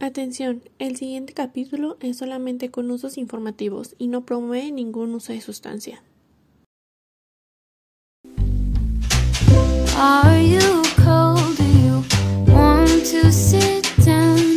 Atención, 0.00 0.62
el 0.78 0.96
siguiente 0.96 1.32
capítulo 1.32 1.96
es 2.00 2.18
solamente 2.18 2.70
con 2.70 2.90
usos 2.90 3.16
informativos 3.16 3.94
y 3.98 4.08
no 4.08 4.26
promueve 4.26 4.72
ningún 4.72 5.14
uso 5.14 5.32
de 5.32 5.40
sustancia. 5.40 6.02
Are 9.96 10.46
you 10.46 10.82
cold? 11.04 11.56
Do 11.56 11.64
you 11.64 12.04
want 12.52 13.04
to 13.12 13.30
sit 13.30 13.86
down? 14.04 14.54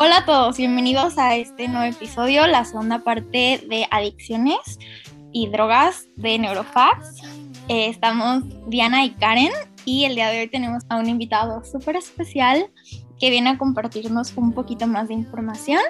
Hola 0.00 0.18
a 0.18 0.24
todos, 0.24 0.56
bienvenidos 0.56 1.18
a 1.18 1.34
este 1.34 1.66
nuevo 1.66 1.92
episodio, 1.92 2.46
la 2.46 2.64
segunda 2.64 3.00
parte 3.00 3.60
de 3.68 3.88
adicciones 3.90 4.78
y 5.32 5.48
drogas 5.48 6.06
de 6.14 6.38
Neurofax. 6.38 7.20
Eh, 7.66 7.88
estamos 7.88 8.44
Diana 8.68 9.04
y 9.04 9.10
Karen 9.10 9.50
y 9.88 10.04
el 10.04 10.16
día 10.16 10.28
de 10.28 10.40
hoy 10.40 10.48
tenemos 10.48 10.82
a 10.90 10.98
un 10.98 11.08
invitado 11.08 11.64
súper 11.64 11.96
especial 11.96 12.66
que 13.18 13.30
viene 13.30 13.48
a 13.48 13.56
compartirnos 13.56 14.34
un 14.36 14.52
poquito 14.52 14.86
más 14.86 15.08
de 15.08 15.14
información. 15.14 15.80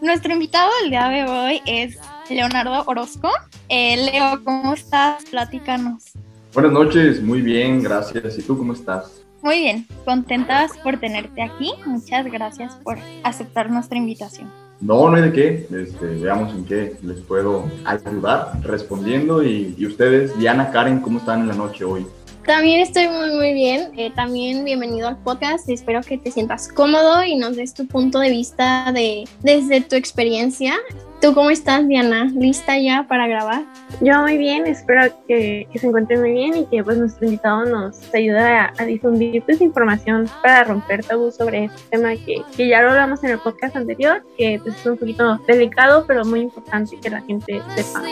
Nuestro 0.00 0.32
invitado 0.32 0.70
del 0.80 0.88
día 0.88 1.08
de 1.10 1.24
hoy 1.24 1.60
es 1.66 1.98
Leonardo 2.30 2.82
Orozco. 2.86 3.28
Eh, 3.68 4.10
Leo, 4.10 4.42
¿cómo 4.42 4.72
estás? 4.72 5.22
Platícanos. 5.30 6.12
Buenas 6.54 6.72
noches, 6.72 7.22
muy 7.22 7.42
bien, 7.42 7.82
gracias. 7.82 8.38
¿Y 8.38 8.42
tú 8.42 8.56
cómo 8.56 8.72
estás? 8.72 9.22
Muy 9.42 9.60
bien, 9.60 9.86
contentas 10.06 10.72
por 10.82 10.98
tenerte 10.98 11.42
aquí. 11.42 11.72
Muchas 11.84 12.24
gracias 12.24 12.76
por 12.76 12.96
aceptar 13.22 13.70
nuestra 13.70 13.98
invitación. 13.98 14.50
No, 14.80 15.10
no 15.10 15.16
hay 15.16 15.22
de 15.24 15.32
qué. 15.32 15.66
Este, 15.78 16.06
veamos 16.06 16.54
en 16.54 16.64
qué 16.64 16.96
les 17.02 17.20
puedo 17.20 17.70
ayudar 17.84 18.52
respondiendo. 18.62 19.42
Y, 19.42 19.74
y 19.76 19.84
ustedes, 19.84 20.38
Diana, 20.38 20.70
Karen, 20.70 21.00
¿cómo 21.00 21.18
están 21.18 21.40
en 21.40 21.48
la 21.48 21.54
noche 21.54 21.84
hoy? 21.84 22.06
También 22.46 22.80
estoy 22.80 23.08
muy, 23.08 23.34
muy 23.34 23.52
bien. 23.54 23.90
Eh, 23.96 24.12
también 24.14 24.64
bienvenido 24.64 25.08
al 25.08 25.16
podcast. 25.16 25.68
Espero 25.68 26.00
que 26.02 26.16
te 26.16 26.30
sientas 26.30 26.68
cómodo 26.68 27.24
y 27.24 27.34
nos 27.34 27.56
des 27.56 27.74
tu 27.74 27.88
punto 27.88 28.20
de 28.20 28.30
vista 28.30 28.92
de, 28.92 29.24
desde 29.42 29.80
tu 29.80 29.96
experiencia. 29.96 30.74
¿Tú 31.20 31.34
cómo 31.34 31.50
estás, 31.50 31.88
Diana? 31.88 32.30
¿Lista 32.36 32.78
ya 32.78 33.04
para 33.08 33.26
grabar? 33.26 33.64
Yo 34.00 34.20
muy 34.20 34.38
bien, 34.38 34.64
espero 34.68 35.12
que, 35.26 35.66
se 35.74 35.86
encuentren 35.88 36.20
muy 36.20 36.32
bien 36.32 36.56
y 36.56 36.66
que 36.66 36.84
pues 36.84 36.98
nuestro 36.98 37.24
invitado 37.26 37.64
nos 37.64 38.14
ayude 38.14 38.38
a, 38.38 38.72
difundir 38.86 39.42
pues 39.42 39.60
información 39.60 40.30
para 40.40 40.62
romper 40.62 41.04
tabú 41.04 41.32
sobre 41.32 41.64
este 41.64 41.80
tema 41.90 42.10
que, 42.10 42.42
que, 42.56 42.68
ya 42.68 42.80
lo 42.82 42.90
hablamos 42.90 43.24
en 43.24 43.30
el 43.30 43.38
podcast 43.38 43.74
anterior, 43.74 44.24
que 44.38 44.60
pues, 44.62 44.76
es 44.76 44.86
un 44.86 44.98
poquito 44.98 45.38
delicado, 45.48 46.04
pero 46.06 46.24
muy 46.24 46.42
importante 46.42 46.96
que 47.00 47.10
la 47.10 47.22
gente 47.22 47.60
sepa. 47.74 48.02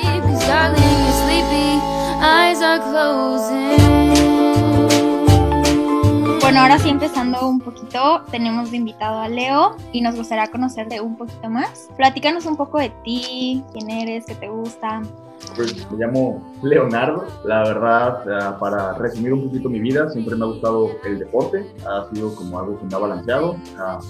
Bueno, 6.41 6.61
ahora 6.61 6.79
sí 6.79 6.89
empezando 6.89 7.47
un 7.47 7.61
poquito, 7.61 8.23
tenemos 8.31 8.71
de 8.71 8.79
invitado 8.79 9.21
a 9.21 9.29
Leo 9.29 9.77
y 9.93 10.01
nos 10.01 10.17
gustaría 10.17 10.47
conocerte 10.47 11.03
un 11.03 11.17
poquito 11.17 11.51
más. 11.51 11.91
Platícanos 11.97 12.47
un 12.47 12.57
poco 12.57 12.79
de 12.79 12.89
ti, 13.05 13.63
quién 13.73 13.91
eres, 13.91 14.25
qué 14.25 14.35
te 14.35 14.49
gusta. 14.49 15.03
Pues 15.57 15.89
me 15.91 15.99
llamo 15.99 16.43
Leonardo. 16.63 17.27
La 17.45 17.63
verdad, 17.65 18.59
para 18.59 18.95
resumir 18.95 19.33
un 19.33 19.45
poquito 19.45 19.69
mi 19.69 19.79
vida, 19.79 20.09
siempre 20.11 20.35
me 20.35 20.45
ha 20.45 20.49
gustado 20.49 20.91
el 21.05 21.19
deporte. 21.19 21.67
Ha 21.87 22.09
sido 22.13 22.35
como 22.35 22.59
algo 22.59 22.79
que 22.79 22.87
me 22.87 22.95
ha 22.95 22.99
balanceado. 22.99 23.57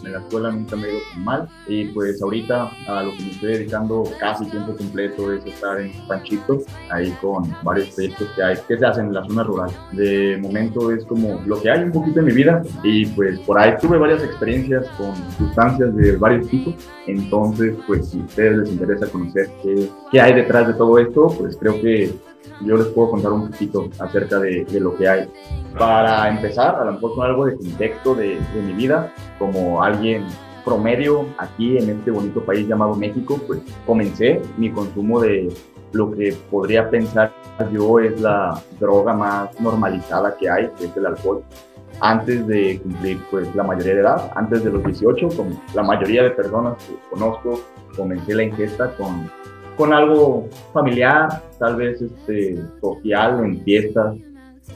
En 0.04 0.12
la 0.12 0.18
escuela 0.20 0.50
nunca 0.52 0.76
me 0.76 0.88
he 0.88 0.92
ido 0.92 1.00
tan 1.12 1.24
mal. 1.24 1.48
Y 1.66 1.86
pues 1.86 2.22
ahorita 2.22 2.70
a 2.88 3.02
lo 3.02 3.10
que 3.12 3.22
me 3.24 3.30
estoy 3.30 3.52
dedicando 3.54 4.04
casi 4.18 4.46
tiempo 4.46 4.74
completo 4.76 5.32
es 5.32 5.44
estar 5.44 5.80
en 5.80 5.92
Panchito, 6.06 6.62
ahí 6.90 7.10
con 7.20 7.54
varios 7.62 7.88
proyectos 7.90 8.28
que 8.36 8.42
hay, 8.42 8.56
que 8.68 8.78
se 8.78 8.86
hacen 8.86 9.06
en 9.06 9.14
la 9.14 9.24
zona 9.24 9.42
rural. 9.42 9.70
De 9.92 10.38
momento 10.40 10.92
es 10.92 11.04
como 11.04 11.42
lo 11.44 11.60
que 11.60 11.70
hay 11.70 11.82
un 11.82 11.92
poquito 11.92 12.20
en 12.20 12.26
mi 12.26 12.32
vida. 12.32 12.62
Y 12.82 13.06
pues 13.06 13.38
por 13.40 13.58
ahí 13.58 13.74
tuve 13.80 13.98
varias 13.98 14.22
experiencias 14.22 14.86
con 14.96 15.14
sustancias 15.36 15.94
de 15.96 16.16
varios 16.16 16.48
tipos. 16.48 16.74
Entonces, 17.06 17.74
pues 17.86 18.08
si 18.08 18.20
a 18.20 18.24
ustedes 18.24 18.58
les 18.58 18.70
interesa 18.70 19.06
conocer 19.08 19.50
qué, 19.62 19.90
qué 20.10 20.20
hay 20.20 20.34
detrás 20.34 20.68
de 20.68 20.74
todo 20.74 20.98
esto, 20.98 21.13
pues 21.14 21.56
creo 21.56 21.80
que 21.80 22.12
yo 22.60 22.76
les 22.76 22.86
puedo 22.88 23.10
contar 23.10 23.32
un 23.32 23.50
poquito 23.50 23.88
acerca 23.98 24.38
de, 24.38 24.66
lo 24.80 24.96
que 24.96 25.08
hay. 25.08 25.28
Para 25.78 26.28
empezar, 26.28 26.76
a 26.76 26.84
lo 26.84 26.92
mejor 26.92 27.14
con 27.14 27.26
algo 27.26 27.46
de 27.46 27.56
contexto 27.56 28.14
de, 28.14 28.38
de, 28.54 28.62
mi 28.62 28.72
vida, 28.72 29.12
como 29.38 29.82
alguien 29.82 30.24
promedio 30.64 31.26
aquí 31.38 31.76
en 31.78 31.90
este 31.90 32.10
bonito 32.10 32.44
país 32.44 32.66
llamado 32.68 32.94
México, 32.94 33.40
pues 33.46 33.60
comencé 33.86 34.40
mi 34.56 34.70
consumo 34.70 35.20
de 35.20 35.52
lo 35.92 36.10
que 36.12 36.34
podría 36.50 36.90
pensar 36.90 37.32
yo 37.72 37.98
es 38.00 38.20
la 38.20 38.60
droga 38.80 39.12
más 39.14 39.60
normalizada 39.60 40.36
que 40.36 40.50
hay, 40.50 40.68
que 40.78 40.86
es 40.86 40.96
el 40.96 41.06
alcohol. 41.06 41.42
Antes 42.00 42.46
de 42.46 42.80
cumplir 42.82 43.20
pues 43.30 43.54
la 43.54 43.62
mayoría 43.62 43.94
de 43.94 44.00
edad, 44.00 44.32
antes 44.34 44.64
de 44.64 44.70
los 44.70 44.84
18, 44.84 45.28
como 45.36 45.62
la 45.74 45.82
mayoría 45.82 46.24
de 46.24 46.30
personas 46.30 46.76
que 46.84 46.94
conozco, 47.08 47.60
comencé 47.96 48.34
la 48.34 48.42
ingesta 48.42 48.90
con 48.96 49.30
con 49.76 49.92
algo 49.92 50.48
familiar, 50.72 51.42
tal 51.58 51.76
vez 51.76 52.00
este, 52.00 52.58
social, 52.80 53.44
en 53.44 53.60
fiestas. 53.62 54.16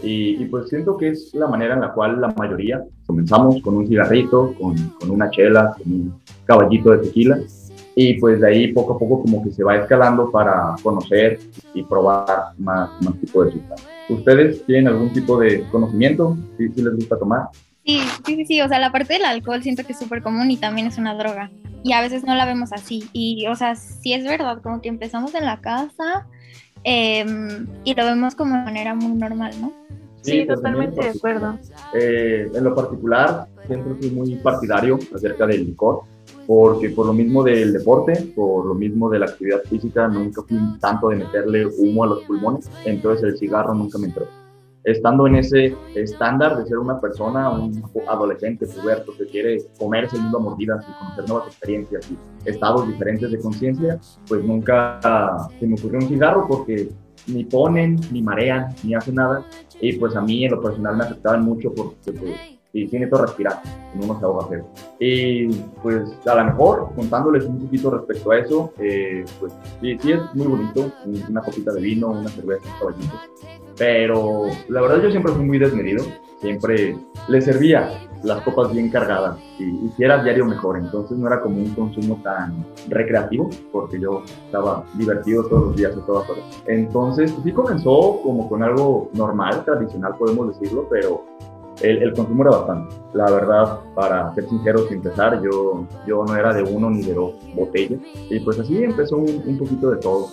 Y, 0.02 0.44
pues 0.46 0.68
siento 0.68 0.96
que 0.96 1.08
es 1.08 1.34
la 1.34 1.48
manera 1.48 1.74
en 1.74 1.80
la 1.80 1.92
cual 1.92 2.20
la 2.20 2.28
mayoría 2.36 2.84
comenzamos 3.06 3.60
con 3.62 3.76
un 3.76 3.88
cigarrito, 3.88 4.54
con, 4.60 4.76
con, 5.00 5.10
una 5.10 5.30
chela, 5.30 5.74
con 5.76 5.92
un 5.92 6.14
caballito 6.44 6.90
de 6.90 6.98
tequila. 6.98 7.38
Y 7.94 8.14
pues 8.20 8.40
de 8.40 8.48
ahí 8.48 8.72
poco 8.72 8.94
a 8.94 8.98
poco 8.98 9.22
como 9.22 9.42
que 9.42 9.50
se 9.50 9.64
va 9.64 9.76
escalando 9.76 10.30
para 10.30 10.76
conocer 10.82 11.40
y 11.74 11.82
probar 11.82 12.52
más, 12.58 12.90
más 13.02 13.14
tipo 13.18 13.44
de 13.44 13.52
sustancias. 13.52 13.90
¿Ustedes 14.08 14.64
tienen 14.66 14.88
algún 14.88 15.12
tipo 15.12 15.38
de 15.38 15.64
conocimiento? 15.70 16.36
¿Sí, 16.56 16.68
sí 16.68 16.82
les 16.82 16.94
gusta 16.94 17.18
tomar? 17.18 17.48
Sí, 17.88 18.02
sí, 18.26 18.44
sí, 18.44 18.60
o 18.60 18.68
sea, 18.68 18.78
la 18.78 18.92
parte 18.92 19.14
del 19.14 19.24
alcohol 19.24 19.62
siento 19.62 19.82
que 19.82 19.92
es 19.92 19.98
súper 19.98 20.22
común 20.22 20.50
y 20.50 20.58
también 20.58 20.86
es 20.86 20.98
una 20.98 21.14
droga. 21.14 21.50
Y 21.82 21.94
a 21.94 22.02
veces 22.02 22.22
no 22.22 22.34
la 22.34 22.44
vemos 22.44 22.70
así. 22.70 23.08
Y, 23.14 23.46
o 23.46 23.54
sea, 23.54 23.76
sí 23.76 24.12
es 24.12 24.24
verdad, 24.24 24.60
como 24.60 24.82
que 24.82 24.90
empezamos 24.90 25.34
en 25.34 25.46
la 25.46 25.62
casa 25.62 26.26
em, 26.84 27.66
y 27.84 27.94
lo 27.94 28.04
vemos 28.04 28.34
como 28.34 28.56
de 28.56 28.62
manera 28.62 28.94
muy 28.94 29.16
normal, 29.16 29.52
¿no? 29.58 29.72
Sí, 30.20 30.46
totalmente 30.46 31.02
de 31.02 31.08
acuerdo. 31.08 31.58
Eh, 31.94 32.50
en 32.54 32.62
lo 32.62 32.74
particular, 32.74 33.46
siempre 33.66 33.94
fui 33.94 34.10
muy 34.10 34.34
partidario 34.36 34.98
acerca 35.14 35.46
del 35.46 35.64
licor, 35.64 36.02
porque 36.46 36.90
por 36.90 37.06
lo 37.06 37.14
mismo 37.14 37.42
del 37.42 37.72
deporte, 37.72 38.20
por 38.36 38.66
lo 38.66 38.74
mismo 38.74 39.08
de 39.08 39.20
la 39.20 39.26
actividad 39.26 39.62
física, 39.62 40.08
nunca 40.08 40.42
fui 40.42 40.58
tanto 40.78 41.08
de 41.08 41.16
meterle 41.16 41.64
humo 41.64 42.04
a 42.04 42.08
los 42.08 42.24
pulmones, 42.24 42.68
entonces 42.84 43.24
el 43.24 43.38
cigarro 43.38 43.72
nunca 43.72 43.96
me 43.96 44.08
entró 44.08 44.26
estando 44.90 45.26
en 45.26 45.36
ese 45.36 45.76
estándar 45.94 46.56
de 46.56 46.66
ser 46.66 46.78
una 46.78 46.98
persona, 46.98 47.50
un 47.50 47.82
adolescente 48.08 48.66
puberto 48.66 49.12
que 49.16 49.26
quiere 49.26 49.58
comerse 49.78 50.16
el 50.16 50.22
mundo 50.22 50.38
a 50.38 50.40
mordidas 50.42 50.86
y 50.88 50.92
conocer 50.98 51.28
nuevas 51.28 51.48
experiencias 51.48 52.10
y 52.10 52.48
estados 52.48 52.88
diferentes 52.88 53.30
de 53.30 53.38
conciencia, 53.38 54.00
pues 54.26 54.42
nunca 54.42 54.98
se 55.58 55.66
me 55.66 55.74
ocurrió 55.74 55.98
un 56.00 56.08
cigarro 56.08 56.46
porque 56.48 56.88
ni 57.26 57.44
ponen, 57.44 58.00
ni 58.10 58.22
marean, 58.22 58.74
ni 58.82 58.94
hacen 58.94 59.16
nada. 59.16 59.44
Y 59.80 59.92
pues 59.94 60.16
a 60.16 60.22
mí 60.22 60.44
en 60.44 60.52
lo 60.52 60.62
personal 60.62 60.96
me 60.96 61.04
afectaban 61.04 61.44
mucho 61.44 61.72
porque 61.74 62.12
pues, 62.12 62.57
y 62.82 62.88
tiene 62.88 63.06
todo 63.06 63.22
respirar, 63.22 63.60
en 63.94 64.04
uno 64.04 64.18
se 64.18 64.24
ahoga 64.24 64.64
Y 64.98 65.48
pues 65.82 66.10
a 66.26 66.34
lo 66.34 66.44
mejor 66.44 66.90
contándoles 66.94 67.44
un 67.44 67.58
poquito 67.58 67.90
respecto 67.90 68.30
a 68.30 68.38
eso, 68.38 68.72
eh, 68.78 69.24
pues 69.40 69.52
sí, 69.80 69.98
sí, 70.00 70.12
es 70.12 70.20
muy 70.34 70.46
bonito, 70.46 70.92
una 71.28 71.40
copita 71.40 71.72
de 71.72 71.80
vino, 71.80 72.08
una 72.08 72.28
cerveza, 72.28 72.62
un 72.66 72.78
caballito, 72.78 73.14
pero 73.76 74.46
la 74.68 74.80
verdad 74.80 75.02
yo 75.02 75.10
siempre 75.10 75.32
fui 75.32 75.44
muy 75.44 75.58
desmedido, 75.58 76.04
siempre 76.40 76.96
le 77.28 77.40
servía 77.40 78.08
las 78.22 78.42
copas 78.42 78.72
bien 78.72 78.90
cargadas 78.90 79.38
y, 79.58 79.88
si 79.96 80.04
era 80.04 80.22
diario 80.22 80.44
mejor, 80.44 80.76
entonces 80.76 81.16
no 81.16 81.26
era 81.26 81.40
como 81.40 81.58
un 81.58 81.74
consumo 81.74 82.20
tan 82.22 82.66
recreativo 82.88 83.48
porque 83.70 84.00
yo 84.00 84.22
estaba 84.46 84.84
divertido 84.94 85.44
todos 85.44 85.66
los 85.68 85.76
días 85.76 85.96
a 85.96 86.06
todas 86.06 86.28
horas. 86.28 86.44
Entonces 86.66 87.34
sí 87.44 87.52
comenzó 87.52 88.20
como 88.22 88.48
con 88.48 88.62
algo 88.62 89.10
normal, 89.14 89.64
tradicional 89.64 90.16
podemos 90.18 90.48
decirlo, 90.48 90.88
pero 90.90 91.24
el, 91.82 92.02
el, 92.02 92.12
consumo 92.12 92.42
era 92.42 92.56
bastante. 92.58 92.94
La 93.12 93.30
verdad, 93.30 93.80
para 93.94 94.34
ser 94.34 94.48
sincero, 94.48 94.86
sin 94.88 94.98
empezar, 94.98 95.40
yo, 95.42 95.86
yo 96.06 96.24
no 96.24 96.36
era 96.36 96.52
de 96.52 96.62
uno 96.62 96.90
ni 96.90 97.02
de 97.02 97.14
dos 97.14 97.34
botellas. 97.54 98.00
Y 98.30 98.40
pues 98.40 98.58
así 98.58 98.82
empezó 98.82 99.16
un, 99.16 99.42
un 99.46 99.58
poquito 99.58 99.90
de 99.90 99.96
todo. 99.98 100.28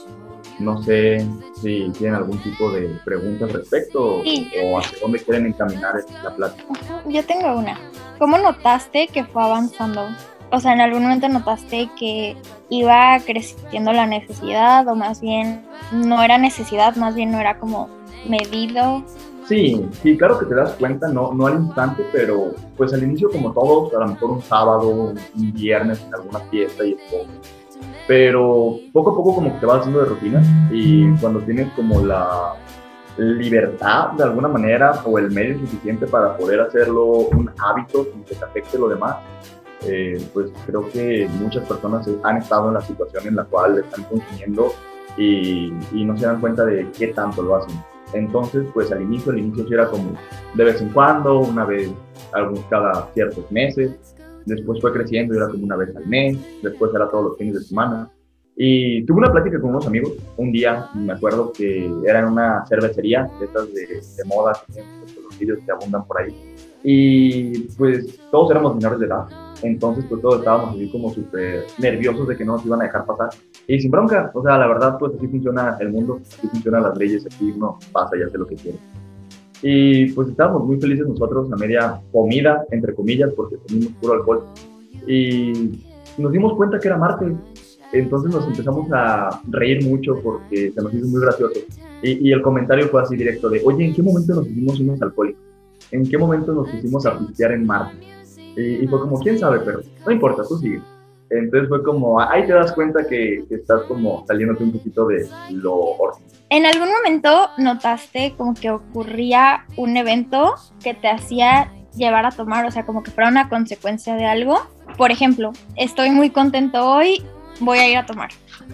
No 0.60 0.82
sé 0.84 1.26
si 1.62 1.90
tienen 1.98 2.16
algún 2.16 2.38
tipo 2.40 2.72
de 2.72 2.98
preguntas 3.04 3.50
al 3.50 3.60
respecto 3.60 4.22
o 4.22 4.78
hacia 4.78 5.00
dónde 5.02 5.20
quieren 5.20 5.48
encaminar 5.48 5.96
la 6.24 6.36
plática. 6.36 6.74
Yo 7.08 7.26
tengo 7.26 7.58
una. 7.58 7.78
¿Cómo 8.20 8.38
notaste 8.38 9.08
que 9.08 9.26
fue 9.26 9.44
avanzando? 9.44 10.08
O 10.52 10.60
sea, 10.60 10.74
¿en 10.74 10.82
algún 10.82 11.04
momento 11.04 11.28
notaste 11.28 11.90
que 12.00 12.38
iba 12.70 13.20
creciendo 13.26 13.92
la 13.92 14.06
necesidad 14.06 14.88
o 14.88 14.96
más 14.96 15.20
bien 15.20 15.66
no 15.92 16.24
era 16.24 16.38
necesidad, 16.38 16.96
más 16.96 17.16
bien 17.16 17.32
no 17.32 17.40
era 17.40 17.60
como 17.60 17.90
medido? 18.28 19.04
Sí, 19.48 19.88
sí, 20.02 20.18
claro 20.18 20.40
que 20.40 20.46
te 20.48 20.56
das 20.56 20.72
cuenta, 20.72 21.08
no, 21.08 21.32
no 21.32 21.46
al 21.46 21.62
instante, 21.62 22.04
pero 22.12 22.54
pues 22.76 22.92
al 22.94 23.04
inicio 23.04 23.30
como 23.30 23.54
todos, 23.54 23.94
a 23.94 24.00
lo 24.00 24.08
mejor 24.08 24.32
un 24.32 24.42
sábado, 24.42 24.90
un 24.90 25.54
viernes 25.54 26.04
en 26.08 26.16
alguna 26.16 26.40
fiesta 26.40 26.84
y 26.84 26.98
todo. 27.12 27.26
Pero 28.08 28.80
poco 28.92 29.12
a 29.12 29.16
poco 29.16 29.36
como 29.36 29.54
que 29.54 29.60
te 29.60 29.66
vas 29.68 29.80
haciendo 29.80 30.02
de 30.02 30.08
rutina 30.08 30.42
y 30.72 31.12
cuando 31.18 31.42
tienes 31.42 31.72
como 31.74 32.02
la 32.02 32.54
libertad 33.18 34.12
de 34.14 34.24
alguna 34.24 34.48
manera 34.48 35.02
o 35.06 35.18
el 35.20 35.30
medio 35.32 35.60
suficiente 35.60 36.08
para 36.08 36.36
poder 36.36 36.60
hacerlo 36.62 37.06
un 37.06 37.50
hábito 37.60 38.06
sin 38.12 38.24
que 38.24 38.36
te 38.36 38.46
afecte 38.46 38.80
lo 38.80 38.90
demás, 38.90 39.18
eh, 39.84 40.28
pues 40.34 40.52
creo 40.66 40.90
que 40.90 41.30
muchas 41.40 41.68
personas 41.68 42.08
han 42.24 42.38
estado 42.38 42.70
en 42.70 42.74
la 42.74 42.82
situación 42.82 43.28
en 43.28 43.36
la 43.36 43.44
cual 43.44 43.78
están 43.78 44.04
consumiendo 44.06 44.74
y, 45.18 45.72
y, 45.92 46.04
no 46.04 46.18
se 46.18 46.26
dan 46.26 46.42
cuenta 46.42 46.66
de 46.66 46.90
qué 46.92 47.08
tanto 47.08 47.42
lo 47.42 47.56
hacen. 47.56 47.76
Entonces, 48.14 48.66
pues 48.74 48.92
al 48.92 49.02
inicio, 49.02 49.32
al 49.32 49.40
inicio 49.40 49.68
sí 49.68 49.74
era 49.74 49.88
como 49.90 50.14
de 50.54 50.64
vez 50.64 50.82
en 50.82 50.90
cuando, 50.90 51.40
una 51.40 51.66
vez 51.66 51.92
cada 52.70 53.10
ciertos 53.14 53.52
meses, 53.52 53.92
después 54.46 54.80
fue 54.82 54.94
creciendo 54.94 55.34
y 55.34 55.38
era 55.38 55.48
como 55.48 55.64
una 55.64 55.76
vez 55.76 55.96
al 55.96 56.06
mes, 56.08 56.38
después 56.62 56.92
era 56.94 57.10
todos 57.10 57.26
los 57.26 57.38
fines 57.38 57.56
de 57.56 57.62
semana. 57.62 58.10
Y 58.58 59.06
tuve 59.06 59.18
una 59.18 59.32
plática 59.32 59.60
con 59.60 59.72
unos 59.72 59.86
amigos 59.86 60.14
un 60.38 60.52
día, 60.52 60.88
me 60.94 61.14
acuerdo 61.14 61.52
que 61.52 61.92
era 62.06 62.20
en 62.20 62.26
una 62.26 62.66
cervecería, 62.68 63.30
estas 63.42 63.74
de, 63.74 63.86
de 63.86 64.26
moda, 64.26 64.54
los 65.24 65.40
vídeos 65.40 65.60
que 65.66 65.72
abundan 65.72 66.06
por 66.06 66.22
ahí. 66.22 66.55
Y 66.88 67.62
pues 67.78 68.20
todos 68.30 68.52
éramos 68.52 68.76
menores 68.76 69.00
de 69.00 69.08
edad, 69.08 69.26
entonces 69.64 70.06
pues 70.08 70.22
todos 70.22 70.38
estábamos 70.38 70.76
así 70.76 70.88
como 70.92 71.12
súper 71.12 71.66
nerviosos 71.80 72.28
de 72.28 72.38
que 72.38 72.46
no 72.46 72.58
nos 72.58 72.66
iban 72.68 72.80
a 72.80 72.84
dejar 72.84 73.08
pasar. 73.08 73.30
Y 73.68 73.80
sin 73.80 73.90
bronca, 73.90 74.30
o 74.36 74.44
sea, 74.44 74.60
la 74.60 74.68
verdad 74.68 75.00
pues 75.00 75.14
así 75.18 75.28
funciona 75.28 75.78
el 75.80 75.90
mundo, 75.90 76.20
así 76.22 76.48
funcionan 76.48 76.84
las 76.84 76.96
leyes, 76.96 77.26
aquí 77.26 77.52
uno 77.56 77.80
pasa 77.92 78.16
y 78.16 78.22
hace 78.22 78.38
lo 78.38 78.46
que 78.46 78.54
quiere. 78.54 78.78
Y 79.64 80.12
pues 80.12 80.30
estábamos 80.30 80.64
muy 80.64 80.80
felices 80.80 81.08
nosotros 81.08 81.52
a 81.52 81.56
media 81.56 82.00
comida, 82.12 82.64
entre 82.70 82.94
comillas, 82.94 83.32
porque 83.36 83.56
comimos 83.68 83.92
puro 83.94 84.14
alcohol. 84.14 84.44
Y 85.08 85.82
nos 86.20 86.32
dimos 86.32 86.54
cuenta 86.54 86.80
que 86.80 86.88
era 86.88 86.98
Marte. 86.98 87.36
Entonces 87.94 88.32
nos 88.32 88.46
empezamos 88.46 88.88
a 88.92 89.42
reír 89.50 89.84
mucho 89.84 90.20
porque 90.22 90.72
se 90.72 90.82
nos 90.84 90.94
hizo 90.94 91.08
muy 91.08 91.20
gracioso. 91.20 91.62
Y, 92.04 92.30
y 92.30 92.32
el 92.32 92.44
comentario 92.44 92.90
fue 92.90 93.02
así 93.02 93.16
directo 93.16 93.50
de, 93.50 93.64
oye, 93.66 93.86
¿en 93.86 93.96
qué 93.96 94.04
momento 94.04 94.36
nos 94.36 94.48
hicimos 94.48 94.80
unos 94.80 95.02
alcohólicos? 95.02 95.55
¿En 95.96 96.10
qué 96.10 96.18
momento 96.18 96.52
nos 96.52 96.70
pusimos 96.70 97.06
a 97.06 97.18
pistear 97.18 97.54
en 97.54 97.66
Marte? 97.66 97.98
Y, 98.58 98.84
y, 98.84 98.88
fue 98.88 99.00
como, 99.00 99.18
¿quién 99.20 99.40
sabe? 99.40 99.60
Pero 99.60 99.80
no 100.06 100.12
importa, 100.12 100.44
tú 100.48 100.58
sigue. 100.58 100.82
Entonces 101.30 101.70
fue 101.70 101.84
como, 101.84 102.20
ahí 102.20 102.46
te 102.46 102.54
das 102.54 102.74
cuenta 102.74 103.08
que, 103.08 103.46
que 103.48 103.56
estás 103.56 103.84
como 103.84 104.26
saliéndote 104.28 104.64
un 104.64 104.74
poquito 104.74 105.08
de 105.08 105.28
lo 105.52 105.74
ordinario. 105.74 106.36
¿En 106.50 106.66
algún 106.66 106.90
momento 106.90 107.50
notaste 107.58 108.36
como 108.38 108.54
que 108.54 108.70
ocurría 108.70 109.66
un 109.78 109.98
evento 109.98 110.56
que 110.84 110.94
te 110.94 111.10
hacía 111.10 111.72
llevar 111.96 112.26
a 112.26 112.32
tomar, 112.32 112.66
o 112.66 112.72
sea, 112.72 112.86
como 112.86 113.02
que 113.02 113.12
fuera 113.12 113.30
una 113.30 113.50
consecuencia 113.50 114.16
de 114.16 114.26
algo? 114.26 114.60
Por 114.98 115.12
ejemplo, 115.12 115.52
estoy 115.76 116.12
muy 116.12 116.30
contento 116.30 116.88
hoy, 116.88 117.24
voy 117.60 117.78
a 117.80 117.90
ir 117.90 117.98
a 117.98 118.06
tomar. 118.06 118.30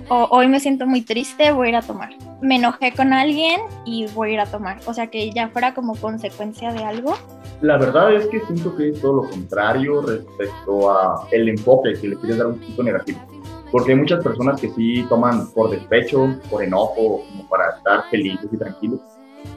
O 0.10 0.28
hoy 0.32 0.48
me 0.48 0.60
siento 0.60 0.86
muy 0.86 1.02
triste, 1.02 1.52
voy 1.52 1.68
a 1.68 1.70
ir 1.70 1.76
a 1.76 1.82
tomar. 1.82 2.10
Me 2.42 2.56
enojé 2.56 2.94
con 2.94 3.14
alguien 3.14 3.62
y 3.86 4.08
voy 4.14 4.32
a 4.32 4.34
ir 4.34 4.40
a 4.40 4.46
tomar. 4.46 4.80
O 4.86 4.94
sea, 4.94 5.08
que 5.08 5.32
ya 5.32 5.50
fuera 5.50 5.74
como 5.74 5.96
consecuencia 5.96 6.72
de 6.74 6.84
algo. 6.84 7.16
La 7.62 7.78
verdad 7.78 8.14
es 8.14 8.26
que 8.28 8.40
siento 8.42 8.76
que 8.76 8.90
es 8.90 9.02
todo 9.02 9.24
lo 9.24 9.30
contrario 9.30 10.02
respecto 10.02 10.92
a 10.92 11.28
el 11.32 11.50
enfoque 11.50 11.94
que 12.00 12.08
le 12.10 12.16
quieres 12.18 12.38
dar 12.38 12.48
un 12.48 12.60
poquito 12.60 12.84
negativo 12.84 13.20
porque 13.72 13.94
hay 13.94 13.98
muchas 13.98 14.22
personas 14.24 14.60
que 14.60 14.70
sí 14.70 15.06
toman 15.08 15.50
por 15.52 15.70
despecho, 15.70 16.36
por 16.50 16.62
enojo, 16.62 17.24
como 17.30 17.48
para 17.48 17.78
estar 17.78 18.04
felices 18.10 18.50
y 18.52 18.58
tranquilos. 18.58 19.00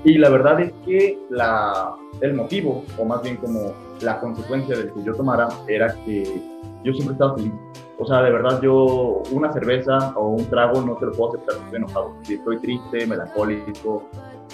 Y 0.04 0.18
la 0.18 0.30
verdad 0.30 0.60
es 0.60 0.72
que 0.86 1.18
la, 1.30 1.94
el 2.20 2.34
motivo, 2.34 2.84
o 2.96 3.04
más 3.04 3.22
bien 3.22 3.36
como 3.36 3.74
la 4.00 4.20
consecuencia 4.20 4.76
de 4.76 4.92
que 4.92 5.02
yo 5.02 5.14
tomara, 5.14 5.48
era 5.68 5.94
que 6.04 6.40
yo 6.84 6.92
siempre 6.92 7.14
estaba 7.14 7.34
feliz. 7.34 7.52
O 7.98 8.06
sea, 8.06 8.22
de 8.22 8.30
verdad 8.30 8.60
yo 8.60 9.22
una 9.30 9.52
cerveza 9.52 10.12
o 10.16 10.28
un 10.28 10.44
trago 10.50 10.80
no 10.80 10.96
te 10.96 11.06
lo 11.06 11.12
puedo 11.12 11.34
aceptar 11.34 11.54
si 11.54 11.60
estoy 11.62 11.76
enojado. 11.76 12.16
Si 12.22 12.34
estoy 12.34 12.58
triste, 12.58 13.06
melancólico, 13.06 14.08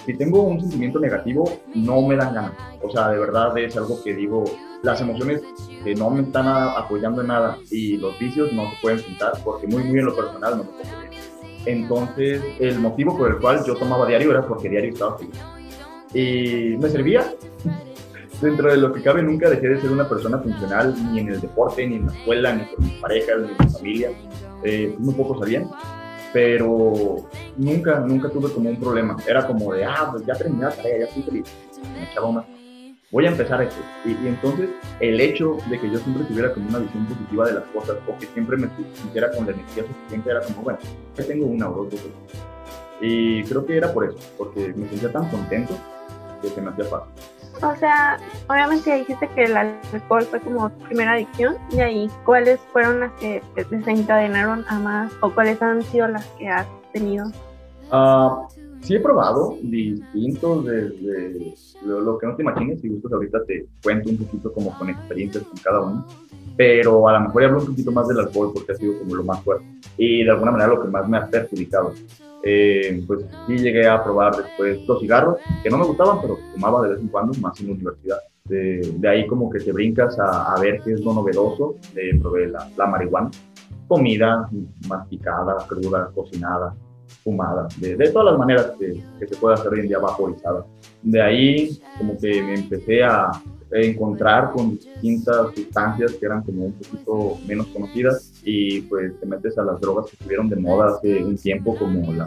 si 0.04 0.14
tengo 0.14 0.42
un 0.42 0.60
sentimiento 0.60 0.98
negativo, 0.98 1.44
no 1.74 2.02
me 2.02 2.16
dan 2.16 2.34
ganas. 2.34 2.52
O 2.82 2.90
sea, 2.90 3.08
de 3.08 3.18
verdad 3.18 3.56
es 3.58 3.76
algo 3.76 4.02
que 4.02 4.14
digo, 4.14 4.44
las 4.82 5.00
emociones 5.00 5.42
que 5.84 5.94
no 5.94 6.10
me 6.10 6.22
están 6.22 6.48
apoyando 6.48 7.20
en 7.20 7.28
nada 7.28 7.58
y 7.70 7.96
los 7.96 8.18
vicios 8.18 8.52
no 8.52 8.70
se 8.70 8.76
pueden 8.80 9.02
pintar 9.02 9.32
porque 9.44 9.66
muy, 9.66 9.84
muy 9.84 9.98
en 9.98 10.06
lo 10.06 10.16
personal 10.16 10.58
no 10.58 10.64
me 10.64 10.70
puedo 10.70 11.00
bien. 11.00 11.10
Entonces, 11.66 12.42
el 12.58 12.78
motivo 12.78 13.16
por 13.16 13.30
el 13.30 13.38
cual 13.38 13.62
yo 13.66 13.76
tomaba 13.76 14.06
diario 14.06 14.30
era 14.30 14.46
porque 14.46 14.68
diario 14.68 14.92
estaba 14.92 15.18
feliz. 15.18 15.38
Y 16.14 16.76
me 16.78 16.88
servía. 16.88 17.32
Dentro 18.40 18.70
de 18.70 18.78
lo 18.78 18.92
que 18.92 19.02
cabe, 19.02 19.22
nunca 19.22 19.50
dejé 19.50 19.68
de 19.68 19.80
ser 19.80 19.90
una 19.90 20.08
persona 20.08 20.38
funcional, 20.38 20.94
ni 21.12 21.20
en 21.20 21.28
el 21.28 21.40
deporte, 21.40 21.86
ni 21.86 21.96
en 21.96 22.06
la 22.06 22.12
escuela, 22.12 22.54
ni 22.54 22.64
con 22.66 22.84
mis 22.84 22.94
parejas, 22.94 23.40
ni 23.40 23.54
con 23.54 23.66
mi 23.66 23.72
familia. 23.72 24.10
Eh, 24.62 24.94
muy 24.98 25.14
pocos 25.14 25.38
sabían 25.38 25.70
pero 26.32 27.28
nunca, 27.56 28.00
nunca 28.00 28.28
tuve 28.28 28.52
como 28.52 28.70
un 28.70 28.76
problema. 28.78 29.16
Era 29.26 29.46
como 29.46 29.72
de, 29.74 29.84
ah, 29.84 30.08
pues 30.10 30.24
ya 30.24 30.34
terminé 30.34 30.64
la 30.64 30.70
tarea, 30.70 30.98
ya 31.00 31.04
estoy 31.06 31.22
feliz. 31.22 31.44
Me 31.94 32.04
echaba 32.04 32.28
una. 32.28 32.44
Voy 33.10 33.26
a 33.26 33.30
empezar 33.30 33.60
esto. 33.62 33.80
Y, 34.04 34.10
y, 34.10 34.28
entonces, 34.28 34.70
el 35.00 35.20
hecho 35.20 35.56
de 35.68 35.80
que 35.80 35.90
yo 35.90 35.98
siempre 35.98 36.24
tuviera 36.24 36.52
como 36.52 36.68
una 36.68 36.78
visión 36.78 37.06
positiva 37.06 37.46
de 37.46 37.54
las 37.54 37.64
cosas, 37.64 37.96
o 38.06 38.16
que 38.18 38.26
siempre 38.26 38.56
me 38.56 38.68
sintiera 38.94 39.30
con 39.32 39.46
la 39.46 39.52
energía 39.52 39.84
suficiente, 39.84 40.30
era 40.30 40.40
como, 40.42 40.62
bueno, 40.62 40.78
ya 41.16 41.24
tengo 41.24 41.46
una 41.46 41.68
o 41.68 41.74
dos 41.74 41.90
veces. 41.90 42.12
Y 43.00 43.42
creo 43.44 43.66
que 43.66 43.76
era 43.76 43.92
por 43.92 44.04
eso, 44.04 44.18
porque 44.38 44.72
me 44.76 44.88
sentía 44.88 45.10
tan 45.10 45.28
contento 45.30 45.74
que 46.40 46.48
se 46.48 46.60
me 46.60 46.70
hacía 46.70 46.84
fácil. 46.86 47.12
O 47.62 47.76
sea, 47.76 48.18
obviamente 48.48 48.94
dijiste 48.94 49.28
que 49.34 49.44
el 49.44 49.56
alcohol 49.56 50.22
fue 50.22 50.40
como 50.40 50.70
tu 50.70 50.84
primera 50.86 51.12
adicción 51.12 51.56
y 51.70 51.80
ahí, 51.80 52.10
¿cuáles 52.24 52.58
fueron 52.72 53.00
las 53.00 53.12
que 53.12 53.42
desencadenaron 53.70 54.64
a 54.68 54.78
más 54.78 55.12
o 55.20 55.30
cuáles 55.30 55.60
han 55.60 55.82
sido 55.82 56.08
las 56.08 56.24
que 56.38 56.48
has 56.48 56.66
tenido? 56.92 57.26
Uh, 57.92 58.46
sí 58.80 58.94
he 58.94 59.00
probado 59.00 59.58
distintos 59.62 60.64
desde 60.64 61.54
lo, 61.84 62.00
lo, 62.00 62.18
que 62.18 62.26
no 62.28 62.36
te 62.36 62.42
imagines, 62.42 62.80
si 62.80 62.88
gustas 62.88 63.12
ahorita 63.12 63.44
te 63.44 63.66
cuento 63.82 64.08
un 64.08 64.16
poquito 64.18 64.52
como 64.52 64.76
con 64.78 64.88
experiencias 64.88 65.44
con 65.44 65.58
cada 65.58 65.80
uno, 65.82 66.06
pero 66.56 67.08
a 67.08 67.12
lo 67.14 67.20
mejor 67.20 67.44
hablo 67.44 67.60
un 67.60 67.66
poquito 67.66 67.92
más 67.92 68.08
del 68.08 68.20
alcohol 68.20 68.52
porque 68.54 68.72
ha 68.72 68.76
sido 68.76 68.98
como 69.00 69.16
lo 69.16 69.24
más 69.24 69.42
fuerte 69.42 69.66
y 69.98 70.24
de 70.24 70.30
alguna 70.30 70.52
manera 70.52 70.70
lo 70.70 70.82
que 70.82 70.88
más 70.88 71.06
me 71.08 71.18
ha 71.18 71.26
perjudicado. 71.26 71.92
Eh, 72.42 73.04
pues 73.06 73.24
sí 73.46 73.58
llegué 73.58 73.86
a 73.86 74.02
probar 74.02 74.34
después 74.36 74.80
los 74.86 75.00
cigarros, 75.00 75.38
que 75.62 75.68
no 75.68 75.78
me 75.78 75.84
gustaban, 75.84 76.20
pero 76.22 76.38
fumaba 76.52 76.82
de 76.82 76.94
vez 76.94 77.00
en 77.00 77.08
cuando, 77.08 77.38
más 77.40 77.60
en 77.60 77.66
la 77.66 77.72
universidad. 77.74 78.18
De, 78.44 78.80
de 78.96 79.08
ahí 79.08 79.26
como 79.26 79.50
que 79.50 79.60
te 79.60 79.72
brincas 79.72 80.18
a, 80.18 80.54
a, 80.54 80.60
ver 80.60 80.80
qué 80.82 80.94
es 80.94 81.00
lo 81.02 81.12
novedoso, 81.12 81.76
de 81.94 82.18
probé 82.20 82.48
la, 82.48 82.68
la 82.76 82.86
marihuana, 82.86 83.30
comida 83.86 84.48
masticada, 84.88 85.58
cruda, 85.68 86.10
cocinada, 86.14 86.74
fumada, 87.22 87.68
de, 87.76 87.96
de 87.96 88.10
todas 88.10 88.32
las 88.32 88.38
maneras 88.38 88.72
que, 88.78 89.02
que, 89.18 89.26
se 89.26 89.36
puede 89.36 89.54
hacer 89.54 89.68
hoy 89.72 89.80
en 89.80 89.88
día 89.88 89.98
vaporizada. 89.98 90.64
De 91.02 91.20
ahí 91.20 91.80
como 91.98 92.16
que 92.16 92.42
me 92.42 92.54
empecé 92.54 93.04
a 93.04 93.30
encontrar 93.70 94.52
con 94.52 94.70
distintas 94.70 95.54
sustancias 95.54 96.12
que 96.14 96.26
eran 96.26 96.42
como 96.42 96.66
un 96.66 96.72
poquito 96.72 97.38
menos 97.46 97.66
conocidas 97.68 98.29
y 98.44 98.82
pues 98.82 99.18
te 99.20 99.26
metes 99.26 99.58
a 99.58 99.64
las 99.64 99.80
drogas 99.80 100.06
que 100.06 100.12
estuvieron 100.12 100.48
de 100.48 100.56
moda 100.56 100.96
hace 100.96 101.22
un 101.24 101.36
tiempo 101.36 101.76
como 101.76 102.12
la 102.12 102.26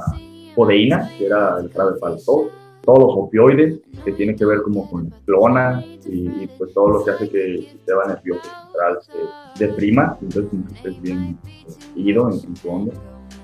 codeína, 0.55 1.09
que 1.17 1.25
era 1.25 1.59
el 1.59 1.71
jarabe 1.71 1.99
para 1.99 2.17
todo, 2.17 2.49
todos 2.83 2.99
los 2.99 3.27
opioides 3.27 3.79
que 4.03 4.11
tienen 4.11 4.35
que 4.35 4.45
ver 4.45 4.61
como 4.61 4.89
con 4.89 5.09
clona 5.25 5.83
y, 6.05 6.27
y, 6.43 6.49
pues 6.57 6.73
todo 6.73 6.89
lo 6.89 7.05
que 7.05 7.11
hace 7.11 7.29
que 7.29 7.43
el 7.43 7.67
sistema 7.67 8.05
nervioso 8.05 8.41
central 8.43 8.99
se 9.01 9.65
deprima, 9.65 10.17
entonces 10.21 10.49
como 10.49 10.67
que 10.67 10.73
estés 10.73 11.01
bien 11.01 11.37
ido 11.95 12.29
en, 12.29 12.39
en 12.39 12.53
tu 12.55 12.69
onda. 12.69 12.93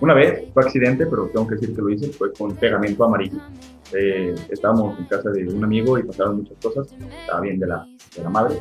Una 0.02 0.14
vez, 0.14 0.46
fue 0.54 0.64
accidente, 0.64 1.06
pero 1.06 1.28
tengo 1.28 1.48
que 1.48 1.56
decir 1.56 1.76
que 1.76 1.82
lo 1.82 1.90
hice, 1.90 2.10
fue 2.10 2.32
con 2.34 2.56
pegamento 2.56 3.04
amarillo. 3.04 3.40
Eh, 3.94 4.36
estábamos 4.50 4.98
en 5.00 5.06
casa 5.06 5.30
de 5.32 5.48
un 5.48 5.64
amigo 5.64 5.98
y 5.98 6.04
pasaron 6.04 6.38
muchas 6.38 6.58
cosas, 6.62 6.96
estaba 7.22 7.42
bien 7.42 7.60
de 7.60 7.68
la, 7.68 7.88
de 8.16 8.24
la 8.24 8.30
madre, 8.30 8.56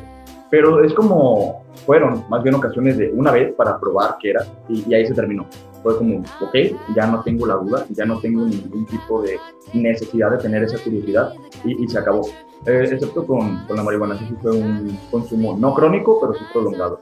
pero 0.49 0.83
es 0.83 0.93
como, 0.93 1.63
fueron 1.85 2.23
más 2.29 2.43
bien 2.43 2.55
ocasiones 2.55 2.97
de 2.97 3.11
una 3.11 3.31
vez 3.31 3.53
para 3.53 3.79
probar 3.79 4.17
qué 4.19 4.31
era 4.31 4.45
y, 4.67 4.89
y, 4.89 4.93
ahí 4.93 5.05
se 5.05 5.13
terminó. 5.13 5.45
Fue 5.83 5.97
como, 5.97 6.19
ok, 6.41 6.55
ya 6.95 7.07
no 7.07 7.21
tengo 7.23 7.45
la 7.45 7.55
duda, 7.55 7.85
ya 7.89 8.05
no 8.05 8.19
tengo 8.19 8.45
ningún 8.45 8.85
tipo 8.85 9.21
de 9.21 9.37
necesidad 9.73 10.31
de 10.31 10.37
tener 10.37 10.63
esa 10.63 10.77
curiosidad 10.83 11.33
y, 11.63 11.83
y 11.83 11.87
se 11.87 11.99
acabó. 11.99 12.27
Eh, 12.65 12.89
excepto 12.91 13.25
con, 13.25 13.65
con 13.65 13.77
la 13.77 13.83
marihuana, 13.83 14.17
sí 14.17 14.35
fue 14.41 14.51
un 14.51 14.97
consumo 15.09 15.57
no 15.57 15.73
crónico, 15.73 16.19
pero 16.19 16.33
sí 16.33 16.43
prolongado. 16.51 16.99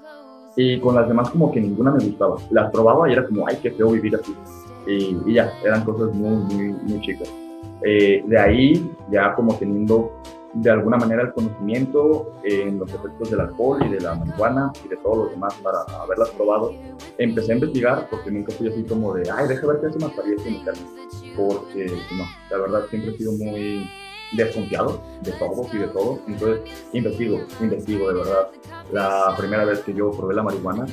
Y 0.56 0.80
con 0.80 0.96
las 0.96 1.08
demás 1.08 1.30
como 1.30 1.52
que 1.52 1.60
ninguna 1.60 1.92
me 1.92 2.04
gustaba. 2.04 2.38
Las 2.52 2.72
probaba 2.72 3.10
y 3.10 3.14
era 3.14 3.26
como, 3.26 3.48
ay, 3.48 3.58
qué 3.62 3.72
feo 3.72 3.92
vivir 3.92 4.16
así. 4.16 4.36
Y, 4.86 5.18
y 5.26 5.34
ya, 5.34 5.52
eran 5.64 5.84
cosas 5.84 6.14
muy, 6.14 6.36
muy, 6.54 6.76
muy 6.84 7.02
chicas. 7.02 7.32
Eh, 7.84 8.24
de 8.26 8.40
ahí, 8.40 8.92
ya 9.12 9.34
como 9.36 9.56
teniendo 9.56 10.12
de 10.62 10.72
alguna 10.72 10.98
manera 10.98 11.22
el 11.22 11.34
conocimiento 11.34 12.34
en 12.44 12.80
los 12.80 12.90
efectos 12.90 13.30
del 13.30 13.42
alcohol 13.42 13.80
y 13.86 13.90
de 13.90 14.00
la 14.00 14.16
marihuana 14.16 14.72
y 14.84 14.88
de 14.88 14.98
todos 14.98 15.18
los 15.18 15.32
demás 15.32 15.54
para 15.62 15.82
haberlas 16.02 16.30
probado, 16.32 16.74
empecé 17.18 17.52
a 17.52 17.56
investigar 17.56 18.08
porque 18.10 18.32
nunca 18.32 18.52
fui 18.54 18.68
así 18.68 18.84
como 18.84 19.14
de, 19.14 19.30
ay, 19.30 19.48
deja 19.48 19.68
ver 19.68 19.80
qué 19.82 19.88
hace 19.88 20.00
más 20.00 20.12
para 20.14 20.28
ir 20.30 20.38
Porque, 21.36 21.86
no, 22.18 22.26
la 22.50 22.58
verdad 22.58 22.86
siempre 22.90 23.12
he 23.12 23.18
sido 23.18 23.34
muy 23.34 23.88
desconfiado 24.34 25.00
de 25.22 25.32
todos 25.34 25.74
y 25.74 25.78
de 25.78 25.88
todo. 25.88 26.20
Entonces, 26.28 26.62
investigo, 26.94 27.40
investigo 27.62 28.08
de 28.10 28.16
verdad. 28.16 28.48
La 28.92 29.36
primera 29.38 29.64
vez 29.64 29.80
que 29.82 29.94
yo 29.94 30.12
probé 30.12 30.34
la 30.34 30.44
marihuana, 30.44 30.88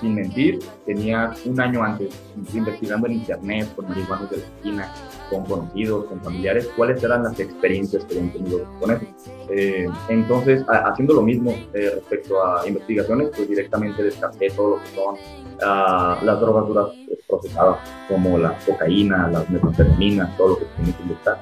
sin 0.00 0.14
mentir, 0.14 0.58
tenía 0.86 1.34
un 1.44 1.60
año 1.60 1.82
antes 1.82 2.14
investigando 2.52 3.06
en 3.06 3.14
internet, 3.14 3.68
con 3.74 3.88
marihuanos 3.88 4.30
de 4.30 4.38
la 4.38 4.44
esquina, 4.44 4.92
con 5.30 5.44
conocidos, 5.44 6.06
con 6.06 6.20
familiares, 6.20 6.68
cuáles 6.76 7.02
eran 7.02 7.24
las 7.24 7.38
experiencias 7.38 8.04
que 8.04 8.18
habían 8.18 8.32
tenido 8.32 8.64
con 8.80 8.90
eso. 8.90 9.06
Eh, 9.50 9.88
entonces, 10.08 10.64
haciendo 10.68 11.14
lo 11.14 11.22
mismo 11.22 11.50
eh, 11.72 11.92
respecto 11.94 12.44
a 12.44 12.66
investigaciones, 12.66 13.30
pues 13.34 13.48
directamente 13.48 14.02
descarté 14.02 14.50
todo 14.50 14.76
lo 14.76 14.82
que 14.82 14.88
son 14.90 15.14
uh, 15.14 16.24
las 16.24 16.40
drogas 16.40 16.68
duras 16.68 16.88
procesadas, 17.26 17.78
como 18.08 18.38
la 18.38 18.56
cocaína, 18.66 19.28
las 19.30 19.48
metanfetaminas, 19.50 20.36
todo 20.36 20.48
lo 20.48 20.58
que 20.58 20.64
tiene 20.76 20.92
que 20.92 21.02
inyectar 21.02 21.38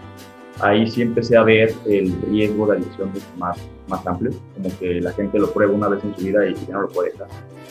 ahí 0.60 0.88
sí 0.90 1.02
empecé 1.02 1.36
a 1.36 1.42
ver 1.42 1.74
el 1.86 2.12
riesgo 2.22 2.66
de 2.66 2.78
adicción 2.78 3.10
mucho 3.10 3.26
más, 3.38 3.58
más 3.88 4.06
amplio, 4.06 4.32
como 4.54 4.68
que 4.78 5.00
la 5.00 5.12
gente 5.12 5.38
lo 5.38 5.50
prueba 5.52 5.72
una 5.72 5.88
vez 5.88 6.02
en 6.04 6.14
su 6.16 6.24
vida 6.24 6.46
y 6.46 6.54
ya 6.54 6.74
no 6.74 6.82
lo 6.82 6.88
puede 6.88 7.12
dejar, 7.12 7.28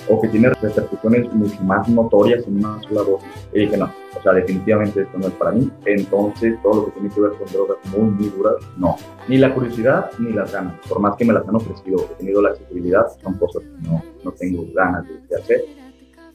o 0.10 0.22
que 0.22 0.28
tiene 0.28 0.50
repercusiones 0.50 1.34
mucho 1.34 1.62
más 1.64 1.88
notorias 1.90 2.46
en 2.48 2.58
una 2.58 2.82
sola 2.84 3.02
dosis. 3.02 3.28
Y 3.54 3.62
dije, 3.62 3.78
no, 3.78 3.92
o 4.18 4.22
sea, 4.22 4.34
definitivamente 4.34 5.02
esto 5.02 5.18
no 5.18 5.28
es 5.28 5.34
para 5.34 5.52
mí. 5.52 5.70
Entonces, 5.86 6.62
todo 6.62 6.76
lo 6.76 6.86
que 6.86 6.92
tiene 6.92 7.10
que 7.10 7.22
ver 7.22 7.32
con 7.32 7.48
drogas 7.52 7.78
muy, 7.96 8.12
muy 8.12 8.30
duras, 8.30 8.56
no. 8.78 8.96
Ni 9.28 9.38
la 9.38 9.54
curiosidad 9.54 10.12
ni 10.20 10.32
las 10.34 10.52
ganas. 10.52 10.76
Por 10.88 11.00
más 11.00 11.16
que 11.16 11.26
me 11.26 11.34
las 11.34 11.48
han 11.48 11.56
ofrecido, 11.56 12.06
he 12.12 12.16
tenido 12.16 12.42
la 12.42 12.50
accesibilidad, 12.50 13.06
son 13.24 13.34
cosas 13.38 13.64
que 13.64 13.88
no, 13.90 14.04
no 14.24 14.32
tengo 14.32 14.66
ganas 14.74 15.06
de 15.08 15.36
hacer. 15.36 15.62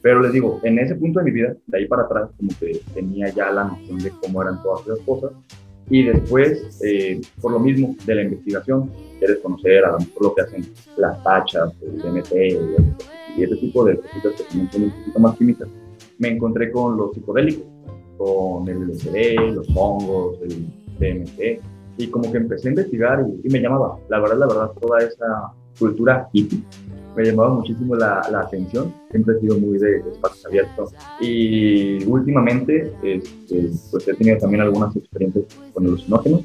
Pero 0.02 0.20
les 0.22 0.32
digo, 0.32 0.60
en 0.62 0.78
ese 0.78 0.94
punto 0.94 1.20
de 1.20 1.26
mi 1.26 1.30
vida, 1.30 1.54
de 1.66 1.78
ahí 1.78 1.86
para 1.86 2.02
atrás, 2.02 2.30
como 2.36 2.50
que 2.58 2.80
tenía 2.94 3.28
ya 3.28 3.52
la 3.52 3.64
noción 3.64 3.98
de 3.98 4.10
cómo 4.22 4.42
eran 4.42 4.62
todas 4.62 4.86
esas 4.86 4.98
cosas 5.00 5.30
y 5.90 6.04
después, 6.04 6.80
eh, 6.82 7.20
por 7.40 7.52
lo 7.52 7.58
mismo 7.58 7.96
de 8.06 8.14
la 8.14 8.22
investigación, 8.22 8.90
quieres 9.18 9.38
conocer 9.38 9.84
a 9.84 9.92
lo 9.92 9.98
mejor 9.98 10.22
lo 10.22 10.34
que 10.34 10.42
hacen 10.42 10.72
las 10.96 11.22
tachas, 11.24 11.72
el 11.82 11.98
DMT 11.98 12.32
y 13.36 13.42
ese 13.42 13.56
tipo 13.56 13.84
de 13.84 13.96
cositas 13.96 14.34
que 14.34 14.44
también 14.44 14.70
son 14.70 14.84
un 14.84 14.90
poquito 14.90 15.18
más 15.18 15.36
químicas, 15.36 15.68
me 16.18 16.28
encontré 16.28 16.70
con 16.70 16.96
los 16.96 17.12
psicodélicos, 17.12 17.66
con 18.16 18.68
el 18.68 18.88
LSD, 18.88 19.52
los 19.52 19.66
hongos, 19.74 20.38
el 20.42 20.66
DMT, 20.98 21.60
y 21.98 22.06
como 22.08 22.30
que 22.30 22.38
empecé 22.38 22.68
a 22.68 22.70
investigar 22.70 23.26
y, 23.26 23.46
y 23.46 23.50
me 23.50 23.60
llamaba, 23.60 23.98
la 24.08 24.20
verdad, 24.20 24.38
la 24.38 24.46
verdad, 24.46 24.70
toda 24.80 25.00
esa 25.00 25.52
cultura 25.78 26.28
hippie 26.32 26.62
me 27.16 27.24
llamaba 27.24 27.54
muchísimo 27.54 27.96
la, 27.96 28.22
la, 28.30 28.40
atención. 28.40 28.94
Siempre 29.10 29.36
he 29.36 29.40
sido 29.40 29.58
muy 29.58 29.78
de, 29.78 29.98
espacios 29.98 30.46
abiertos. 30.46 30.94
Y 31.20 32.04
últimamente, 32.04 32.92
este, 33.02 33.70
pues 33.90 34.08
he 34.08 34.14
tenido 34.14 34.38
también 34.38 34.62
algunas 34.62 34.94
experiencias 34.96 35.44
con 35.72 35.86
alucinógenos. 35.86 36.42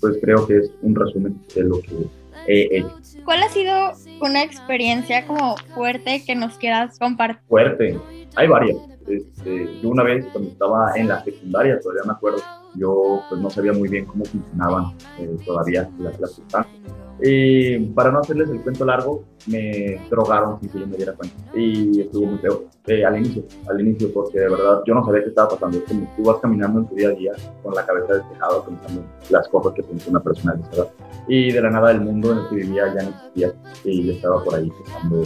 Pues 0.00 0.18
creo 0.22 0.46
que 0.46 0.58
es 0.58 0.72
un 0.82 0.94
resumen 0.94 1.40
de 1.54 1.64
lo 1.64 1.80
que 1.80 2.06
he 2.46 2.78
hecho. 2.78 2.96
¿Cuál 3.24 3.42
ha 3.42 3.48
sido 3.48 3.74
una 4.20 4.42
experiencia 4.42 5.26
como 5.26 5.56
fuerte 5.74 6.22
que 6.24 6.34
nos 6.34 6.56
quieras 6.56 6.98
compartir? 6.98 7.42
Fuerte. 7.48 7.98
Hay 8.36 8.48
varias. 8.48 8.78
Este, 9.06 9.80
yo 9.82 9.88
una 9.88 10.04
vez 10.04 10.26
cuando 10.32 10.50
estaba 10.50 10.92
en 10.96 11.08
la 11.08 11.22
secundaria, 11.24 11.80
todavía 11.80 12.02
me 12.04 12.12
acuerdo, 12.12 12.42
yo 12.74 13.22
pues 13.28 13.40
no 13.40 13.50
sabía 13.50 13.72
muy 13.72 13.88
bien 13.88 14.06
cómo 14.06 14.24
funcionaban 14.24 14.94
eh, 15.18 15.36
todavía 15.44 15.90
las, 15.98 16.18
las 16.20 16.32
sustancias 16.32 16.80
y 17.22 17.78
para 17.90 18.10
no 18.10 18.20
hacerles 18.20 18.48
el 18.48 18.62
cuento 18.62 18.84
largo, 18.84 19.24
me 19.46 20.00
drogaron 20.08 20.58
sin 20.60 20.70
que 20.70 20.80
yo 20.80 20.86
me 20.86 20.96
diera 20.96 21.12
cuenta. 21.12 21.36
Y 21.54 22.00
estuvo 22.00 22.26
muy 22.26 22.38
feo. 22.38 22.64
Eh, 22.86 23.04
al 23.04 23.18
inicio, 23.18 23.44
al 23.68 23.80
inicio, 23.80 24.12
porque 24.12 24.40
de 24.40 24.48
verdad 24.48 24.82
yo 24.86 24.94
no 24.94 25.04
sabía 25.04 25.22
qué 25.22 25.28
estaba 25.28 25.50
pasando. 25.50 25.78
Es 25.78 25.84
como 25.84 26.10
tú 26.16 26.22
vas 26.22 26.38
caminando 26.38 26.80
en 26.80 26.88
tu 26.88 26.94
día 26.94 27.08
a 27.08 27.12
día 27.12 27.32
con 27.62 27.74
la 27.74 27.84
cabeza 27.84 28.14
despejada, 28.14 28.64
pensando 28.64 29.04
las 29.28 29.48
cosas 29.48 29.74
que 29.74 29.82
piensa 29.82 30.10
una 30.10 30.20
persona 30.20 30.54
de 30.54 30.86
Y 31.28 31.52
de 31.52 31.60
la 31.60 31.70
nada 31.70 31.88
del 31.88 32.00
mundo 32.00 32.32
en 32.32 32.38
el 32.38 32.48
que 32.48 32.56
vivía 32.56 32.94
ya 32.94 33.02
no 33.02 33.10
existía. 33.10 33.52
Y 33.84 34.06
yo 34.06 34.12
estaba 34.14 34.42
por 34.42 34.54
ahí 34.54 34.70
pensando, 34.70 35.22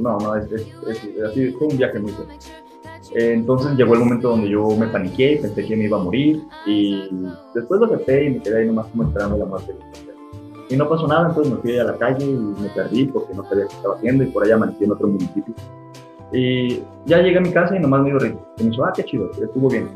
no, 0.00 0.18
no, 0.18 0.36
es, 0.36 0.52
es, 0.52 0.66
es, 0.88 1.22
así, 1.22 1.52
fue 1.52 1.68
un 1.68 1.78
viaje 1.78 1.98
muy 1.98 2.12
feo. 2.12 2.26
Entonces 3.14 3.76
llegó 3.76 3.94
el 3.94 4.00
momento 4.00 4.30
donde 4.30 4.48
yo 4.48 4.68
me 4.76 4.86
paniqué, 4.86 5.38
pensé 5.40 5.64
que 5.64 5.76
me 5.76 5.84
iba 5.84 5.98
a 5.98 6.02
morir 6.02 6.42
y 6.66 7.08
después 7.54 7.80
lo 7.80 7.86
acepté 7.86 8.24
y 8.24 8.30
me 8.30 8.42
quedé 8.42 8.60
ahí 8.60 8.66
nomás 8.66 8.86
como 8.88 9.04
esperando 9.04 9.36
la 9.36 9.46
muerte 9.46 9.74
y 10.70 10.76
no 10.76 10.88
pasó 10.88 11.06
nada, 11.08 11.28
entonces 11.28 11.52
me 11.52 11.58
fui 11.60 11.78
a 11.78 11.84
la 11.84 11.96
calle 11.98 12.24
y 12.24 12.32
me 12.32 12.68
perdí 12.68 13.06
porque 13.06 13.34
no 13.34 13.42
sabía 13.48 13.66
qué 13.66 13.74
estaba 13.74 13.96
haciendo 13.96 14.22
y 14.22 14.28
por 14.28 14.44
allá 14.44 14.54
amanecí 14.54 14.84
en 14.84 14.92
otro 14.92 15.08
municipio. 15.08 15.52
Y 16.32 16.82
ya 17.06 17.20
llegué 17.20 17.38
a 17.38 17.40
mi 17.40 17.50
casa 17.50 17.76
y 17.76 17.80
nomás 17.80 18.02
me 18.02 18.10
dio 18.10 18.20
rico. 18.20 18.46
Y 18.58 18.64
me 18.64 18.70
dijo, 18.70 18.84
ah, 18.84 18.92
qué 18.94 19.04
chido, 19.04 19.30
estuvo 19.32 19.68
bien. 19.68 19.88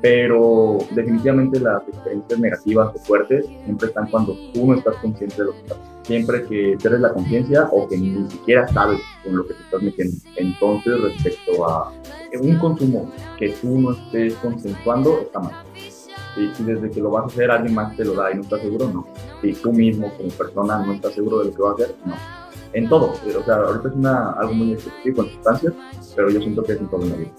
Pero 0.00 0.78
definitivamente 0.92 1.60
las 1.60 1.86
experiencias 1.86 2.40
negativas 2.40 2.94
o 2.94 2.98
fuertes 3.00 3.46
siempre 3.64 3.88
están 3.88 4.10
cuando 4.10 4.34
tú 4.54 4.66
no 4.66 4.74
estás 4.74 4.96
consciente 4.96 5.36
de 5.36 5.44
lo 5.44 5.52
que 5.52 5.58
estás 5.58 5.78
Siempre 6.10 6.44
que 6.44 6.76
pierdes 6.80 7.00
la 7.00 7.12
conciencia 7.12 7.68
o 7.70 7.86
que 7.86 7.96
ni 7.96 8.28
siquiera 8.30 8.66
sabes 8.68 9.00
con 9.22 9.36
lo 9.36 9.46
que 9.46 9.54
te 9.54 9.62
estás 9.62 9.82
metiendo. 9.82 10.16
Entonces, 10.36 11.00
respecto 11.02 11.64
a 11.64 11.92
un 12.40 12.58
consumo 12.58 13.08
que 13.38 13.50
tú 13.50 13.80
no 13.80 13.92
estés 13.92 14.34
consensuando, 14.34 15.20
está 15.20 15.40
mal. 15.40 15.54
Y 16.36 16.48
si 16.54 16.64
desde 16.64 16.90
que 16.90 17.00
lo 17.00 17.10
vas 17.10 17.24
a 17.24 17.26
hacer 17.26 17.50
alguien 17.50 17.74
más 17.74 17.96
te 17.96 18.04
lo 18.04 18.14
da 18.14 18.32
y 18.32 18.34
no 18.34 18.42
estás 18.42 18.60
seguro, 18.60 18.88
no. 18.88 19.06
Si 19.40 19.52
tú 19.52 19.72
mismo 19.72 20.12
como 20.16 20.30
persona 20.30 20.84
no 20.84 20.94
estás 20.94 21.14
seguro 21.14 21.40
de 21.40 21.44
lo 21.46 21.54
que 21.54 21.62
vas 21.62 21.70
a 21.72 21.74
hacer, 21.74 21.94
no. 22.04 22.14
En 22.72 22.88
todo. 22.88 23.12
O 23.12 23.44
sea, 23.44 23.54
ahorita 23.56 23.88
es 23.88 23.94
una, 23.94 24.32
algo 24.32 24.54
muy 24.54 24.72
específico 24.72 25.22
en 25.22 25.30
sustancias, 25.30 25.74
pero 26.16 26.30
yo 26.30 26.40
siento 26.40 26.62
que 26.64 26.72
es 26.72 26.80
en 26.80 26.88
todo 26.88 27.02
en 27.02 27.10
la 27.10 27.16
vida. 27.16 27.30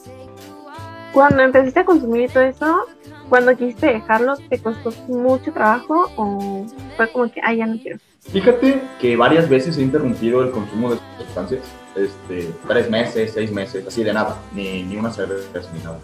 Cuando 1.13 1.43
empezaste 1.43 1.81
a 1.81 1.85
consumir 1.85 2.31
todo 2.31 2.43
eso, 2.43 2.85
cuando 3.27 3.55
quisiste 3.55 3.87
dejarlo, 3.87 4.35
¿te 4.49 4.59
costó 4.59 4.91
mucho 5.07 5.51
trabajo 5.51 6.09
o 6.15 6.65
fue 6.95 7.11
como 7.11 7.29
que, 7.29 7.41
ay, 7.43 7.57
ya 7.57 7.65
no 7.65 7.77
quiero? 7.81 7.97
Fíjate 8.31 8.81
que 8.99 9.17
varias 9.17 9.49
veces 9.49 9.77
he 9.77 9.81
interrumpido 9.81 10.41
el 10.41 10.51
consumo 10.51 10.91
de 10.91 10.99
sustancias, 11.17 11.61
este, 11.95 12.53
tres 12.67 12.89
meses, 12.89 13.31
seis 13.33 13.51
meses, 13.51 13.85
así 13.85 14.03
de 14.03 14.13
nada, 14.13 14.37
ni, 14.53 14.83
ni 14.83 14.95
una 14.95 15.11
cerveza 15.11 15.69
ni 15.73 15.83
nada. 15.83 15.99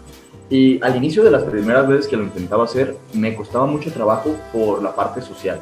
Y 0.50 0.82
al 0.82 0.96
inicio 0.96 1.22
de 1.24 1.30
las 1.30 1.44
primeras 1.44 1.86
veces 1.88 2.08
que 2.08 2.16
lo 2.16 2.24
intentaba 2.24 2.64
hacer, 2.64 2.96
me 3.14 3.34
costaba 3.34 3.66
mucho 3.66 3.90
trabajo 3.92 4.34
por 4.52 4.82
la 4.82 4.94
parte 4.94 5.22
social, 5.22 5.60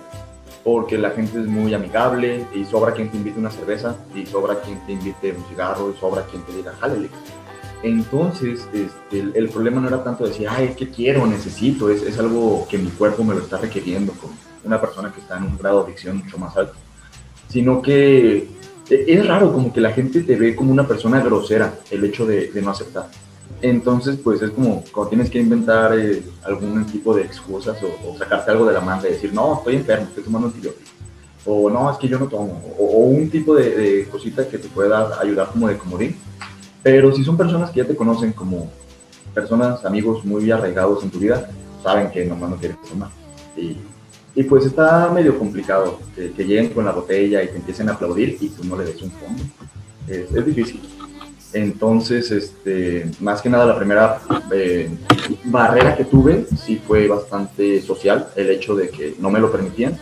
porque 0.64 0.98
la 0.98 1.10
gente 1.10 1.38
es 1.38 1.46
muy 1.46 1.74
amigable 1.74 2.44
y 2.54 2.64
sobra 2.64 2.92
quien 2.92 3.10
te 3.10 3.16
invite 3.16 3.38
una 3.38 3.50
cerveza, 3.50 3.96
y 4.14 4.26
sobra 4.26 4.60
quien 4.60 4.78
te 4.86 4.92
invite 4.92 5.32
un 5.32 5.44
cigarro, 5.44 5.92
y 5.92 6.00
sobra 6.00 6.22
quien 6.22 6.42
te 6.42 6.52
diga, 6.52 6.72
jálele. 6.80 7.10
Entonces, 7.82 8.66
este, 8.72 9.38
el, 9.38 9.48
problema 9.48 9.80
no 9.80 9.88
era 9.88 10.02
tanto 10.02 10.26
decir, 10.26 10.48
ay, 10.48 10.66
es 10.66 10.76
que 10.76 10.88
quiero, 10.88 11.26
necesito, 11.26 11.90
es, 11.90 12.02
es 12.02 12.18
algo 12.18 12.66
que 12.68 12.78
mi 12.78 12.90
cuerpo 12.90 13.22
me 13.22 13.34
lo 13.34 13.42
está 13.42 13.58
requiriendo, 13.58 14.12
como 14.12 14.34
una 14.64 14.80
persona 14.80 15.12
que 15.12 15.20
está 15.20 15.36
en 15.36 15.44
un 15.44 15.58
grado 15.58 15.80
de 15.80 15.86
adicción 15.86 16.18
mucho 16.18 16.38
más 16.38 16.56
alto, 16.56 16.74
sino 17.48 17.80
que 17.80 18.48
e, 18.88 19.04
es 19.08 19.26
raro 19.26 19.52
como 19.52 19.72
que 19.72 19.80
la 19.80 19.92
gente 19.92 20.22
te 20.22 20.36
ve 20.36 20.54
como 20.54 20.72
una 20.72 20.86
persona 20.86 21.20
grosera 21.20 21.78
el 21.90 22.04
hecho 22.04 22.26
de, 22.26 22.50
no 22.62 22.70
aceptar. 22.70 23.08
Entonces, 23.62 24.18
pues 24.22 24.42
es 24.42 24.50
como 24.50 24.84
cuando 24.92 25.10
tienes 25.10 25.30
que 25.30 25.38
inventar 25.38 25.98
eh, 25.98 26.22
algún 26.44 26.84
tipo 26.86 27.14
de 27.14 27.22
excusas 27.22 27.78
o, 27.82 28.16
sacarte 28.18 28.50
algo 28.50 28.66
de 28.66 28.74
la 28.74 28.80
manga 28.80 29.08
y 29.08 29.12
decir, 29.12 29.32
no, 29.32 29.58
estoy 29.58 29.76
enfermo, 29.76 30.06
estoy 30.08 30.24
tomando 30.24 30.48
antibióticos. 30.48 30.92
O 31.46 31.70
no, 31.70 31.90
es 31.90 31.98
que 31.98 32.08
yo 32.08 32.18
no 32.18 32.26
tomo. 32.26 32.60
O, 32.78 33.06
un 33.06 33.30
tipo 33.30 33.54
de, 33.54 33.70
de, 33.70 34.04
cosita 34.08 34.48
que 34.48 34.58
te 34.58 34.68
pueda 34.68 35.20
ayudar 35.20 35.50
como 35.52 35.68
de 35.68 35.78
comodín. 35.78 36.16
Pero 36.86 37.12
si 37.12 37.24
son 37.24 37.36
personas 37.36 37.72
que 37.72 37.80
ya 37.80 37.84
te 37.84 37.96
conocen 37.96 38.32
como 38.32 38.70
personas, 39.34 39.84
amigos 39.84 40.24
muy 40.24 40.48
arraigados 40.52 41.02
en 41.02 41.10
tu 41.10 41.18
vida, 41.18 41.50
saben 41.82 42.12
que 42.12 42.24
nomás 42.24 42.48
no 42.48 42.56
quieres 42.58 42.80
tomar. 42.88 43.10
Y, 43.56 43.76
y 44.36 44.44
pues 44.44 44.66
está 44.66 45.10
medio 45.12 45.36
complicado 45.36 45.98
que, 46.14 46.30
que, 46.30 46.44
lleguen 46.44 46.68
con 46.68 46.84
la 46.84 46.92
botella 46.92 47.42
y 47.42 47.48
te 47.48 47.56
empiecen 47.56 47.88
a 47.88 47.94
aplaudir 47.94 48.38
y 48.40 48.50
tú 48.50 48.62
no 48.62 48.76
le 48.76 48.84
des 48.84 49.02
un 49.02 49.10
fondo. 49.10 49.42
Es, 50.06 50.32
es 50.32 50.46
difícil. 50.46 50.80
Entonces, 51.52 52.30
este, 52.30 53.10
más 53.18 53.42
que 53.42 53.48
nada 53.48 53.66
la 53.66 53.76
primera 53.76 54.20
eh, 54.52 54.88
barrera 55.42 55.96
que 55.96 56.04
tuve 56.04 56.46
sí 56.56 56.80
fue 56.86 57.08
bastante 57.08 57.82
social, 57.82 58.28
el 58.36 58.50
hecho 58.50 58.76
de 58.76 58.90
que 58.90 59.16
no 59.18 59.28
me 59.32 59.40
lo 59.40 59.50
permitían. 59.50 59.98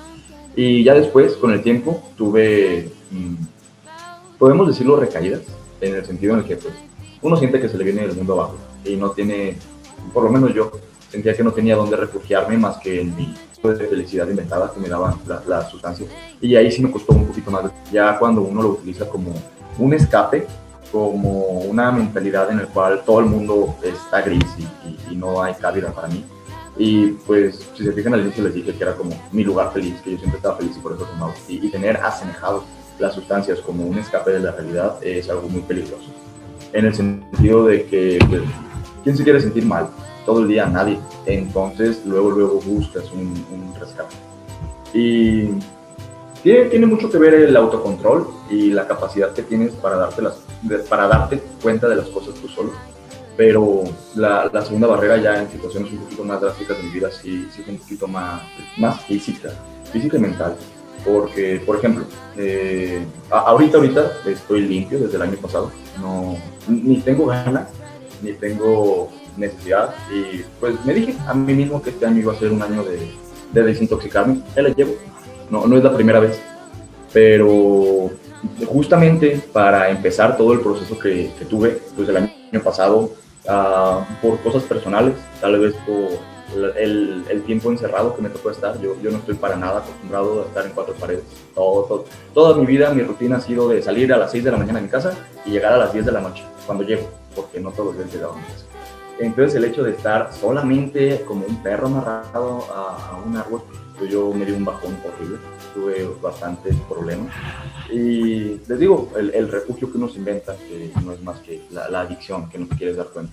Y 0.55 0.85
ya 0.85 0.93
después, 0.93 1.33
con 1.37 1.51
el 1.51 1.63
tiempo, 1.63 2.03
tuve, 2.15 2.91
mm, 3.11 3.37
podemos 4.39 4.69
decirlo, 4.69 4.97
recaídas, 4.97 5.45
en 5.89 5.97
el 5.97 6.05
sentido 6.05 6.35
en 6.35 6.41
el 6.41 6.47
que 6.47 6.57
pues, 6.57 6.75
uno 7.23 7.37
siente 7.37 7.61
que 7.61 7.69
se 7.69 7.79
le 7.79 7.85
viene 7.85 8.05
el 8.05 8.15
mundo 8.15 8.35
abajo 8.35 8.57
y 8.85 8.97
no 8.97 9.11
tiene, 9.11 9.57
por 10.13 10.25
lo 10.25 10.31
menos 10.31 10.55
yo, 10.55 10.71
sentía 11.11 11.35
que 11.35 11.45
no 11.45 11.53
tenía 11.53 11.77
dónde 11.77 11.97
refugiarme 11.97 12.57
más 12.59 12.79
que 12.79 13.01
en 13.01 13.17
mi 13.17 13.35
de 13.73 13.87
felicidad 13.87 14.29
inventada 14.29 14.71
que 14.73 14.81
me 14.81 14.89
daban 14.89 15.15
las 15.27 15.47
la 15.47 15.69
sustancias. 15.69 16.09
Y 16.41 16.55
ahí 16.57 16.71
sí 16.71 16.83
me 16.83 16.91
costó 16.91 17.15
un 17.15 17.27
poquito 17.27 17.51
más. 17.51 17.65
Ya 17.91 18.19
cuando 18.19 18.43
uno 18.43 18.63
lo 18.63 18.69
utiliza 18.71 19.09
como 19.09 19.33
un 19.79 19.95
escape, 19.95 20.47
como 20.93 21.61
una 21.61 21.91
mentalidad 21.91 22.51
en 22.51 22.59
la 22.59 22.67
cual 22.67 23.03
todo 23.05 23.21
el 23.21 23.27
mundo 23.27 23.75
está 23.83 24.21
gris 24.23 24.45
y, 24.59 25.15
no 25.15 25.43
hay 25.43 25.55
cabida 25.55 25.93
para 25.93 26.09
mí. 26.09 26.25
Y 26.77 27.13
pues, 27.27 27.67
si 27.77 27.85
se 27.85 27.93
fijan 27.93 28.15
al 28.15 28.21
inicio 28.23 28.43
les 28.43 28.55
dije 28.55 28.75
que 28.75 28.83
era 28.83 28.97
como 28.97 29.17
mi 29.31 29.45
lugar 29.45 29.73
feliz, 29.73 29.95
que 30.03 30.11
yo 30.11 30.19
siempre 30.19 30.39
estaba 30.39 30.57
feliz 30.57 30.77
y 30.77 30.81
por 30.81 30.93
eso 30.93 31.05
tomaba. 31.05 31.33
Y, 31.49 31.65
y 31.65 31.71
tener 31.71 31.97
asemejado 31.99 32.65
las 32.99 33.15
sustancias 33.15 33.61
como 33.61 33.85
un 33.85 33.99
escape 33.99 34.33
de 34.33 34.41
la 34.41 34.53
realidad 34.53 34.97
es 35.03 35.29
algo 35.29 35.49
muy 35.49 35.63
peligroso. 35.63 36.11
En 36.73 36.87
el 36.87 36.95
sentido 36.95 37.67
de 37.67 37.87
que, 37.87 38.19
pues, 38.29 38.43
¿quién 39.03 39.17
se 39.17 39.25
quiere 39.25 39.41
sentir 39.41 39.65
mal? 39.65 39.89
Todo 40.27 40.41
el 40.41 40.49
día 40.49 40.67
nadie. 40.67 40.99
Entonces, 41.27 42.03
luego, 42.05 42.31
luego 42.31 42.61
buscas 42.61 43.05
un, 43.13 43.75
rescate. 43.79 44.15
Y 44.93 45.51
tiene, 46.43 46.87
mucho 46.87 47.11
que 47.11 47.19
ver 47.19 47.35
el 47.35 47.57
autocontrol 47.57 48.29
y 48.51 48.71
la 48.71 48.87
capacidad 48.87 49.33
que 49.33 49.43
tienes 49.43 49.73
para 49.73 49.97
darte, 49.97 50.23
las, 50.23 50.37
para 50.89 51.09
darte 51.09 51.43
cuenta 51.63 51.89
de 51.89 51.97
las 51.97 52.09
cosas 52.09 52.35
tú 52.35 52.49
solo. 52.49 52.73
Pero 53.37 53.83
la, 54.15 54.51
segunda 54.63 54.87
barrera 54.87 55.17
ya 55.17 55.43
en 55.43 55.51
situaciones 55.51 55.91
un 55.93 55.99
poquito 55.99 56.25
más 56.25 56.41
drásticas 56.41 56.77
de 56.77 56.85
mi 56.85 56.91
vida 56.91 57.11
sí, 57.11 57.49
sí 57.53 57.63
es 57.63 57.69
un 57.69 57.79
poquito 57.79 58.07
más, 58.07 58.43
más 58.77 59.01
física, 59.03 59.51
física 59.93 60.17
y 60.17 60.21
mental. 60.21 60.57
Porque, 61.05 61.63
por 61.65 61.77
ejemplo, 61.77 62.05
eh, 62.37 63.05
ahorita, 63.31 63.77
ahorita 63.77 64.13
estoy 64.27 64.63
limpio 64.63 64.99
desde 64.99 65.17
el 65.17 65.23
año 65.23 65.37
pasado. 65.37 65.71
No, 66.01 66.37
ni 66.67 66.99
tengo 67.01 67.27
ganas, 67.27 67.69
ni 68.23 68.33
tengo 68.33 69.11
necesidad. 69.37 69.95
Y 70.11 70.43
pues 70.61 70.75
me 70.85 70.95
dije 70.95 71.15
a 71.27 71.35
mí 71.35 71.53
mismo 71.53 71.83
que 71.83 71.91
este 71.91 72.07
año 72.07 72.21
iba 72.21 72.33
a 72.33 72.39
ser 72.39 72.53
un 72.53 72.63
año 72.63 72.83
de, 72.85 73.11
de 73.53 73.63
desintoxicarme. 73.63 74.41
Ya 74.57 74.63
la 74.63 74.71
llevo. 74.71 74.95
No, 75.51 75.67
no 75.67 75.77
es 75.77 75.85
la 75.85 75.95
primera 75.95 76.21
vez. 76.21 76.41
Pero 77.13 78.11
justamente 78.67 79.41
para 79.53 79.91
empezar 79.91 80.37
todo 80.37 80.53
el 80.53 80.61
proceso 80.61 80.99
que, 80.99 81.31
tuve, 81.49 81.81
pues 81.97 82.09
el 82.09 82.17
año 82.17 82.63
pasado, 82.63 83.11
uh, 83.45 84.05
por 84.23 84.41
cosas 84.41 84.63
personales, 84.65 85.15
tal 85.41 85.59
vez 85.59 85.75
por 85.87 86.19
el, 86.55 87.25
el, 87.29 87.43
tiempo 87.43 87.71
encerrado 87.71 88.15
que 88.15 88.23
me 88.23 88.29
tocó 88.29 88.51
estar. 88.51 88.81
Yo, 88.81 88.97
yo 89.03 89.11
no 89.11 89.19
estoy 89.19 89.35
para 89.35 89.57
nada 89.57 89.79
acostumbrado 89.79 90.43
a 90.43 90.47
estar 90.47 90.67
en 90.67 90.73
cuatro 90.73 90.95
paredes. 90.95 91.25
Todo, 91.55 91.85
todo, 91.85 92.05
toda 92.33 92.57
mi 92.57 92.67
vida, 92.67 92.93
mi 92.93 93.03
rutina 93.03 93.37
ha 93.37 93.41
sido 93.41 93.69
de 93.69 93.83
salir 93.83 94.13
a 94.13 94.17
las 94.17 94.31
6 94.31 94.45
de 94.45 94.51
la 94.51 94.57
mañana 94.57 94.79
de 94.79 94.85
mi 94.87 94.91
casa 94.91 95.13
y 95.45 95.51
llegar 95.51 95.73
a 95.73 95.79
las 95.79 95.93
10 95.93 96.07
de 96.07 96.13
la 96.13 96.21
noche, 96.21 96.45
cuando 96.67 96.85
llego, 96.85 97.09
porque 97.35 97.61
no 97.61 97.71
todos 97.71 97.97
los 97.97 98.13
días 98.13 98.25
a 98.25 98.37
mi 98.37 98.43
casa. 98.43 98.65
Entonces 99.19 99.55
el 99.55 99.65
hecho 99.65 99.85
de 99.85 99.93
estar 99.93 100.33
solamente 100.33 101.23
como 101.27 101.47
un 101.47 101.63
perro 101.63 101.87
amarrado 101.87 102.65
a, 102.75 103.11
a 103.13 103.23
un 103.25 103.37
árbol, 103.37 103.63
pues 103.97 104.11
yo 104.11 104.33
me 104.33 104.45
di 104.45 104.53
un 104.53 104.65
bajón 104.65 104.97
horrible, 105.05 105.39
tuve 105.73 106.09
bastantes 106.21 106.75
problemas. 106.89 107.33
Y 107.91 108.61
les 108.67 108.79
digo, 108.79 109.11
el, 109.17 109.33
el, 109.35 109.49
refugio 109.49 109.91
que 109.93 109.99
uno 109.99 110.09
se 110.09 110.19
inventa, 110.19 110.57
que 110.57 110.91
no 111.05 111.13
es 111.13 111.23
más 111.23 111.39
que 111.41 111.63
la, 111.71 111.89
la 111.89 112.01
adicción, 112.01 112.49
que 112.49 112.59
no 112.59 112.67
te 112.67 112.77
quieres 112.77 112.97
dar 112.97 113.07
cuenta 113.09 113.33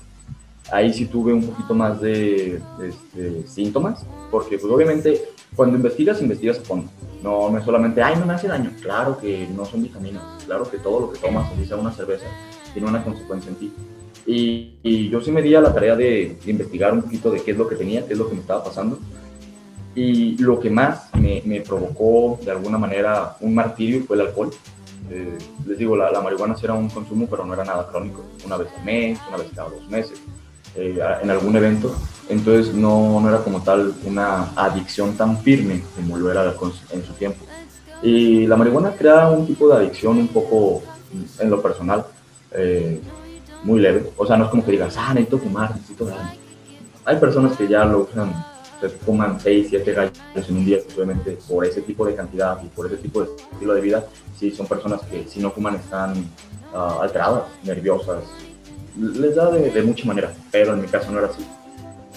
ahí 0.69 0.93
sí 0.93 1.05
tuve 1.05 1.33
un 1.33 1.43
poquito 1.43 1.73
más 1.73 1.99
de, 2.01 2.61
este, 2.83 3.47
síntomas, 3.47 4.05
porque 4.29 4.57
pues 4.57 4.71
obviamente 4.71 5.21
cuando 5.55 5.75
investigas, 5.75 6.21
investigas 6.21 6.59
a 6.59 6.61
fondo. 6.61 6.89
No, 7.23 7.49
no 7.49 7.57
es 7.57 7.65
solamente, 7.65 8.01
ay, 8.01 8.15
no 8.17 8.25
me 8.25 8.33
hace 8.33 8.47
daño. 8.47 8.71
Claro 8.81 9.17
que 9.19 9.47
no 9.55 9.65
son 9.65 9.83
vitaminas, 9.83 10.23
claro 10.45 10.69
que 10.69 10.77
todo 10.77 11.01
lo 11.01 11.11
que 11.11 11.19
tomas, 11.19 11.51
si 11.55 11.65
sea 11.65 11.77
una 11.77 11.91
cerveza, 11.91 12.25
tiene 12.73 12.87
una 12.87 13.03
consecuencia 13.03 13.49
en 13.49 13.55
ti. 13.55 13.73
Y, 14.25 14.75
y, 14.83 15.09
yo 15.09 15.19
sí 15.19 15.31
me 15.31 15.41
di 15.41 15.55
a 15.55 15.61
la 15.61 15.73
tarea 15.73 15.95
de, 15.95 16.37
de, 16.43 16.51
investigar 16.51 16.93
un 16.93 17.01
poquito 17.01 17.31
de 17.31 17.41
qué 17.41 17.51
es 17.51 17.57
lo 17.57 17.67
que 17.67 17.75
tenía, 17.75 18.05
qué 18.05 18.13
es 18.13 18.19
lo 18.19 18.27
que 18.27 18.35
me 18.35 18.41
estaba 18.41 18.63
pasando. 18.63 18.99
Y 19.93 20.37
lo 20.37 20.59
que 20.59 20.69
más 20.69 21.13
me, 21.15 21.41
me 21.43 21.61
provocó 21.61 22.39
de 22.43 22.51
alguna 22.51 22.77
manera 22.77 23.35
un 23.41 23.53
martirio 23.53 24.03
fue 24.03 24.15
el 24.15 24.27
alcohol. 24.27 24.51
Eh, 25.09 25.37
les 25.67 25.77
digo, 25.77 25.97
la, 25.97 26.11
la 26.11 26.21
marihuana 26.21 26.55
sí 26.55 26.63
era 26.63 26.75
un 26.75 26.89
consumo, 26.89 27.27
pero 27.29 27.45
no 27.45 27.53
era 27.53 27.65
nada 27.65 27.87
crónico. 27.87 28.23
Una 28.45 28.57
vez 28.57 28.69
al 28.77 28.85
mes, 28.85 29.19
una 29.27 29.37
vez 29.37 29.47
cada 29.53 29.69
dos 29.69 29.89
meses 29.89 30.21
eh, 30.75 30.99
en 31.21 31.29
algún 31.29 31.55
evento, 31.55 31.95
entonces 32.29 32.73
no, 32.73 33.19
no, 33.19 33.27
era 33.27 33.39
como 33.39 33.61
tal 33.61 33.93
una 34.05 34.51
adicción 34.55 35.17
tan 35.17 35.37
firme 35.39 35.83
como 35.95 36.17
lo 36.17 36.31
era 36.31 36.45
en 36.91 37.03
su 37.05 37.13
tiempo. 37.13 37.45
Y 38.01 38.47
la 38.47 38.55
marihuana 38.55 38.91
crea 38.91 39.29
un 39.29 39.45
tipo 39.45 39.67
de 39.67 39.75
adicción 39.75 40.17
un 40.17 40.27
poco, 40.29 40.81
en 41.39 41.49
lo 41.49 41.61
personal, 41.61 42.05
eh, 42.51 43.01
muy 43.63 43.79
leve. 43.79 44.11
O 44.17 44.25
sea, 44.25 44.37
no 44.37 44.45
es 44.45 44.49
como 44.49 44.65
que 44.65 44.71
digas, 44.71 44.95
ah, 44.97 45.13
necesito 45.13 45.37
fumar, 45.39 45.75
necesito 45.75 46.05
gallo. 46.05 46.21
Hay 47.05 47.17
personas 47.17 47.57
que 47.57 47.67
ya 47.67 47.83
lo 47.85 48.03
usan, 48.03 48.33
se 48.79 48.89
fuman 48.89 49.39
6, 49.39 49.67
7 49.69 49.91
gallos 49.91 50.49
en 50.49 50.57
un 50.57 50.65
día, 50.65 50.79
obviamente 50.95 51.37
por 51.47 51.65
ese 51.65 51.81
tipo 51.81 52.05
de 52.05 52.15
cantidad 52.15 52.59
y 52.63 52.67
por 52.67 52.87
ese 52.87 52.97
tipo 52.97 53.21
de 53.21 53.29
estilo 53.35 53.73
de 53.73 53.81
vida, 53.81 54.05
sí 54.39 54.51
son 54.51 54.67
personas 54.67 55.01
que 55.01 55.27
si 55.27 55.39
no 55.39 55.51
fuman 55.51 55.75
están 55.75 56.17
uh, 56.73 57.01
alteradas, 57.01 57.43
nerviosas, 57.63 58.23
les 58.97 59.35
da 59.35 59.49
de, 59.51 59.69
de, 59.69 59.83
mucha 59.83 60.05
manera, 60.05 60.31
pero 60.51 60.73
en 60.73 60.81
mi 60.81 60.87
caso 60.87 61.11
no 61.11 61.19
era 61.19 61.27
así. 61.27 61.45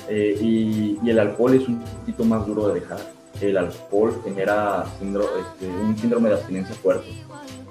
Eh, 0.08 0.36
y, 0.40 0.98
y, 1.02 1.10
el 1.10 1.18
alcohol 1.18 1.54
es 1.54 1.66
un 1.68 1.80
poquito 1.80 2.24
más 2.24 2.46
duro 2.46 2.68
de 2.68 2.80
dejar. 2.80 2.98
El 3.40 3.56
alcohol 3.56 4.20
genera 4.24 4.84
síndrome, 4.98 5.28
este, 5.40 5.68
un 5.68 5.96
síndrome 5.96 6.28
de 6.28 6.34
abstinencia 6.36 6.74
fuerte. 6.76 7.08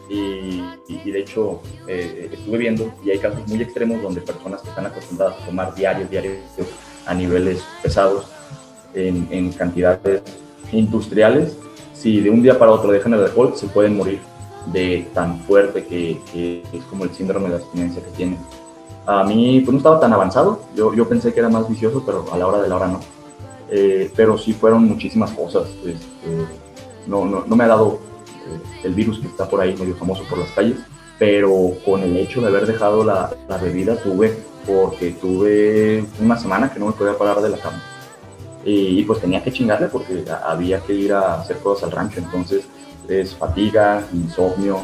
Y, 0.10 0.64
y, 0.90 1.02
y 1.06 1.12
de 1.12 1.20
hecho, 1.20 1.62
eh, 1.88 2.30
estuve 2.32 2.58
viendo, 2.58 2.94
y 3.04 3.12
hay 3.12 3.20
casos 3.20 3.48
muy 3.48 3.62
extremos 3.62 4.02
donde 4.02 4.22
personas 4.22 4.62
que 4.62 4.70
están 4.70 4.86
acostumbradas 4.86 5.42
a 5.42 5.46
tomar 5.46 5.74
diarios, 5.76 6.10
diarios, 6.10 6.38
a 7.06 7.14
niveles 7.14 7.64
pesados, 7.82 8.26
en, 8.94 9.28
en 9.32 9.52
cantidades 9.52 10.22
industriales, 10.72 11.58
si 11.94 12.20
de 12.20 12.30
un 12.30 12.44
día 12.44 12.58
para 12.58 12.72
otro 12.72 12.92
dejan 12.92 13.14
el 13.14 13.24
alcohol, 13.24 13.54
se 13.56 13.68
pueden 13.68 13.96
morir 13.96 14.20
de 14.72 15.08
tan 15.14 15.40
fuerte 15.42 15.84
que, 15.86 16.20
que 16.32 16.64
es 16.74 16.84
como 16.86 17.04
el 17.04 17.12
síndrome 17.12 17.50
de 17.50 17.56
abstinencia 17.56 18.02
que 18.04 18.12
tienen 18.12 18.38
a 19.06 19.24
mí 19.24 19.60
pues 19.62 19.72
no 19.74 19.78
estaba 19.78 20.00
tan 20.00 20.14
avanzado, 20.14 20.62
yo, 20.76 20.94
yo 20.94 21.08
pensé 21.08 21.34
que 21.34 21.40
era 21.40 21.50
más 21.50 21.68
vicioso, 21.68 22.04
pero 22.06 22.26
a 22.32 22.38
la 22.38 22.48
hora 22.48 22.62
de 22.62 22.70
la 22.70 22.76
hora 22.76 22.88
no. 22.88 23.00
Eh, 23.70 24.12
pero 24.16 24.38
sí 24.38 24.54
fueron 24.54 24.86
muchísimas 24.86 25.32
cosas. 25.32 25.68
Este, 25.86 26.48
no, 27.08 27.26
no, 27.26 27.44
no, 27.46 27.56
me 27.56 27.64
ha 27.64 27.68
dado 27.68 28.00
eh, 28.48 28.86
el 28.88 28.94
virus 28.94 29.20
que 29.20 29.28
está 29.28 29.48
por 29.50 29.60
ahí 29.62 29.76
medio 29.76 29.96
famoso 29.96 30.24
por 30.30 30.38
las 30.38 30.52
calles, 30.52 30.78
pero 31.20 31.74
con 31.84 32.02
el 32.02 32.16
hecho 32.18 32.42
de 32.42 32.48
haber 32.48 32.66
dejado 32.66 33.04
la, 33.04 33.32
la, 33.48 33.58
bebida 33.58 33.96
tuve, 33.98 34.38
porque 34.66 35.12
tuve 35.12 36.06
una 36.22 36.38
semana 36.38 36.72
que 36.72 36.80
no 36.80 36.88
me 36.88 36.94
podía 36.94 37.18
parar 37.18 37.42
de 37.42 37.50
la 37.50 37.58
cama. 37.58 37.82
Y, 38.64 39.00
y 39.00 39.04
pues 39.04 39.20
tenía 39.20 39.44
que 39.44 39.52
chingarle 39.52 39.88
porque 39.88 40.24
había 40.46 40.80
que 40.80 40.94
ir 40.94 41.12
a 41.12 41.42
hacer 41.42 41.58
cosas 41.58 41.86
al 41.86 41.92
rancho, 41.92 42.20
entonces 42.20 42.66
es 43.10 43.36
fatiga, 43.36 44.08
insomnio, 44.14 44.80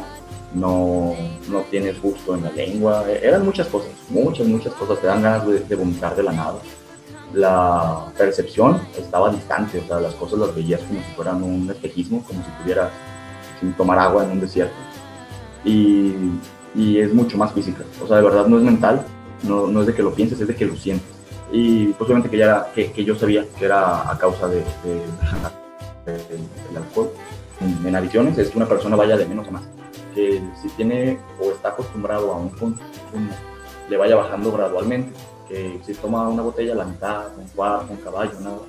no, 0.54 1.14
no 1.48 1.60
tienes 1.70 2.00
gusto 2.00 2.34
en 2.34 2.42
la 2.42 2.50
lengua, 2.50 3.04
eran 3.10 3.44
muchas 3.44 3.68
cosas, 3.68 3.90
muchas, 4.08 4.46
muchas 4.46 4.72
cosas, 4.74 5.00
te 5.00 5.06
dan 5.06 5.22
ganas 5.22 5.46
de, 5.46 5.76
vomitar 5.76 6.16
de 6.16 6.22
la 6.22 6.32
nada. 6.32 6.58
La 7.32 8.06
percepción 8.18 8.80
estaba 8.98 9.30
distante, 9.30 9.78
o 9.78 9.86
sea, 9.86 10.00
las 10.00 10.14
cosas 10.14 10.40
las 10.40 10.54
veías 10.54 10.80
como 10.80 11.00
si 11.00 11.12
fueran 11.14 11.42
un 11.42 11.70
espejismo, 11.70 12.24
como 12.24 12.42
si 12.42 12.50
pudieras 12.60 12.90
sin 13.60 13.72
tomar 13.74 13.98
agua 13.98 14.24
en 14.24 14.32
un 14.32 14.40
desierto. 14.40 14.74
Y, 15.64 16.14
y, 16.74 16.98
es 16.98 17.12
mucho 17.14 17.38
más 17.38 17.52
física, 17.52 17.84
o 18.02 18.08
sea, 18.08 18.16
de 18.16 18.22
verdad 18.22 18.46
no 18.46 18.58
es 18.58 18.64
mental, 18.64 19.04
no, 19.44 19.66
no 19.68 19.80
es 19.82 19.86
de 19.86 19.94
que 19.94 20.02
lo 20.02 20.14
pienses, 20.14 20.40
es 20.40 20.48
de 20.48 20.56
que 20.56 20.64
lo 20.64 20.74
sientes. 20.74 21.08
Y 21.52 21.88
posiblemente 21.88 22.30
que, 22.30 22.38
ya 22.38 22.72
que, 22.74 23.04
yo 23.04 23.14
sabía 23.14 23.44
que 23.58 23.64
era 23.64 24.10
a 24.10 24.18
causa 24.18 24.48
de, 24.48 24.64
de, 24.84 26.14
de 26.72 26.76
alcohol. 26.76 27.10
En, 27.60 27.86
en 27.86 27.94
adicciones 27.94 28.38
es 28.38 28.50
que 28.50 28.56
una 28.56 28.66
persona 28.66 28.96
vaya 28.96 29.18
de 29.18 29.26
menos 29.26 29.46
a 29.48 29.50
más 29.50 29.62
que 30.14 30.40
si 30.60 30.68
tiene 30.70 31.18
o 31.40 31.50
está 31.50 31.70
acostumbrado 31.70 32.32
a 32.32 32.36
un 32.36 32.50
consumo, 32.50 32.80
le 33.88 33.96
vaya 33.96 34.16
bajando 34.16 34.52
gradualmente. 34.52 35.12
Que 35.48 35.80
si 35.84 35.94
toma 35.94 36.28
una 36.28 36.42
botella, 36.42 36.74
la 36.74 36.84
mitad, 36.84 37.36
un 37.36 37.48
cuarto, 37.48 37.92
un 37.92 37.98
caballo, 37.98 38.38
nada. 38.40 38.60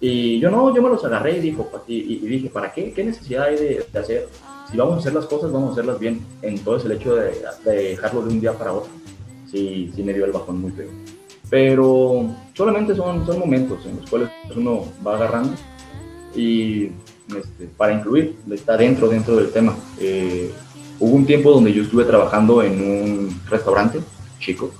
Y 0.00 0.40
yo 0.40 0.50
no, 0.50 0.74
yo 0.74 0.82
me 0.82 0.88
los 0.88 1.04
agarré 1.04 1.38
y, 1.38 1.40
dijo, 1.40 1.70
y, 1.86 1.94
y 1.94 2.26
dije, 2.26 2.50
¿para 2.50 2.72
qué? 2.72 2.92
¿Qué 2.92 3.04
necesidad 3.04 3.44
hay 3.44 3.56
de, 3.56 3.86
de, 3.92 3.98
hacer? 3.98 4.28
Si 4.70 4.76
vamos 4.76 4.96
a 4.96 4.98
hacer 4.98 5.14
las 5.14 5.26
cosas, 5.26 5.52
vamos 5.52 5.70
a 5.70 5.72
hacerlas 5.72 5.98
bien. 5.98 6.20
Entonces 6.42 6.90
el 6.90 6.96
hecho 6.96 7.14
de, 7.14 7.32
de 7.64 7.72
dejarlo 7.90 8.22
de 8.22 8.28
un 8.28 8.40
día 8.40 8.52
para 8.52 8.72
otro, 8.72 8.90
sí, 9.50 9.92
sí 9.94 10.02
me 10.02 10.12
dio 10.12 10.24
el 10.24 10.32
bajón 10.32 10.60
muy 10.60 10.72
feo. 10.72 10.88
Pero 11.48 12.28
solamente 12.54 12.94
son, 12.94 13.24
son 13.24 13.38
momentos 13.38 13.86
en 13.86 14.00
los 14.00 14.10
cuales 14.10 14.28
uno 14.54 14.84
va 15.06 15.14
agarrando 15.14 15.52
y 16.34 16.90
este, 17.28 17.66
para 17.76 17.94
incluir, 17.94 18.36
está 18.50 18.76
dentro, 18.76 19.08
dentro 19.08 19.36
del 19.36 19.50
tema. 19.50 19.74
Eh, 19.98 20.52
Hubo 20.98 21.14
un 21.14 21.26
tiempo 21.26 21.50
donde 21.50 21.72
yo 21.72 21.82
estuve 21.82 22.04
trabajando 22.04 22.62
en 22.62 22.80
un 22.80 23.40
restaurante 23.50 24.00
chico 24.38 24.70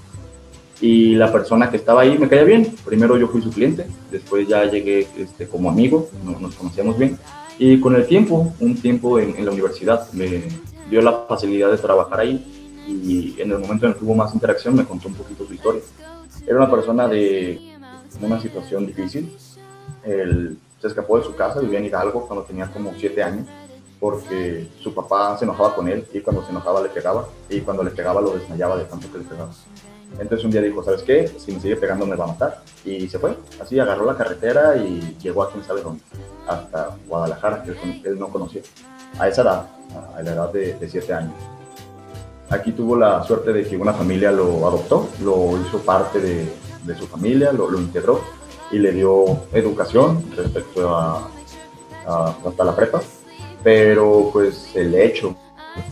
y 0.80 1.14
la 1.14 1.32
persona 1.32 1.70
que 1.70 1.76
estaba 1.76 2.02
ahí 2.02 2.18
me 2.18 2.28
caía 2.28 2.44
bien. 2.44 2.74
Primero 2.84 3.16
yo 3.16 3.28
fui 3.28 3.42
su 3.42 3.50
cliente, 3.50 3.86
después 4.10 4.48
ya 4.48 4.64
llegué 4.64 5.06
este, 5.16 5.46
como 5.46 5.70
amigo, 5.70 6.08
nos, 6.40 6.54
conocíamos 6.54 6.98
bien. 6.98 7.18
Y 7.58 7.80
con 7.80 7.94
el 7.96 8.06
tiempo, 8.06 8.52
un 8.60 8.76
tiempo 8.76 9.18
en, 9.18 9.44
la 9.44 9.50
universidad, 9.50 10.10
me 10.12 10.42
dio 10.90 11.02
la 11.02 11.24
facilidad 11.28 11.70
de 11.70 11.78
trabajar 11.78 12.20
ahí 12.20 12.44
y 12.86 13.34
en 13.40 13.50
el 13.50 13.58
momento 13.58 13.86
en 13.86 13.92
el 13.92 13.98
que 13.98 14.04
hubo 14.04 14.14
más 14.14 14.32
interacción 14.34 14.76
me 14.76 14.84
contó 14.84 15.08
un 15.08 15.14
poquito 15.14 15.46
su 15.46 15.54
historia. 15.54 15.82
Era 16.46 16.56
una 16.56 16.70
persona 16.70 17.08
de 17.08 17.58
una 18.20 18.40
situación 18.40 18.86
difícil. 18.86 19.34
Él 20.04 20.56
se 20.80 20.88
escapó 20.88 21.18
de 21.18 21.24
su 21.24 21.34
casa, 21.34 21.60
vivía 21.60 21.78
en 21.78 21.86
Hidalgo 21.86 22.26
cuando 22.26 22.44
tenía 22.44 22.70
como 22.70 22.92
siete 22.96 23.22
años 23.22 23.46
porque 23.98 24.68
su 24.82 24.94
papá 24.94 25.36
se 25.38 25.44
enojaba 25.44 25.74
con 25.74 25.88
él 25.88 26.06
y 26.12 26.20
cuando 26.20 26.44
se 26.44 26.50
enojaba 26.50 26.82
le 26.82 26.88
pegaba 26.88 27.26
y 27.48 27.60
cuando 27.60 27.82
le 27.82 27.90
pegaba 27.90 28.20
lo 28.20 28.30
desmayaba 28.30 28.76
de 28.76 28.84
tanto 28.84 29.10
que 29.10 29.18
le 29.18 29.24
pegaba. 29.24 29.50
Entonces 30.18 30.44
un 30.44 30.50
día 30.50 30.62
dijo, 30.62 30.82
¿sabes 30.82 31.02
qué? 31.02 31.28
Si 31.38 31.52
me 31.52 31.60
sigue 31.60 31.76
pegando 31.76 32.06
me 32.06 32.16
va 32.16 32.24
a 32.24 32.28
matar. 32.28 32.62
Y 32.84 33.08
se 33.08 33.18
fue, 33.18 33.36
así 33.60 33.78
agarró 33.78 34.06
la 34.06 34.16
carretera 34.16 34.76
y 34.76 35.16
llegó 35.20 35.42
a 35.42 35.50
quién 35.50 35.64
sabe 35.64 35.82
dónde, 35.82 36.02
hasta 36.46 36.96
Guadalajara, 37.06 37.62
que 37.62 37.72
él, 38.04 38.18
no 38.18 38.28
conocía, 38.28 38.62
a 39.18 39.28
esa 39.28 39.42
edad, 39.42 39.66
a 40.16 40.22
la 40.22 40.32
edad 40.32 40.52
de 40.52 40.88
7 40.88 41.12
años. 41.12 41.34
Aquí 42.48 42.70
tuvo 42.72 42.94
la 42.94 43.24
suerte 43.24 43.52
de 43.52 43.66
que 43.66 43.76
una 43.76 43.92
familia 43.92 44.30
lo 44.30 44.66
adoptó, 44.66 45.08
lo 45.22 45.60
hizo 45.60 45.78
parte 45.78 46.20
de, 46.20 46.52
de 46.84 46.94
su 46.96 47.06
familia, 47.08 47.52
lo, 47.52 47.68
lo, 47.68 47.80
integró 47.80 48.20
y 48.70 48.78
le 48.78 48.92
dio 48.92 49.24
educación 49.52 50.24
respecto 50.36 50.94
a, 50.94 51.28
a 52.06 52.36
hasta 52.46 52.64
la 52.64 52.76
prepa 52.76 53.00
pero 53.66 54.30
pues 54.32 54.70
el 54.76 54.94
hecho 54.94 55.34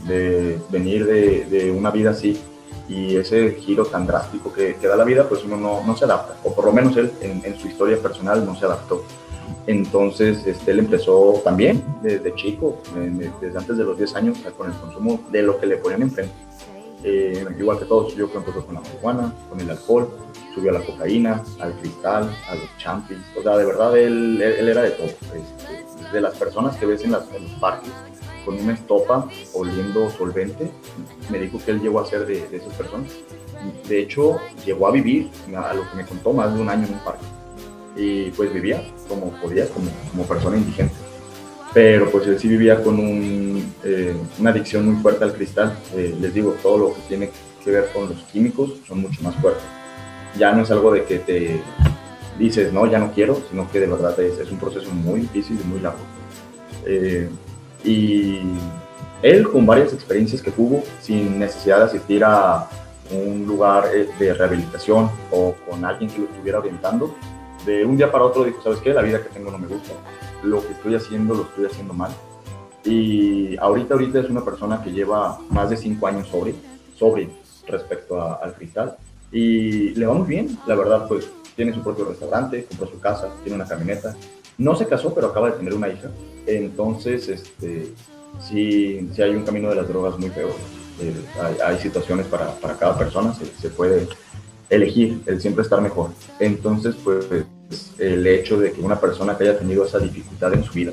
de 0.07 0.61
venir 0.71 1.05
de, 1.07 1.45
de 1.47 1.73
una 1.73 1.91
vida 1.91 2.11
así 2.11 2.41
y 2.89 3.17
ese 3.17 3.51
giro 3.55 3.85
tan 3.85 4.07
drástico 4.07 4.53
que, 4.53 4.77
que 4.77 4.87
da 4.87 4.95
la 4.95 5.03
vida, 5.03 5.29
pues 5.29 5.43
uno 5.43 5.57
no, 5.57 5.85
no, 5.85 5.97
se 5.97 6.05
adapta, 6.05 6.37
o 6.45 6.55
por 6.55 6.67
lo 6.67 6.73
menos 6.73 6.97
él 6.97 7.11
en, 7.21 7.43
en, 7.45 7.59
su 7.59 7.67
historia 7.67 8.01
personal 8.01 8.47
no 8.47 8.55
se 8.55 8.65
adaptó. 8.65 9.03
Entonces, 9.67 10.47
este, 10.47 10.71
él 10.71 10.79
empezó 10.79 11.43
también 11.43 11.83
desde 12.01 12.33
chico, 12.37 12.81
desde 13.41 13.59
antes 13.59 13.77
de 13.77 13.83
los 13.83 13.99
10 13.99 14.15
años, 14.15 14.39
con 14.57 14.71
el 14.71 14.79
consumo 14.79 15.25
de 15.33 15.43
lo 15.43 15.59
que 15.59 15.67
le 15.67 15.79
ponían 15.79 16.03
enfrente. 16.03 16.33
Eh, 17.03 17.45
igual 17.59 17.81
que 17.81 17.87
todos, 17.87 18.15
yo 18.15 18.31
empezó 18.33 18.65
con 18.65 18.77
la 18.77 18.83
marihuana, 18.83 19.35
con 19.51 19.61
el 19.61 19.69
alcohol, 19.69 20.09
subió 20.55 20.71
a 20.71 20.75
la 20.75 20.87
cocaína, 20.87 21.43
al 21.59 21.73
cristal, 21.81 22.31
a 22.49 22.55
los 22.55 22.79
champis, 22.79 23.19
o 23.37 23.43
sea, 23.43 23.57
de 23.57 23.65
verdad 23.65 23.99
él, 23.99 24.41
él, 24.41 24.69
era 24.69 24.83
de 24.83 24.91
todo, 24.93 25.07
este, 25.07 25.84
de 26.14 26.20
las 26.20 26.35
personas 26.37 26.77
que 26.77 26.87
ves 26.87 27.05
en, 27.05 27.12
las, 27.12 27.24
en 27.35 27.42
los 27.42 27.53
parques, 27.55 27.90
con 28.44 28.59
una 28.59 28.74
estopa 28.74 29.29
oliendo 29.53 30.09
solvente. 30.11 30.70
Me 31.31 31.38
dijo 31.38 31.59
que 31.64 31.72
él 31.72 31.81
llegó 31.81 32.00
a 32.00 32.07
ser 32.07 32.27
de, 32.27 32.48
de, 32.48 32.57
esas 32.57 32.72
personas. 32.74 33.11
De 33.88 34.00
hecho, 34.00 34.38
llegó 34.64 34.87
a 34.87 34.90
vivir, 34.92 35.31
a 35.57 35.74
lo 35.74 35.88
que 35.90 35.96
me 35.96 36.07
contó, 36.07 36.33
más 36.33 36.55
de 36.55 36.61
un 36.61 36.68
año 36.68 36.87
en 36.87 36.94
un 36.94 37.00
parque. 37.00 37.24
Y 37.96 38.31
pues 38.33 38.53
vivía 38.53 38.83
como 39.09 39.31
podía, 39.40 39.68
como, 39.68 39.90
como 40.11 40.24
persona 40.24 40.57
indigente. 40.57 40.94
Pero 41.72 42.09
pues 42.11 42.27
él 42.29 42.38
sí 42.38 42.48
vivía 42.48 42.83
con 42.83 42.98
un, 43.00 43.74
eh, 43.83 44.14
una 44.38 44.50
adicción 44.50 44.87
muy 44.87 45.03
fuerte 45.03 45.24
al 45.24 45.35
cristal. 45.35 45.77
Eh, 45.94 46.16
les 46.20 46.33
digo, 46.33 46.57
todo 46.62 46.79
lo 46.79 46.94
que 46.94 47.00
tiene 47.09 47.31
que 47.64 47.70
ver 47.70 47.90
con 47.92 48.09
los 48.09 48.22
químicos 48.24 48.74
son 48.87 49.00
mucho 49.00 49.20
más 49.22 49.35
fuertes. 49.37 49.64
Ya 50.38 50.53
no 50.53 50.62
es 50.62 50.70
algo 50.70 50.92
de 50.92 51.05
que 51.05 51.18
te 51.18 51.61
dices, 52.38 52.73
no, 52.73 52.87
ya 52.87 52.99
no 52.99 53.12
quiero, 53.12 53.40
sino 53.51 53.70
que 53.70 53.81
de 53.81 53.87
verdad 53.87 54.18
es, 54.20 54.38
es 54.38 54.51
un 54.51 54.59
proceso 54.59 54.90
muy 54.90 55.20
difícil 55.20 55.59
y 55.61 55.66
muy 55.66 55.81
largo. 55.81 55.99
Eh, 56.87 57.29
y 57.85 58.40
él, 59.23 59.49
con 59.49 59.66
varias 59.66 59.92
experiencias 59.92 60.42
que 60.42 60.51
tuvo, 60.51 60.83
sin 61.01 61.38
necesidad 61.38 61.79
de 61.79 61.85
asistir 61.85 62.25
a 62.25 62.68
un 63.11 63.47
lugar 63.47 63.85
eh, 63.94 64.09
de 64.18 64.35
rehabilitación 64.35 65.11
o 65.31 65.55
con 65.68 65.85
alguien 65.85 66.11
que 66.11 66.18
lo 66.18 66.25
estuviera 66.25 66.59
orientando, 66.59 67.14
de 67.64 67.85
un 67.85 67.97
día 67.97 68.11
para 68.11 68.25
otro 68.25 68.44
dijo, 68.44 68.62
¿sabes 68.62 68.81
qué? 68.81 68.92
La 68.92 69.03
vida 69.03 69.23
que 69.23 69.29
tengo 69.29 69.51
no 69.51 69.59
me 69.59 69.66
gusta. 69.66 69.92
Lo 70.42 70.61
que 70.66 70.73
estoy 70.73 70.94
haciendo 70.94 71.35
lo 71.35 71.42
estoy 71.42 71.66
haciendo 71.66 71.94
mal. 71.94 72.12
Y 72.85 73.57
ahorita, 73.57 73.94
ahorita 73.94 74.20
es 74.20 74.29
una 74.29 74.44
persona 74.44 74.83
que 74.83 74.92
lleva 74.92 75.38
más 75.49 75.70
de 75.70 75.77
cinco 75.77 76.07
años 76.07 76.29
sobre, 76.29 76.55
sobre 76.94 77.31
respecto 77.66 78.20
a, 78.20 78.35
al 78.35 78.55
cristal. 78.55 78.97
Y 79.33 79.94
le 79.94 80.05
va 80.07 80.14
muy 80.14 80.27
bien, 80.27 80.59
la 80.66 80.75
verdad, 80.75 81.09
pues 81.09 81.31
tiene 81.57 81.75
su 81.75 81.83
propio 81.83 82.07
restaurante, 82.07 82.64
compró 82.64 82.88
su 82.88 82.99
casa, 83.01 83.29
tiene 83.43 83.57
una 83.57 83.67
camioneta. 83.67 84.17
No 84.59 84.77
se 84.77 84.87
casó, 84.87 85.14
pero 85.14 85.29
acaba 85.29 85.51
de 85.51 85.57
tener 85.57 85.75
una 85.75 85.88
hija. 85.88 86.11
Entonces, 86.47 87.29
este, 87.29 87.93
sí, 88.40 89.09
sí 89.14 89.23
hay 89.23 89.31
un 89.31 89.45
camino 89.45 89.69
de 89.69 89.77
las 89.77 89.88
drogas 89.88 90.19
muy 90.19 90.31
peor. 90.31 90.55
Eh, 91.01 91.14
hay, 91.43 91.57
hay, 91.64 91.79
situaciones 91.79 92.27
para, 92.27 92.55
para 92.55 92.77
cada 92.77 92.97
persona, 92.97 93.35
se, 93.35 93.47
se, 93.47 93.69
puede 93.69 94.07
elegir 94.71 95.21
el 95.27 95.40
siempre 95.40 95.62
estar 95.62 95.81
mejor. 95.81 96.11
Entonces, 96.38 96.95
pues 97.03 97.27
el 97.99 98.27
hecho 98.27 98.59
de 98.59 98.73
que 98.73 98.81
una 98.81 99.01
persona 99.01 99.37
que 99.37 99.45
haya 99.45 99.59
tenido 99.59 99.85
esa 99.85 99.99
dificultad 99.99 100.53
en 100.55 100.64
su 100.64 100.73
vida 100.73 100.93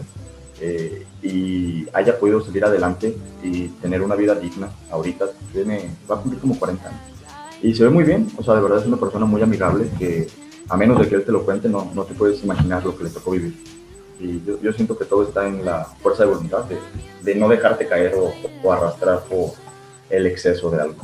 eh, 0.59 1.05
y 1.21 1.87
haya 1.93 2.17
podido 2.19 2.43
salir 2.43 2.63
adelante 2.63 3.15
y 3.43 3.67
tener 3.81 4.01
una 4.01 4.15
vida 4.15 4.35
digna, 4.35 4.69
ahorita 4.89 5.25
tiene, 5.51 5.89
va 6.09 6.15
a 6.15 6.19
cumplir 6.19 6.39
como 6.41 6.57
40 6.57 6.87
años. 6.87 7.01
Y 7.61 7.75
se 7.75 7.83
ve 7.83 7.89
muy 7.89 8.03
bien, 8.03 8.27
o 8.37 8.43
sea, 8.43 8.55
de 8.55 8.61
verdad 8.61 8.79
es 8.79 8.87
una 8.87 8.97
persona 8.97 9.25
muy 9.25 9.41
amigable 9.41 9.87
que 9.99 10.27
a 10.69 10.77
menos 10.77 10.99
de 10.99 11.07
que 11.07 11.15
él 11.15 11.25
te 11.25 11.31
lo 11.31 11.43
cuente, 11.43 11.67
no, 11.69 11.91
no 11.93 12.03
te 12.03 12.13
puedes 12.13 12.43
imaginar 12.43 12.83
lo 12.83 12.97
que 12.97 13.03
le 13.03 13.09
tocó 13.09 13.31
vivir. 13.31 13.55
Y 14.19 14.43
yo, 14.45 14.59
yo 14.61 14.71
siento 14.73 14.97
que 14.97 15.05
todo 15.05 15.23
está 15.23 15.47
en 15.47 15.65
la 15.65 15.85
fuerza 16.01 16.23
de 16.23 16.29
voluntad, 16.29 16.65
de, 16.65 16.77
de 17.21 17.35
no 17.35 17.49
dejarte 17.49 17.87
caer 17.87 18.13
o, 18.15 18.33
o, 18.63 18.71
arrastrar 18.71 19.21
por 19.23 19.51
el 20.09 20.27
exceso 20.27 20.69
de 20.69 20.81
algo. 20.81 21.01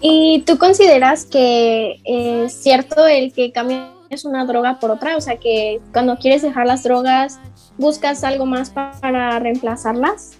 ¿Y 0.00 0.42
tú 0.46 0.58
consideras 0.58 1.24
que 1.26 2.00
es 2.04 2.52
cierto 2.52 3.06
el 3.06 3.32
que 3.32 3.52
cambies 3.52 4.24
una 4.24 4.44
droga 4.44 4.78
por 4.80 4.90
otra? 4.90 5.16
O 5.16 5.20
sea, 5.20 5.36
que 5.36 5.80
cuando 5.92 6.16
quieres 6.16 6.42
dejar 6.42 6.66
las 6.66 6.82
drogas, 6.82 7.38
buscas 7.76 8.24
algo 8.24 8.46
más 8.46 8.70
para 8.70 9.38
reemplazarlas? 9.38 10.32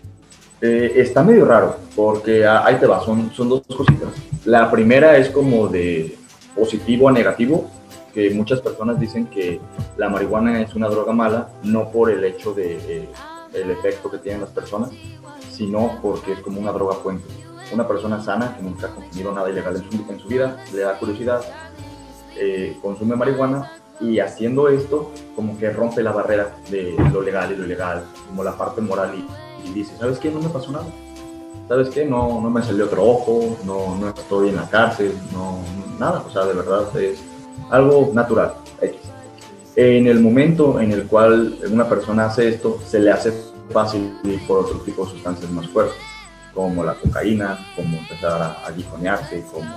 Eh, 0.61 0.93
está 0.97 1.23
medio 1.23 1.45
raro, 1.45 1.77
porque 1.95 2.47
ahí 2.47 2.77
te 2.77 2.87
va, 2.87 3.05
son, 3.05 3.31
son 3.35 3.49
dos 3.49 3.63
cositas. 3.67 4.09
La 4.45 4.71
primera 4.71 5.17
es 5.17 5.29
como 5.29 5.69
de 5.69 6.17
positivo 6.55 7.09
a 7.09 7.13
negativo, 7.13 7.71
que 8.15 8.31
muchas 8.31 8.61
personas 8.61 8.99
dicen 8.99 9.27
que 9.27 9.61
la 9.97 10.09
marihuana 10.09 10.61
es 10.61 10.75
una 10.75 10.89
droga 10.89 11.13
mala, 11.13 11.49
no 11.65 11.91
por 11.91 12.11
el 12.11 12.23
hecho 12.25 12.55
de 12.55 12.77
eh, 12.77 13.09
el 13.53 13.71
efecto 13.73 14.09
que 14.09 14.19
tienen 14.19 14.41
las 14.41 14.51
personas, 14.51 14.91
sino 15.51 15.99
porque 16.01 16.33
es 16.33 16.39
como 16.39 16.61
una 16.61 16.73
droga 16.73 16.97
puente. 17.03 17.27
Una 17.73 17.89
persona 17.89 18.23
sana 18.23 18.57
que 18.57 18.63
nunca 18.63 18.87
ha 18.87 18.91
consumido 18.95 19.33
nada 19.33 19.51
ilegal 19.51 19.83
en 20.09 20.21
su, 20.21 20.29
vida, 20.29 20.65
le 20.73 20.83
da 20.83 20.97
curiosidad, 20.97 21.43
eh, 22.37 22.77
consume 22.81 23.17
marihuana 23.17 23.73
y 24.01 24.21
haciendo 24.21 24.69
esto 24.69 25.11
como 25.35 25.59
que 25.59 25.71
rompe 25.71 26.03
la 26.03 26.13
barrera 26.13 26.57
de 26.71 26.95
lo 27.13 27.21
legal 27.21 27.53
y 27.53 27.57
lo 27.57 27.65
ilegal, 27.65 28.05
como 28.29 28.45
la 28.45 28.57
parte 28.57 28.81
moral 28.81 29.13
y, 29.17 29.69
y 29.69 29.73
dice, 29.73 29.97
¿sabes 29.99 30.19
qué? 30.19 30.31
No 30.31 30.41
me 30.41 30.51
pasó 30.51 30.71
nada. 30.71 30.87
¿Sabes 31.67 31.89
qué? 31.89 32.05
No, 32.05 32.41
no 32.41 32.51
me 32.51 32.63
salió 32.63 32.85
otro 32.85 33.03
ojo, 33.05 33.57
no, 33.65 33.97
no 33.97 34.11
estoy 34.11 34.51
en 34.51 34.57
la 34.57 34.69
cárcel, 34.69 35.15
no, 35.33 35.59
nada. 35.99 36.23
O 36.27 36.31
sea, 36.31 36.45
de 36.45 36.53
verdad 36.53 36.95
es 37.01 37.19
algo 37.71 38.11
natural. 38.15 38.55
En 39.77 40.07
el 40.07 40.21
momento 40.21 40.79
en 40.81 40.93
el 40.93 41.05
cual 41.07 41.59
una 41.69 41.89
persona 41.89 42.27
hace 42.27 42.49
esto, 42.49 42.79
se 42.87 43.01
le 43.01 43.11
hace 43.11 43.33
fácil 43.73 44.17
ir 44.23 44.47
por 44.47 44.61
otro 44.61 44.79
tipo 44.81 45.05
de 45.05 45.11
sustancias 45.11 45.51
más 45.51 45.67
fuertes, 45.69 45.97
como 46.55 46.85
la 46.85 46.95
cocaína, 46.95 47.59
como 47.75 47.99
empezar 47.99 48.41
a 48.41 48.67
aguijonearse, 48.67 49.45
como 49.53 49.69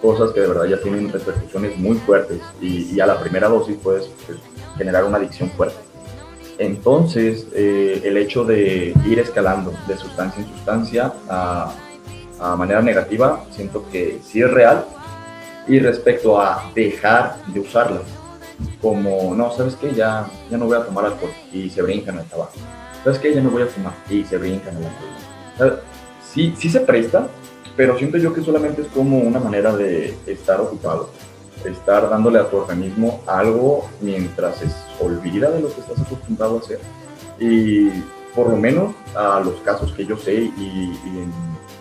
cosas 0.00 0.32
que 0.32 0.40
de 0.40 0.48
verdad 0.48 0.64
ya 0.64 0.80
tienen 0.80 1.12
repercusiones 1.12 1.76
muy 1.76 1.96
fuertes 1.98 2.40
y, 2.62 2.94
y 2.94 3.00
a 3.00 3.06
la 3.06 3.20
primera 3.20 3.48
dosis 3.48 3.76
puedes 3.82 4.06
pues, 4.26 4.38
generar 4.78 5.04
una 5.04 5.18
adicción 5.18 5.50
fuerte. 5.50 5.76
Entonces, 6.58 7.46
eh, 7.52 8.00
el 8.04 8.16
hecho 8.16 8.44
de 8.44 8.94
ir 9.06 9.18
escalando 9.18 9.72
de 9.86 9.96
sustancia 9.96 10.42
en 10.42 10.48
sustancia 10.50 11.12
a, 11.28 11.74
a 12.40 12.56
manera 12.56 12.80
negativa, 12.80 13.44
siento 13.50 13.84
que 13.90 14.20
sí 14.24 14.40
es 14.40 14.50
real, 14.50 14.86
y 15.66 15.78
respecto 15.78 16.40
a 16.40 16.70
dejar 16.74 17.36
de 17.46 17.60
usarlas, 17.60 18.02
como, 18.80 19.34
no, 19.34 19.52
¿sabes 19.52 19.76
qué? 19.76 19.92
Ya, 19.92 20.28
ya 20.50 20.58
no 20.58 20.66
voy 20.66 20.76
a 20.76 20.84
tomar 20.84 21.04
alcohol 21.04 21.30
y 21.52 21.70
se 21.70 21.82
brincan 21.82 22.18
el 22.18 22.24
tabaco. 22.24 22.52
¿Sabes 23.04 23.18
qué? 23.18 23.34
Ya 23.34 23.40
no 23.40 23.50
voy 23.50 23.62
a 23.62 23.66
fumar 23.66 23.94
y 24.08 24.24
se 24.24 24.36
brincan 24.36 24.76
el 24.76 24.84
alcohol. 24.84 25.82
Sí, 26.32 26.54
sí 26.56 26.68
se 26.68 26.80
presta, 26.80 27.28
pero 27.76 27.98
siento 27.98 28.18
yo 28.18 28.32
que 28.32 28.42
solamente 28.42 28.82
es 28.82 28.88
como 28.88 29.18
una 29.18 29.38
manera 29.38 29.74
de 29.74 30.16
estar 30.26 30.60
ocupado, 30.60 31.10
estar 31.64 32.08
dándole 32.08 32.38
a 32.38 32.48
tu 32.48 32.56
organismo 32.56 33.22
algo 33.26 33.88
mientras 34.00 34.56
se 34.56 34.66
olvida 35.00 35.50
de 35.50 35.60
lo 35.60 35.74
que 35.74 35.80
estás 35.80 36.00
acostumbrado 36.00 36.56
a 36.56 36.60
hacer. 36.60 36.80
Y 37.38 37.88
por 38.34 38.48
lo 38.48 38.56
menos 38.56 38.94
a 39.14 39.40
los 39.40 39.54
casos 39.60 39.92
que 39.92 40.06
yo 40.06 40.16
sé 40.16 40.34
y, 40.34 40.98
y 41.04 41.08
en 41.08 41.32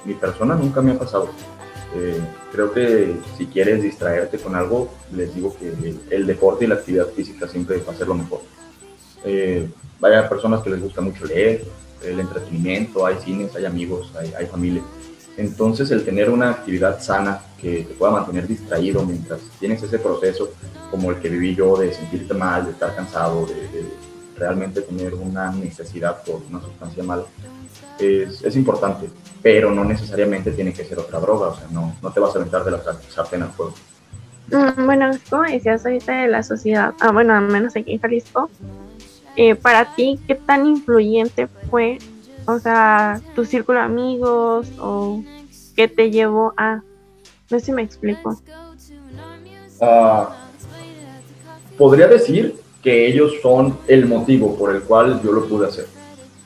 mi 0.05 0.13
persona 0.15 0.55
nunca 0.55 0.81
me 0.81 0.91
ha 0.91 0.99
pasado. 0.99 1.29
Eh, 1.93 2.19
creo 2.51 2.71
que 2.71 3.15
si 3.38 3.47
quieres 3.47 3.84
distraerte 3.84 4.38
con 4.38 4.56
algo, 4.56 4.93
les 5.13 5.34
digo 5.36 5.56
que 5.58 5.67
el, 5.67 5.99
el 6.10 6.27
deporte 6.27 6.65
y 6.65 6.67
la 6.67 6.75
actividad 6.75 7.08
física 7.08 7.47
siempre 7.47 7.77
va 7.77 7.91
a 7.91 7.95
ser 7.95 8.08
lo 8.08 8.15
mejor. 8.15 8.41
Eh, 9.23 9.69
hay 10.01 10.30
personas 10.30 10.63
que 10.63 10.69
les 10.69 10.82
gusta 10.82 11.01
mucho 11.01 11.25
leer, 11.25 11.63
el 12.04 12.19
entretenimiento, 12.19 13.06
hay 13.06 13.17
cines, 13.23 13.56
hay 13.56 13.65
amigos, 13.65 14.12
hay, 14.17 14.34
hay, 14.38 14.45
familia. 14.47 14.82
Entonces 15.38 15.91
el 15.91 16.04
tener 16.04 16.30
una 16.30 16.49
actividad 16.49 17.01
sana 17.01 17.41
que 17.60 17.84
te 17.84 17.93
pueda 17.93 18.12
mantener 18.12 18.47
distraído 18.47 19.06
mientras 19.06 19.39
tienes 19.60 19.84
ese 19.84 19.99
proceso 19.99 20.49
como 20.89 21.12
el 21.12 21.17
que 21.17 21.30
viví 21.30 21.56
yo 21.56 21.77
de 21.77 21.93
sentirte 21.93 22.34
mal, 22.34 22.65
de 22.65 22.71
estar 22.71 22.95
cansado, 22.95 23.45
de, 23.45 23.54
de 23.54 23.86
realmente 24.38 24.82
tener 24.82 25.13
una 25.13 25.51
necesidad 25.51 26.23
por 26.23 26.41
una 26.49 26.60
sustancia 26.62 27.04
mala, 27.04 27.23
es, 27.99 28.41
es, 28.41 28.56
importante, 28.56 29.08
pero 29.41 29.71
no 29.71 29.84
necesariamente 29.84 30.51
tiene 30.51 30.73
que 30.73 30.84
ser 30.84 30.99
otra 30.99 31.19
droga, 31.19 31.47
o 31.47 31.56
sea, 31.56 31.67
no, 31.71 31.95
no 32.01 32.12
te 32.12 32.19
vas 32.19 32.36
a 32.36 32.39
aventar 32.39 32.63
de 32.63 32.71
la 32.71 32.82
sartén 33.10 33.43
al 33.43 33.49
fuego. 33.49 33.73
Mm, 34.51 34.86
bueno, 34.86 35.12
como 35.30 35.43
decías 35.43 35.86
ahorita 35.86 36.21
de 36.21 36.27
la 36.27 36.43
sociedad, 36.43 36.93
ah, 36.99 37.12
bueno, 37.12 37.34
al 37.34 37.47
menos 37.47 37.75
aquí 37.75 37.93
en 37.93 37.99
Jalisco, 37.99 38.49
eh, 39.36 39.56
para 39.56 39.95
ti, 39.95 40.19
¿qué 40.27 40.36
tan 40.36 40.65
influyente 40.65 41.47
fue, 41.69 41.97
o 42.45 42.60
sea, 42.60 43.21
tu 43.34 43.45
círculo 43.45 43.80
de 43.80 43.86
amigos 43.86 44.67
o 44.80 45.23
qué 45.75 45.88
te 45.88 46.12
llevó 46.12 46.54
a, 46.58 46.82
no 47.49 47.60
sé 47.60 47.65
si 47.65 47.71
me 47.71 47.82
explico. 47.82 48.41
Uh, 49.80 50.25
podría 51.77 52.08
decir 52.08 52.56
que 52.84 53.08
ellos 53.08 53.34
son 53.41 53.77
el 53.88 54.06
motivo 54.06 54.56
por 54.56 54.75
el 54.75 54.82
cual 54.84 55.21
yo 55.23 55.32
lo 55.32 55.47
pude 55.47 55.67
hacer 55.67 55.88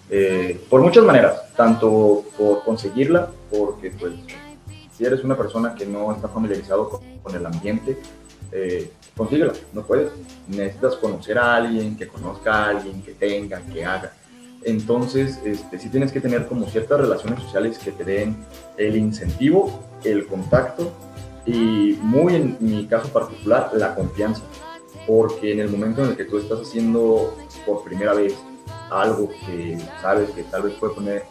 eh, 0.09 0.61
por 0.69 0.81
muchas 0.81 1.03
maneras, 1.03 1.53
tanto 1.55 2.23
por 2.37 2.63
conseguirla, 2.63 3.29
porque 3.49 3.91
pues 3.91 4.13
si 4.95 5.05
eres 5.05 5.23
una 5.23 5.35
persona 5.35 5.75
que 5.75 5.85
no 5.85 6.13
está 6.13 6.27
familiarizado 6.27 6.89
con, 6.89 7.01
con 7.19 7.35
el 7.35 7.45
ambiente, 7.45 7.97
eh, 8.51 8.91
consíguela, 9.15 9.53
no 9.73 9.85
puedes. 9.85 10.11
Necesitas 10.47 10.95
conocer 10.95 11.37
a 11.37 11.55
alguien, 11.55 11.97
que 11.97 12.07
conozca 12.07 12.53
a 12.53 12.69
alguien, 12.69 13.01
que 13.01 13.13
tenga, 13.13 13.61
que 13.61 13.83
haga. 13.83 14.13
Entonces, 14.63 15.39
este, 15.43 15.79
sí 15.79 15.89
tienes 15.89 16.11
que 16.11 16.21
tener 16.21 16.47
como 16.47 16.67
ciertas 16.67 16.99
relaciones 16.99 17.41
sociales 17.41 17.77
que 17.77 17.91
te 17.91 18.03
den 18.03 18.37
el 18.77 18.95
incentivo, 18.95 19.79
el 20.03 20.25
contacto 20.25 20.91
y 21.45 21.97
muy 22.01 22.35
en 22.35 22.57
mi 22.59 22.87
caso 22.87 23.09
particular, 23.09 23.71
la 23.73 23.93
confianza. 23.93 24.43
Porque 25.05 25.51
en 25.51 25.59
el 25.59 25.69
momento 25.69 26.03
en 26.03 26.11
el 26.11 26.17
que 26.17 26.25
tú 26.25 26.39
estás 26.39 26.61
haciendo 26.61 27.35
por 27.65 27.83
primera 27.83 28.13
vez 28.13 28.33
algo 28.89 29.29
que 29.29 29.77
sabes 30.01 30.29
que 30.31 30.43
tal 30.43 30.63
vez 30.63 30.73
puede 30.75 30.93
poner 30.93 31.25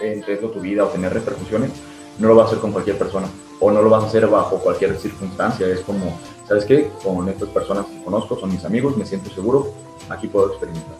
en 0.00 0.22
riesgo 0.22 0.50
tu 0.50 0.60
vida 0.60 0.84
o 0.84 0.88
tener 0.88 1.12
repercusiones, 1.12 1.70
no 2.18 2.28
lo 2.28 2.34
vas 2.34 2.44
a 2.44 2.48
hacer 2.48 2.60
con 2.60 2.72
cualquier 2.72 2.98
persona 2.98 3.28
o 3.60 3.70
no 3.70 3.82
lo 3.82 3.90
vas 3.90 4.04
a 4.04 4.06
hacer 4.06 4.26
bajo 4.26 4.58
cualquier 4.58 4.96
circunstancia. 4.98 5.66
Es 5.66 5.80
como, 5.80 6.18
¿sabes 6.46 6.64
qué? 6.64 6.90
Con 7.02 7.28
estas 7.28 7.48
personas 7.50 7.86
que 7.86 8.02
conozco, 8.02 8.38
son 8.38 8.50
mis 8.50 8.64
amigos, 8.64 8.96
me 8.96 9.06
siento 9.06 9.30
seguro, 9.30 9.72
aquí 10.08 10.28
puedo 10.28 10.48
experimentar. 10.48 10.94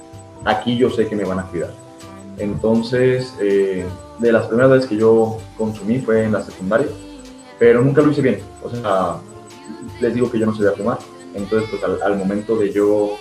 Aquí 0.44 0.76
yo 0.76 0.90
sé 0.90 1.06
que 1.06 1.16
me 1.16 1.24
van 1.24 1.40
a 1.40 1.46
cuidar. 1.46 1.72
Entonces, 2.38 3.34
eh, 3.40 3.86
de 4.18 4.32
las 4.32 4.46
primeras 4.46 4.70
veces 4.70 4.88
que 4.88 4.96
yo 4.96 5.38
consumí 5.56 5.98
fue 6.00 6.24
en 6.24 6.32
la 6.32 6.42
secundaria, 6.42 6.88
pero 7.58 7.82
nunca 7.82 8.02
lo 8.02 8.10
hice 8.10 8.22
bien. 8.22 8.40
O 8.62 8.70
sea, 8.70 9.16
les 10.00 10.14
digo 10.14 10.30
que 10.30 10.38
yo 10.38 10.46
no 10.46 10.54
sabía 10.54 10.72
fumar. 10.72 10.98
Entonces, 11.34 11.68
pues 11.70 11.82
al, 11.82 12.00
al 12.02 12.16
momento 12.16 12.56
de 12.56 12.72
yo 12.72 13.16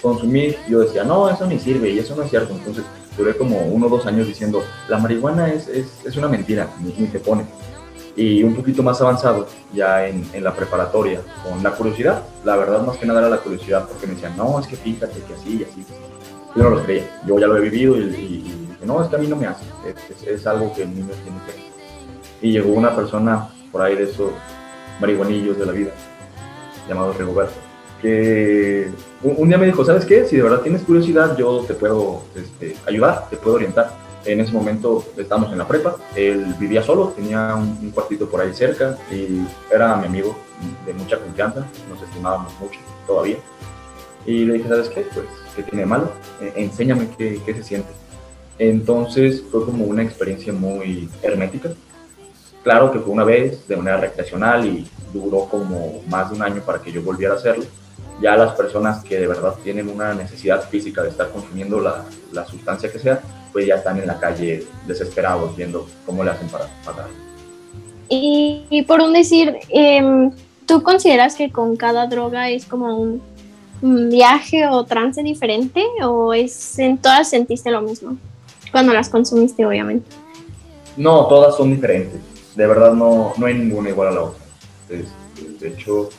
consumir, 0.00 0.56
yo 0.68 0.80
decía, 0.80 1.04
no, 1.04 1.28
eso 1.28 1.46
ni 1.46 1.58
sirve 1.58 1.90
y 1.90 1.98
eso 1.98 2.14
no 2.16 2.22
es 2.22 2.30
cierto. 2.30 2.54
Entonces, 2.54 2.84
duré 3.16 3.36
como 3.36 3.58
uno 3.60 3.86
o 3.86 3.88
dos 3.88 4.06
años 4.06 4.26
diciendo, 4.26 4.62
la 4.88 4.98
marihuana 4.98 5.52
es, 5.52 5.68
es, 5.68 5.86
es 6.04 6.16
una 6.16 6.28
mentira, 6.28 6.68
ni, 6.80 6.92
ni, 6.92 7.06
te 7.06 7.20
pone. 7.20 7.44
Y 8.16 8.42
un 8.42 8.54
poquito 8.54 8.82
más 8.82 9.00
avanzado, 9.00 9.46
ya 9.72 10.06
en, 10.06 10.28
en, 10.32 10.44
la 10.44 10.54
preparatoria, 10.54 11.20
con 11.44 11.62
la 11.62 11.70
curiosidad, 11.72 12.22
la 12.44 12.56
verdad 12.56 12.82
más 12.82 12.96
que 12.96 13.06
nada 13.06 13.20
era 13.20 13.30
la 13.30 13.38
curiosidad, 13.38 13.86
porque 13.88 14.06
me 14.06 14.14
decían, 14.14 14.36
no, 14.36 14.58
es 14.58 14.66
que 14.66 14.76
fíjate 14.76 15.20
que 15.20 15.34
así 15.34 15.58
y 15.58 15.64
así. 15.64 15.84
Yo 16.56 16.64
no 16.64 16.70
lo 16.70 16.82
creía, 16.82 17.04
yo 17.26 17.38
ya 17.38 17.46
lo 17.46 17.56
he 17.56 17.60
vivido 17.60 17.96
y, 17.96 18.00
y, 18.00 18.76
y 18.82 18.86
no, 18.86 19.02
es 19.02 19.08
que 19.08 19.16
a 19.16 19.18
mí 19.18 19.28
no 19.28 19.36
me 19.36 19.46
hace, 19.46 19.64
es, 20.26 20.46
algo 20.46 20.72
que 20.74 20.82
a 20.82 20.86
mí 20.86 21.02
me 21.02 21.12
tiene 21.12 21.38
que. 21.46 22.46
Y 22.46 22.52
llegó 22.52 22.72
una 22.72 22.94
persona 22.96 23.48
por 23.70 23.82
ahí 23.82 23.94
de 23.94 24.04
esos 24.04 24.32
marihuanillos 25.00 25.58
de 25.58 25.66
la 25.66 25.72
vida, 25.72 25.92
llamado 26.88 27.12
Rigoberto, 27.12 27.54
que 28.00 28.88
un, 29.22 29.48
día 29.48 29.58
me 29.58 29.66
dijo, 29.66 29.84
¿sabes 29.84 30.04
qué? 30.04 30.24
Si 30.26 30.36
de 30.36 30.42
verdad 30.42 30.60
tienes 30.60 30.82
curiosidad, 30.82 31.36
yo 31.36 31.64
te 31.66 31.74
puedo 31.74 32.22
este, 32.34 32.76
ayudar, 32.86 33.28
te 33.28 33.36
puedo 33.36 33.56
orientar. 33.56 33.90
En 34.24 34.40
ese 34.40 34.52
momento 34.52 35.04
estábamos 35.16 35.50
en 35.52 35.58
la 35.58 35.66
prepa, 35.66 35.96
él 36.14 36.54
vivía 36.58 36.82
solo, 36.82 37.08
tenía 37.16 37.54
un, 37.54 37.90
cuartito 37.90 38.28
por 38.28 38.40
ahí 38.40 38.52
cerca 38.52 38.98
y 39.10 39.46
era 39.72 39.96
mi 39.96 40.06
amigo 40.06 40.36
de 40.84 40.92
mucha 40.92 41.18
confianza, 41.18 41.66
nos 41.88 42.02
estimábamos 42.02 42.52
mucho 42.60 42.80
todavía. 43.06 43.36
Y 44.26 44.44
le 44.44 44.54
dije, 44.54 44.68
¿sabes 44.68 44.88
qué? 44.90 45.06
Pues, 45.14 45.26
¿qué 45.56 45.62
tiene 45.62 45.80
de 45.80 45.86
malo? 45.86 46.12
Eh, 46.40 46.52
enséñame 46.56 47.08
qué 47.16 47.54
se 47.54 47.62
siente. 47.62 47.88
Entonces 48.58 49.42
fue 49.50 49.64
como 49.64 49.84
una 49.84 50.02
experiencia 50.02 50.52
muy 50.52 51.08
hermética. 51.22 51.70
Claro 52.62 52.92
que 52.92 52.98
fue 52.98 53.10
una 53.10 53.24
vez, 53.24 53.66
de 53.66 53.76
manera 53.76 53.96
recreacional 53.96 54.66
y 54.66 54.86
duró 55.14 55.46
como 55.46 56.02
más 56.08 56.30
de 56.30 56.36
un 56.36 56.42
año 56.42 56.60
para 56.60 56.78
que 56.78 56.92
yo 56.92 57.02
volviera 57.02 57.32
a 57.32 57.36
hacerlo 57.38 57.64
ya 58.20 58.36
las 58.36 58.52
personas 58.52 59.02
que 59.02 59.18
de 59.18 59.26
verdad 59.26 59.54
tienen 59.62 59.88
una 59.88 60.14
necesidad 60.14 60.68
física 60.68 61.02
de 61.02 61.08
estar 61.08 61.30
consumiendo 61.30 61.80
la, 61.80 62.04
la 62.32 62.46
sustancia 62.46 62.92
que 62.92 62.98
sea, 62.98 63.20
pues 63.52 63.66
ya 63.66 63.76
están 63.76 63.98
en 63.98 64.06
la 64.06 64.18
calle 64.18 64.66
desesperados 64.86 65.56
viendo 65.56 65.86
cómo 66.06 66.22
le 66.22 66.30
hacen 66.30 66.48
para 66.48 66.66
pagar. 66.84 67.08
Y, 68.08 68.64
y, 68.70 68.82
por 68.82 69.00
un 69.00 69.12
decir, 69.12 69.56
eh, 69.68 70.30
¿tú 70.66 70.82
consideras 70.82 71.36
que 71.36 71.50
con 71.50 71.76
cada 71.76 72.06
droga 72.06 72.50
es 72.50 72.66
como 72.66 72.98
un, 72.98 73.22
un, 73.82 74.10
viaje 74.10 74.66
o 74.66 74.84
trance 74.84 75.22
diferente 75.22 75.84
o 76.02 76.34
es 76.34 76.78
en 76.78 76.98
todas 76.98 77.30
sentiste 77.30 77.70
lo 77.70 77.82
mismo? 77.82 78.16
Cuando 78.72 78.92
las 78.92 79.08
consumiste, 79.08 79.64
obviamente. 79.64 80.10
No, 80.96 81.26
todas 81.26 81.56
son 81.56 81.70
diferentes. 81.70 82.20
De 82.56 82.66
verdad 82.66 82.92
no, 82.92 83.32
no 83.36 83.46
hay 83.46 83.54
ninguna 83.54 83.90
igual 83.90 84.08
a 84.08 84.10
la 84.10 84.22
otra. 84.22 84.42
Es, 84.88 85.06
de 85.60 85.68
hecho, 85.68 86.10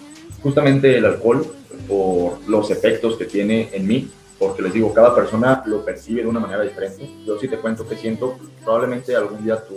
justamente 0.41 0.97
el 0.97 1.05
alcohol 1.05 1.45
por 1.87 2.47
los 2.47 2.71
efectos 2.71 3.17
que 3.17 3.25
tiene 3.25 3.69
en 3.73 3.87
mí, 3.87 4.09
porque 4.39 4.61
les 4.61 4.73
digo, 4.73 4.93
cada 4.93 5.13
persona 5.13 5.63
lo 5.65 5.85
percibe 5.85 6.23
de 6.23 6.27
una 6.27 6.39
manera 6.39 6.63
diferente. 6.63 7.09
Yo 7.25 7.37
sí 7.39 7.47
te 7.47 7.57
cuento 7.57 7.87
que 7.87 7.95
siento, 7.95 8.37
probablemente 8.63 9.15
algún 9.15 9.43
día 9.43 9.63
tú 9.63 9.75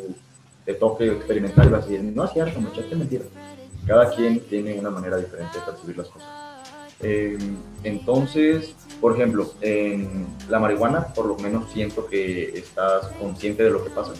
te 0.64 0.74
toque 0.74 1.06
experimentar 1.06 1.66
y 1.66 1.68
vas 1.68 1.84
a 1.84 1.86
decir, 1.86 2.02
no 2.02 2.24
es 2.24 2.32
cierto, 2.32 2.60
me 2.60 2.70
echaste 2.70 2.96
mentira. 2.96 3.24
Cada 3.86 4.14
quien 4.14 4.40
tiene 4.40 4.78
una 4.78 4.90
manera 4.90 5.18
diferente 5.18 5.58
de 5.58 5.64
percibir 5.64 5.98
las 5.98 6.08
cosas. 6.08 6.28
Eh, 7.00 7.36
entonces, 7.82 8.74
por 9.00 9.14
ejemplo, 9.14 9.52
en 9.60 10.26
la 10.48 10.58
marihuana, 10.58 11.08
por 11.08 11.26
lo 11.26 11.36
menos 11.36 11.70
siento 11.70 12.06
que 12.06 12.56
estás 12.56 13.08
consciente 13.20 13.64
de 13.64 13.70
lo 13.70 13.84
que 13.84 13.90
pasa, 13.90 14.12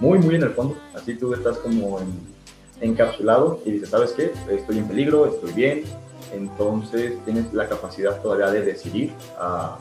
muy, 0.00 0.18
muy 0.18 0.34
en 0.34 0.42
el 0.42 0.50
fondo. 0.50 0.76
Así 0.94 1.14
tú 1.14 1.32
estás 1.32 1.56
como 1.58 2.00
en, 2.00 2.36
encapsulado 2.80 3.62
y 3.64 3.72
dices, 3.72 3.88
¿sabes 3.88 4.12
qué? 4.12 4.32
Estoy 4.50 4.78
en 4.78 4.88
peligro, 4.88 5.26
estoy 5.26 5.52
bien, 5.52 5.84
entonces 6.32 7.14
tienes 7.24 7.52
la 7.52 7.68
capacidad 7.68 8.20
todavía 8.20 8.50
de 8.50 8.62
decidir 8.62 9.12
a, 9.38 9.78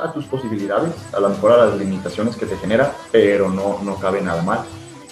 a, 0.00 0.12
tus 0.12 0.26
posibilidades, 0.26 0.92
a 1.12 1.20
lo 1.20 1.28
mejor 1.28 1.52
a 1.52 1.66
las 1.66 1.78
limitaciones 1.78 2.36
que 2.36 2.46
te 2.46 2.56
genera, 2.56 2.94
pero 3.10 3.48
no, 3.48 3.80
no 3.82 3.96
cabe 3.96 4.20
nada 4.20 4.42
mal. 4.42 4.60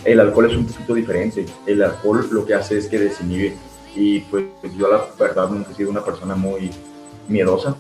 El 0.05 0.21
alcohol 0.21 0.51
es 0.51 0.57
un 0.57 0.67
poquito 0.67 0.95
diferente, 0.95 1.47
el 1.67 1.83
alcohol 1.83 2.27
lo 2.31 2.45
que 2.45 2.55
hace 2.55 2.79
es 2.79 2.87
que 2.87 2.99
desinhibe. 2.99 3.57
Y 3.95 4.21
pues 4.21 4.45
yo 4.77 4.89
la 4.89 5.07
verdad 5.19 5.49
nunca 5.49 5.71
he 5.71 5.75
sido 5.75 5.91
una 5.91 6.05
persona 6.05 6.35
muy 6.35 6.71
miedosa 7.29 7.77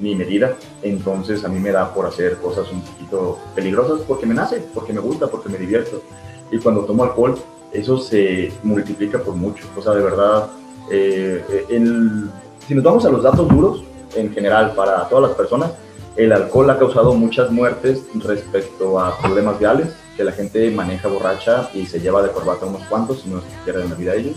ni 0.00 0.14
medida, 0.14 0.56
entonces 0.82 1.44
a 1.44 1.48
mí 1.48 1.60
me 1.60 1.70
da 1.70 1.92
por 1.92 2.06
hacer 2.06 2.38
cosas 2.38 2.72
un 2.72 2.80
poquito 2.80 3.38
peligrosas 3.54 4.00
porque 4.08 4.24
me 4.24 4.34
nace, 4.34 4.62
porque 4.74 4.94
me 4.94 5.00
gusta, 5.00 5.26
porque 5.26 5.50
me 5.50 5.58
divierto. 5.58 6.02
Y 6.50 6.58
cuando 6.58 6.84
tomo 6.86 7.04
alcohol 7.04 7.38
eso 7.72 7.98
se 7.98 8.52
multiplica 8.62 9.18
por 9.18 9.34
mucho, 9.34 9.64
o 9.76 9.82
sea, 9.82 9.92
de 9.92 10.02
verdad 10.02 10.50
eh, 10.90 11.66
el, 11.68 12.30
si 12.66 12.74
nos 12.74 12.84
vamos 12.84 13.04
a 13.04 13.10
los 13.10 13.22
datos 13.22 13.48
duros, 13.48 13.82
en 14.14 14.32
general, 14.32 14.72
para 14.74 15.08
todas 15.08 15.28
las 15.28 15.36
personas, 15.36 15.72
el 16.16 16.32
alcohol 16.32 16.68
ha 16.70 16.78
causado 16.78 17.14
muchas 17.14 17.50
muertes 17.50 18.04
respecto 18.14 18.98
a 18.98 19.16
problemas 19.18 19.58
viales, 19.58 19.88
que 20.16 20.24
la 20.24 20.32
gente 20.32 20.70
maneja 20.70 21.08
borracha 21.08 21.70
y 21.72 21.86
se 21.86 22.00
lleva 22.00 22.22
de 22.22 22.30
corbata 22.30 22.66
unos 22.66 22.82
cuantos 22.84 23.24
y 23.24 23.30
no 23.30 23.40
se 23.40 23.46
pierden 23.64 23.90
la 23.90 23.96
vida 23.96 24.14
ellos, 24.14 24.36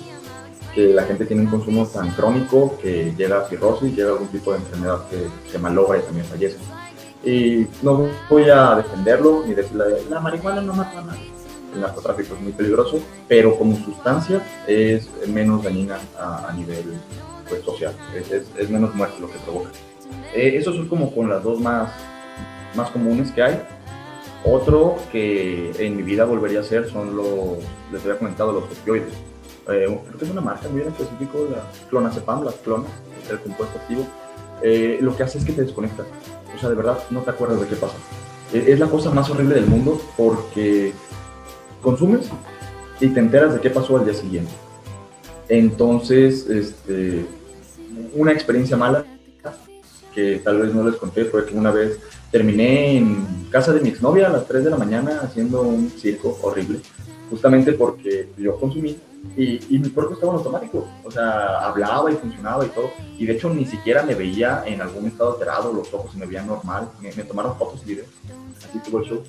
que 0.74 0.94
la 0.94 1.04
gente 1.04 1.26
tiene 1.26 1.44
un 1.44 1.50
consumo 1.50 1.86
tan 1.88 2.12
crónico 2.12 2.78
que 2.82 3.14
llega 3.18 3.40
a 3.40 3.48
cirrosis, 3.48 3.96
llega 3.96 4.10
a 4.10 4.14
algún 4.14 4.28
tipo 4.30 4.52
de 4.52 4.60
enfermedad 4.60 5.00
que 5.10 5.28
se 5.52 5.60
malogra 5.60 6.00
y 6.00 6.02
también 6.02 6.26
fallece. 6.26 6.58
Y 7.24 7.68
no 7.82 8.08
voy 8.30 8.50
a 8.50 8.76
defenderlo 8.76 9.44
ni 9.46 9.54
decir 9.54 9.78
la 10.10 10.20
marihuana 10.20 10.62
no 10.62 10.74
mata 10.74 11.00
a 11.00 11.04
nadie 11.04 11.43
el 11.74 11.82
narcotráfico 11.82 12.36
es 12.36 12.42
muy 12.42 12.52
peligroso, 12.52 13.00
pero 13.28 13.58
como 13.58 13.76
sustancia 13.78 14.42
es 14.68 15.10
menos 15.28 15.64
dañina 15.64 16.00
a, 16.18 16.50
a 16.50 16.54
nivel 16.54 16.94
pues, 17.50 17.64
social, 17.64 17.94
es, 18.16 18.32
es, 18.32 18.46
es, 18.58 18.70
menos 18.70 18.94
muerte 18.96 19.20
lo 19.20 19.32
que 19.32 19.40
provoca. 19.40 19.70
Eh, 20.34 20.54
esos 20.56 20.76
son 20.76 20.88
como 20.88 21.14
con 21.14 21.30
las 21.30 21.44
dos 21.44 21.60
más, 21.60 21.92
más 22.76 22.90
comunes 22.92 23.32
que 23.32 23.44
hay. 23.44 23.62
Otro 24.46 24.98
que 25.12 25.72
en 25.80 25.96
mi 25.96 26.04
vida 26.04 26.26
volvería 26.26 26.60
a 26.60 26.62
hacer 26.62 26.90
son 26.90 27.16
los, 27.16 27.58
les 27.92 28.02
había 28.02 28.18
comentado, 28.18 28.52
los 28.52 28.66
opioides. 28.66 29.14
Eh, 29.70 29.86
creo 29.86 30.20
que 30.20 30.26
es 30.26 30.32
una 30.32 30.42
marca 30.42 30.68
muy 30.68 30.82
en 30.82 30.90
específico, 30.90 31.48
la 31.50 31.64
clonazepam, 31.90 32.44
las 32.44 32.56
clonas, 32.56 32.92
el 33.30 33.40
compuesto 33.40 33.80
activo. 33.80 34.06
Eh, 34.62 34.98
lo 35.02 35.16
que 35.16 35.24
hace 35.24 35.38
es 35.38 35.46
que 35.46 35.54
te 35.54 35.62
desconectas. 35.62 36.08
O 36.56 36.60
sea, 36.60 36.70
de 36.70 36.76
verdad 36.76 36.98
no 37.10 37.22
te 37.22 37.30
acuerdas 37.30 37.62
de 37.62 37.68
qué 37.68 37.76
pasa. 37.76 37.96
Eh, 38.54 38.66
es 38.68 38.80
la 38.80 38.88
cosa 38.88 39.12
más 39.12 39.30
horrible 39.30 39.56
del 39.56 39.66
mundo 39.66 40.00
porque 40.18 40.94
consumes 41.84 42.30
y 43.00 43.10
te 43.10 43.20
enteras 43.20 43.54
de 43.54 43.60
qué 43.60 43.70
pasó 43.70 43.98
al 43.98 44.06
día 44.06 44.14
siguiente. 44.14 44.52
Entonces, 45.50 46.48
este, 46.50 47.26
una 48.16 48.32
experiencia 48.32 48.78
mala 48.78 49.06
que 50.14 50.40
tal 50.44 50.60
vez 50.60 50.74
no 50.74 50.84
les 50.84 50.96
conté 50.96 51.26
fue 51.26 51.46
que 51.46 51.56
una 51.56 51.72
vez 51.72 52.00
terminé 52.32 52.98
en 52.98 53.48
casa 53.50 53.74
de 53.74 53.82
mi 53.82 53.90
exnovia 53.90 54.28
a 54.28 54.30
las 54.30 54.48
3 54.48 54.64
de 54.64 54.70
la 54.70 54.78
mañana 54.78 55.22
haciendo 55.22 55.62
un 55.62 55.90
circo 55.90 56.38
horrible, 56.42 56.80
justamente 57.30 57.74
porque 57.74 58.30
yo 58.38 58.60
consumí 58.60 58.98
y, 59.38 59.76
y, 59.76 59.80
mi 59.80 59.90
cuerpo 59.90 60.14
estaba 60.14 60.34
en 60.34 60.40
automático, 60.40 60.88
o 61.04 61.10
sea, 61.10 61.66
hablaba 61.66 62.12
y 62.12 62.16
funcionaba 62.16 62.66
y 62.66 62.70
todo, 62.70 62.92
y 63.18 63.26
de 63.26 63.34
hecho 63.34 63.50
ni 63.50 63.66
siquiera 63.66 64.04
me 64.04 64.16
veía 64.16 64.64
en 64.66 64.82
algún 64.82 65.08
estado 65.08 65.34
alterado, 65.34 65.72
los 65.72 65.94
ojos 65.94 66.12
se 66.12 66.18
me 66.18 66.26
veían 66.26 66.46
normal, 66.46 66.90
me, 67.02 67.12
tomaron 67.24 67.56
fotos 67.58 67.82
y 67.86 67.90
videos, 67.90 68.10
así 68.58 68.80
tuvo 68.80 69.00
el 69.00 69.06
show, 69.06 69.24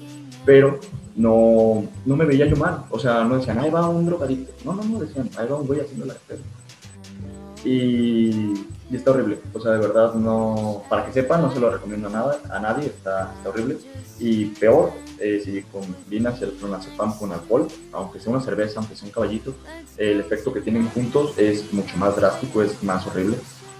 pero 0.44 0.78
no, 1.16 1.86
no 2.04 2.16
me 2.16 2.24
veía 2.24 2.46
yo 2.46 2.56
mal. 2.56 2.84
O 2.90 2.98
sea, 2.98 3.24
no 3.24 3.38
decían, 3.38 3.58
ahí 3.58 3.70
va 3.70 3.88
un 3.88 4.06
drogadicto. 4.06 4.52
No, 4.64 4.74
no, 4.74 4.84
no 4.84 4.98
decían, 4.98 5.28
ahí 5.36 5.46
va 5.48 5.56
un 5.56 5.66
güey 5.66 5.80
haciendo 5.80 6.06
la 6.06 6.14
espera. 6.14 6.40
Y, 7.64 8.52
y, 8.90 8.96
está 8.96 9.12
horrible. 9.12 9.38
O 9.52 9.60
sea, 9.60 9.72
de 9.72 9.78
verdad, 9.78 10.14
no. 10.14 10.82
Para 10.88 11.06
que 11.06 11.12
sepan, 11.12 11.42
no 11.42 11.52
se 11.52 11.60
lo 11.60 11.70
recomiendo 11.70 12.08
a, 12.08 12.10
nada, 12.10 12.38
a 12.50 12.58
nadie, 12.58 12.86
está, 12.86 13.32
está 13.36 13.48
horrible. 13.48 13.78
Y 14.18 14.46
peor, 14.46 14.92
eh, 15.18 15.40
si 15.44 15.62
combinas 15.62 16.42
el 16.42 16.50
clonazepam 16.52 17.16
con 17.16 17.32
alcohol, 17.32 17.68
aunque 17.92 18.20
sea 18.20 18.32
una 18.32 18.42
cerveza, 18.42 18.80
aunque 18.80 18.96
sea 18.96 19.06
un 19.06 19.12
caballito, 19.12 19.54
el 19.96 20.20
efecto 20.20 20.52
que 20.52 20.60
tienen 20.60 20.88
juntos 20.90 21.38
es 21.38 21.72
mucho 21.72 21.96
más 21.96 22.16
drástico, 22.16 22.62
es 22.62 22.82
más 22.82 23.06
horrible. 23.06 23.38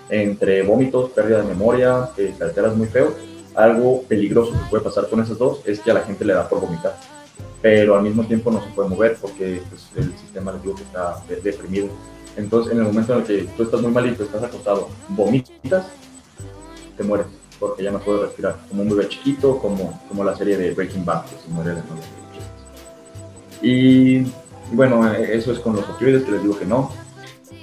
Entre 0.09 0.63
vómitos, 0.63 1.11
pérdida 1.11 1.39
de 1.39 1.49
memoria, 1.49 2.11
eh, 2.17 2.35
te 2.37 2.45
alteras 2.45 2.77
muy 2.77 2.87
feo 2.87 3.15
algo 3.55 4.03
peligroso 4.03 4.53
que 4.53 4.71
puede 4.71 4.83
pasar 4.83 5.09
con 5.09 5.21
esas 5.21 5.39
dos 5.39 5.61
es 5.65 5.81
que 5.81 5.91
a 5.91 5.95
la 5.95 6.03
gente 6.03 6.25
le 6.25 6.35
da 6.35 6.49
por 6.49 6.61
vomitar, 6.61 6.97
pero 7.63 7.97
al 7.97 8.03
mismo 8.03 8.25
tiempo 8.25 8.51
no 8.51 8.63
se 8.63 8.71
puede 8.71 8.89
mover 8.89 9.17
porque 9.21 9.63
pues, 9.69 9.89
el 9.97 10.17
sistema 10.19 10.53
les 10.53 10.63
digo 10.63 10.75
que 10.75 10.83
está 10.83 11.23
deprimido. 11.43 11.89
Entonces, 12.37 12.73
en 12.73 12.79
el 12.79 12.85
momento 12.85 13.13
en 13.13 13.21
el 13.21 13.25
que 13.25 13.43
tú 13.57 13.63
estás 13.63 13.81
muy 13.81 13.93
malito, 13.93 14.25
estás 14.25 14.43
acostado, 14.43 14.89
vomitas, 15.09 15.87
te 16.97 17.05
mueres 17.05 17.27
porque 17.59 17.85
ya 17.85 17.91
no 17.91 17.99
puedes 18.01 18.23
respirar, 18.23 18.57
como 18.69 18.83
un 18.83 18.91
bebé 18.91 19.09
chiquito, 19.09 19.59
como, 19.59 20.01
como 20.09 20.25
la 20.25 20.37
serie 20.37 20.57
de 20.57 20.73
Breaking 20.73 21.05
Bad, 21.05 21.25
que 21.25 21.37
se 21.37 21.49
muere 21.49 21.71
de 21.71 21.83
nuevo. 21.83 22.03
Y 23.63 24.27
bueno, 24.73 25.11
eso 25.15 25.53
es 25.53 25.61
con 25.61 25.77
los 25.77 25.89
opioides 25.89 26.25
que 26.25 26.33
les 26.33 26.43
digo 26.43 26.59
que 26.59 26.67
no. 26.67 26.91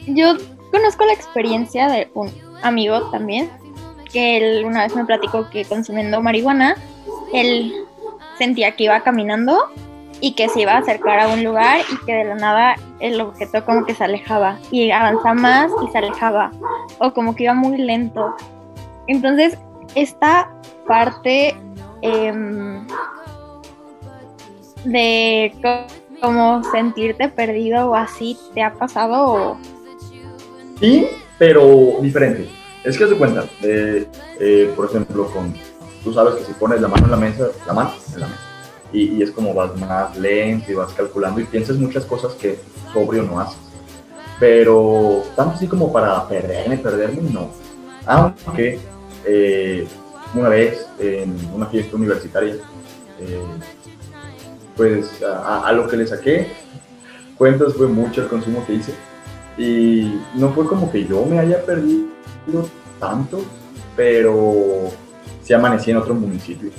Yo 0.08 0.34
conozco 0.72 1.06
la 1.06 1.14
experiencia 1.14 1.88
de 1.90 2.10
un 2.14 2.32
amigo 2.64 3.12
también, 3.12 3.50
que 4.12 4.38
él 4.38 4.66
una 4.66 4.84
vez 4.84 4.96
me 4.96 5.06
platicó 5.06 5.50
que 5.50 5.66
consumiendo 5.66 6.22
marihuana, 6.22 6.76
él 7.34 7.74
sentía 8.38 8.72
que 8.72 8.86
iba 8.86 9.00
caminando 9.02 9.58
y 10.20 10.34
que 10.34 10.48
se 10.50 10.62
iba 10.62 10.74
a 10.74 10.78
acercar 10.78 11.20
a 11.20 11.28
un 11.30 11.44
lugar 11.44 11.82
y 11.92 12.06
que 12.06 12.14
de 12.14 12.24
la 12.26 12.36
nada 12.36 12.76
el 13.00 13.20
objeto 13.20 13.66
como 13.66 13.86
que 13.86 13.96
se 13.96 14.04
alejaba 14.04 14.60
y 14.70 14.92
avanzaba 14.92 15.34
más 15.34 15.72
y 15.84 15.92
se 15.92 15.98
alejaba 15.98 16.52
o 17.00 17.14
como 17.14 17.36
que 17.36 17.44
iba 17.44 17.54
muy 17.54 17.78
lento. 17.78 18.36
Entonces, 19.08 19.58
esta 19.96 20.52
parte 20.88 21.56
em, 22.02 22.86
de 24.86 25.54
como 26.22 26.64
sentirte 26.66 27.30
perdido 27.30 27.90
o 27.90 27.96
así, 27.96 28.38
¿te 28.54 28.62
ha 28.62 28.74
pasado? 28.74 29.58
Sí, 30.80 31.08
pero 31.40 31.98
diferente. 32.00 32.61
Es 32.84 32.98
que 32.98 33.08
se 33.08 33.16
cuenta, 33.16 33.46
eh, 33.62 34.08
por 34.76 34.88
ejemplo, 34.88 35.28
con, 35.28 35.54
tú 36.04 36.14
sabes 36.14 36.36
que 36.36 36.46
si 36.46 36.54
pones 36.54 36.82
la 36.82 36.88
mano 36.88 37.06
en 37.06 37.12
la 37.12 37.18
mesa, 37.18 37.48
la 37.68 37.74
mano 37.74 37.92
en 38.14 38.20
la 38.22 38.28
mesa, 38.28 38.42
y, 38.92 39.22
es 39.22 39.32
como 39.32 39.54
vas 39.54 39.78
más 39.78 40.18
lento 40.18 40.72
y 40.72 40.76
vas 40.76 40.92
calculando 40.94 41.40
y 41.40 41.46
piensas 41.46 41.78
muchas 41.78 42.06
cosas 42.06 42.34
que 42.34 42.60
sobrio 42.92 43.24
no 43.24 43.40
haces. 43.40 43.60
Pero 44.40 45.24
tanto 45.36 45.56
así 45.56 45.68
como 45.68 45.94
para 45.94 46.28
perderme, 46.28 46.78
perderme, 46.78 47.30
no. 47.30 47.52
Aunque 48.06 48.80
eh, 49.26 49.88
una 50.34 50.50
vez 50.50 50.88
en 51.00 51.36
una 51.54 51.68
fiesta 51.68 51.96
universitaria, 51.96 52.56
eh, 53.20 53.42
pues 54.76 55.22
a, 55.24 55.72
lo 55.74 55.88
que 55.88 55.98
le 55.98 56.08
saqué 56.08 56.48
cuentas 57.38 57.74
fue 57.76 57.88
mucho 57.88 58.24
el 58.24 58.28
consumo 58.28 58.66
que 58.66 58.74
hice 58.74 58.94
y 59.58 60.20
no 60.36 60.52
fue 60.54 60.66
como 60.66 60.92
que 60.92 61.06
yo 61.06 61.24
me 61.26 61.38
haya 61.38 61.64
perdido 61.64 62.08
tanto, 63.00 63.42
pero 63.96 64.90
sí 65.42 65.54
amanecí 65.54 65.92
en 65.92 65.98
otro 65.98 66.14
municipio. 66.14 66.70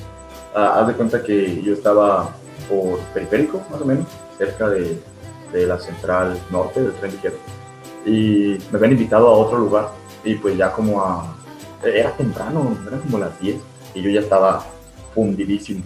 Ah, 0.54 0.80
haz 0.80 0.88
de 0.88 0.94
cuenta 0.94 1.22
que 1.22 1.62
yo 1.62 1.74
estaba 1.74 2.34
por 2.68 2.98
periférico, 3.14 3.62
más 3.70 3.80
o 3.80 3.84
menos, 3.84 4.06
cerca 4.38 4.68
de, 4.68 5.00
de 5.52 5.66
la 5.66 5.78
central 5.78 6.38
norte 6.50 6.82
del 6.82 6.92
tren 6.92 7.12
ligero, 7.12 7.36
y 8.04 8.58
me 8.70 8.78
habían 8.78 8.92
invitado 8.92 9.28
a 9.28 9.32
otro 9.32 9.58
lugar, 9.58 9.88
y 10.24 10.34
pues 10.34 10.56
ya 10.56 10.72
como 10.72 11.00
a... 11.00 11.36
Era 11.84 12.12
temprano, 12.12 12.76
eran 12.86 13.00
como 13.00 13.18
las 13.18 13.40
10, 13.40 13.56
y 13.94 14.02
yo 14.02 14.10
ya 14.10 14.20
estaba 14.20 14.64
fundidísimo 15.14 15.82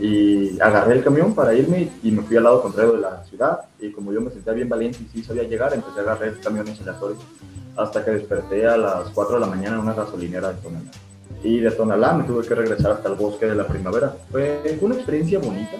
y 0.00 0.60
agarré 0.60 0.94
el 0.94 1.04
camión 1.04 1.34
para 1.34 1.54
irme 1.54 1.90
y 2.02 2.10
me 2.12 2.22
fui 2.22 2.36
al 2.36 2.44
lado 2.44 2.62
contrario 2.62 2.92
de 2.92 3.00
la 3.00 3.24
ciudad 3.24 3.60
y 3.80 3.90
como 3.90 4.12
yo 4.12 4.20
me 4.20 4.30
sentía 4.30 4.52
bien 4.52 4.68
valiente 4.68 4.98
y 5.02 5.08
sí 5.08 5.24
sabía 5.24 5.42
llegar, 5.42 5.74
empecé 5.74 5.98
a 5.98 6.02
agarrar 6.02 6.38
camión 6.40 6.66
aleatorio 6.68 7.16
hasta 7.76 8.04
que 8.04 8.10
desperté 8.12 8.66
a 8.66 8.76
las 8.76 9.10
4 9.10 9.34
de 9.34 9.40
la 9.40 9.46
mañana 9.46 9.76
en 9.76 9.82
una 9.82 9.94
gasolinera 9.94 10.52
de 10.52 10.60
Tonalá. 10.60 10.90
Y 11.42 11.60
de 11.60 11.70
Tonalá 11.70 12.12
me 12.12 12.24
tuve 12.24 12.46
que 12.46 12.54
regresar 12.54 12.92
hasta 12.92 13.08
el 13.08 13.14
bosque 13.14 13.46
de 13.46 13.54
la 13.54 13.66
primavera. 13.66 14.14
Fue 14.30 14.78
una 14.80 14.96
experiencia 14.96 15.38
bonita, 15.38 15.76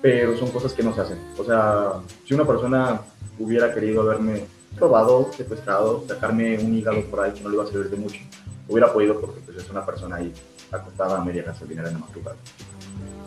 pero 0.00 0.36
son 0.38 0.50
cosas 0.50 0.72
que 0.72 0.82
no 0.82 0.94
se 0.94 1.02
hacen. 1.02 1.18
O 1.38 1.44
sea, 1.44 1.92
si 2.26 2.32
una 2.34 2.46
persona 2.46 3.00
hubiera 3.38 3.72
querido 3.74 4.02
haberme 4.02 4.46
robado, 4.78 5.30
secuestrado, 5.36 6.04
sacarme 6.08 6.58
un 6.58 6.74
hígado 6.74 7.02
por 7.10 7.20
ahí 7.20 7.32
que 7.32 7.42
no 7.42 7.50
le 7.50 7.56
iba 7.56 7.64
a 7.64 7.66
servir 7.66 7.90
de 7.90 7.96
mucho, 7.96 8.20
hubiera 8.68 8.92
podido 8.92 9.20
porque 9.20 9.40
pues, 9.40 9.58
es 9.58 9.70
una 9.70 9.84
persona 9.84 10.16
ahí 10.16 10.32
acostada 10.72 11.20
a 11.20 11.24
media 11.24 11.42
gasolinera 11.42 11.88
en 11.88 11.94
la 11.94 12.00
madrugada. 12.00 12.36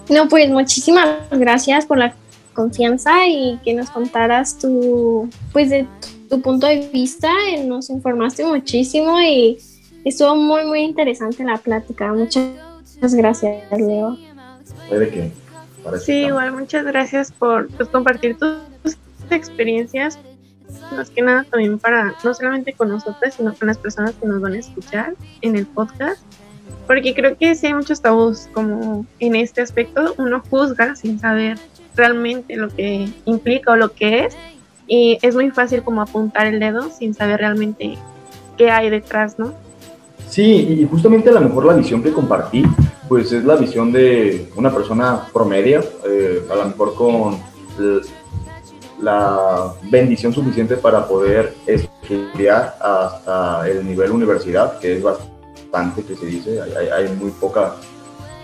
No, 0.09 0.27
pues 0.29 0.49
muchísimas 0.49 1.07
gracias 1.31 1.85
por 1.85 1.97
la 1.97 2.13
confianza 2.53 3.27
y 3.27 3.59
que 3.63 3.73
nos 3.73 3.89
contaras 3.89 4.57
tu, 4.57 5.29
pues 5.51 5.69
de 5.69 5.85
tu 6.29 6.41
punto 6.41 6.67
de 6.67 6.89
vista, 6.91 7.29
nos 7.65 7.89
informaste 7.89 8.45
muchísimo 8.45 9.19
y 9.21 9.57
estuvo 10.03 10.35
muy, 10.35 10.65
muy 10.65 10.79
interesante 10.81 11.43
la 11.43 11.57
plática. 11.57 12.11
Muchas 12.13 12.47
gracias, 13.13 13.63
Leo. 13.71 14.17
¿De 14.89 15.09
qué? 15.09 15.31
Sí, 16.03 16.25
igual, 16.25 16.53
muchas 16.53 16.85
gracias 16.85 17.31
por 17.31 17.67
pues, 17.69 17.87
compartir 17.89 18.37
tus 18.37 18.97
experiencias, 19.29 20.19
más 20.91 21.09
que 21.09 21.21
nada 21.21 21.43
también 21.43 21.79
para, 21.79 22.15
no 22.23 22.33
solamente 22.33 22.73
con 22.73 22.89
nosotras, 22.89 23.35
sino 23.35 23.53
con 23.53 23.67
las 23.67 23.77
personas 23.77 24.13
que 24.15 24.27
nos 24.27 24.41
van 24.41 24.53
a 24.53 24.59
escuchar 24.59 25.15
en 25.41 25.55
el 25.55 25.65
podcast 25.65 26.21
porque 26.87 27.13
creo 27.13 27.37
que 27.37 27.53
sí 27.53 27.67
hay 27.67 27.73
muchos 27.73 28.01
tabús 28.01 28.47
como 28.53 29.05
en 29.19 29.35
este 29.35 29.61
aspecto, 29.61 30.15
uno 30.17 30.41
juzga 30.49 30.95
sin 30.95 31.19
saber 31.19 31.59
realmente 31.95 32.55
lo 32.55 32.69
que 32.69 33.09
implica 33.25 33.73
o 33.73 33.75
lo 33.75 33.93
que 33.93 34.25
es 34.25 34.37
y 34.87 35.17
es 35.21 35.35
muy 35.35 35.51
fácil 35.51 35.83
como 35.83 36.01
apuntar 36.01 36.47
el 36.47 36.59
dedo 36.59 36.89
sin 36.89 37.13
saber 37.13 37.41
realmente 37.41 37.97
qué 38.57 38.71
hay 38.71 38.89
detrás, 38.89 39.37
¿no? 39.37 39.53
Sí, 40.29 40.79
y 40.81 40.87
justamente 40.89 41.29
a 41.29 41.33
lo 41.33 41.41
mejor 41.41 41.65
la 41.65 41.73
visión 41.73 42.01
que 42.01 42.11
compartí, 42.11 42.63
pues 43.07 43.31
es 43.31 43.43
la 43.43 43.55
visión 43.55 43.91
de 43.91 44.49
una 44.55 44.73
persona 44.73 45.27
promedia, 45.31 45.81
eh, 46.05 46.41
a 46.49 46.55
lo 46.55 46.65
mejor 46.65 46.95
con 46.95 47.37
la 49.01 49.73
bendición 49.91 50.33
suficiente 50.33 50.75
para 50.75 51.07
poder 51.07 51.53
estudiar 51.65 52.75
hasta 52.81 53.69
el 53.69 53.85
nivel 53.85 54.11
universidad, 54.11 54.79
que 54.79 54.97
es 54.97 55.03
bastante 55.03 55.36
que 56.07 56.15
se 56.15 56.25
dice, 56.25 56.61
hay, 56.61 57.09
muy 57.15 57.31
poca 57.31 57.75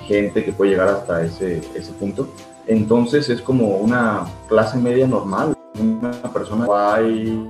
gente 0.07 0.43
que 0.43 0.51
puede 0.51 0.71
llegar 0.71 0.89
hasta 0.89 1.23
ese, 1.23 1.62
ese 1.75 1.91
punto. 1.93 2.27
Entonces 2.67 3.29
es 3.29 3.41
como 3.41 3.77
una 3.77 4.25
clase 4.47 4.77
media 4.77 5.07
normal, 5.07 5.53
una 5.79 6.12
persona 6.33 6.67
hay 6.93 7.49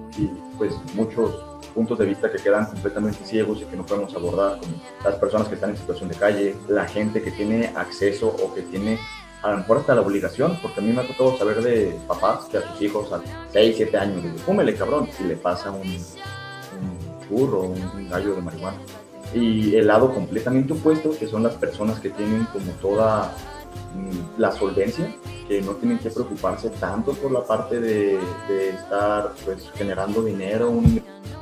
pues 0.57 0.73
muchos 0.95 1.35
puntos 1.73 1.97
de 1.97 2.05
vista 2.05 2.31
que 2.31 2.37
quedan 2.37 2.65
completamente 2.67 3.25
ciegos 3.25 3.61
y 3.61 3.65
que 3.65 3.75
no 3.75 3.85
podemos 3.85 4.15
abordar, 4.15 4.59
como 4.59 4.73
las 5.03 5.15
personas 5.15 5.47
que 5.47 5.55
están 5.55 5.71
en 5.71 5.77
situación 5.77 6.09
de 6.09 6.15
calle, 6.15 6.55
la 6.67 6.85
gente 6.85 7.21
que 7.21 7.31
tiene 7.31 7.71
acceso 7.75 8.27
o 8.27 8.53
que 8.53 8.61
tiene 8.61 8.99
a 9.41 9.51
lo 9.51 9.57
mejor 9.57 9.77
hasta 9.79 9.95
la 9.95 10.01
obligación, 10.01 10.57
porque 10.61 10.79
a 10.79 10.83
mí 10.83 10.93
me 10.93 11.01
ha 11.01 11.07
tocado 11.07 11.37
saber 11.37 11.61
de 11.61 11.99
papás 12.07 12.45
que 12.45 12.57
a 12.57 12.61
sus 12.61 12.81
hijos 12.81 13.11
a 13.11 13.21
6, 13.51 13.75
7 13.75 13.97
años 13.97 14.23
dicen, 14.23 14.37
fúmele 14.39 14.73
cabrón, 14.75 15.09
si 15.17 15.25
le 15.25 15.35
pasa 15.35 15.69
un, 15.69 15.81
un 15.81 17.27
churro, 17.27 17.61
un 17.63 18.09
gallo 18.09 18.35
de 18.35 18.41
marihuana 18.41 18.77
y 19.33 19.75
el 19.75 19.87
lado 19.87 20.13
completamente 20.13 20.73
opuesto, 20.73 21.11
que 21.17 21.27
son 21.27 21.43
las 21.43 21.55
personas 21.55 21.99
que 21.99 22.09
tienen 22.09 22.45
como 22.45 22.71
toda 22.81 23.35
mm, 23.95 24.39
la 24.39 24.51
solvencia, 24.51 25.13
que 25.47 25.61
no 25.61 25.71
tienen 25.73 25.97
que 25.99 26.09
preocuparse 26.09 26.69
tanto 26.69 27.13
por 27.13 27.31
la 27.31 27.43
parte 27.43 27.79
de, 27.79 28.19
estar 28.69 29.33
pues 29.43 29.69
generando 29.75 30.23
dinero, 30.23 30.71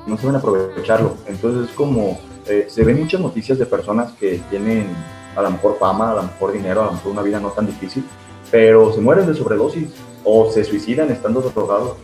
no 0.07 0.17
saben 0.17 0.37
aprovecharlo. 0.37 1.15
Entonces 1.27 1.69
es 1.69 1.75
como, 1.75 2.19
eh, 2.47 2.65
se 2.69 2.83
ven 2.83 2.99
muchas 2.99 3.19
noticias 3.19 3.59
de 3.59 3.65
personas 3.65 4.13
que 4.13 4.41
tienen 4.49 4.87
a 5.35 5.41
lo 5.41 5.51
mejor 5.51 5.77
fama, 5.77 6.11
a 6.11 6.15
lo 6.15 6.23
mejor 6.23 6.53
dinero, 6.53 6.81
a 6.83 6.85
lo 6.85 6.91
mejor 6.93 7.11
una 7.11 7.21
vida 7.21 7.39
no 7.39 7.49
tan 7.49 7.65
difícil, 7.65 8.03
pero 8.49 8.93
se 8.93 9.01
mueren 9.01 9.27
de 9.27 9.33
sobredosis 9.33 9.89
o 10.23 10.49
se 10.51 10.63
suicidan 10.63 11.09
estando 11.11 11.41
drogados 11.41 11.95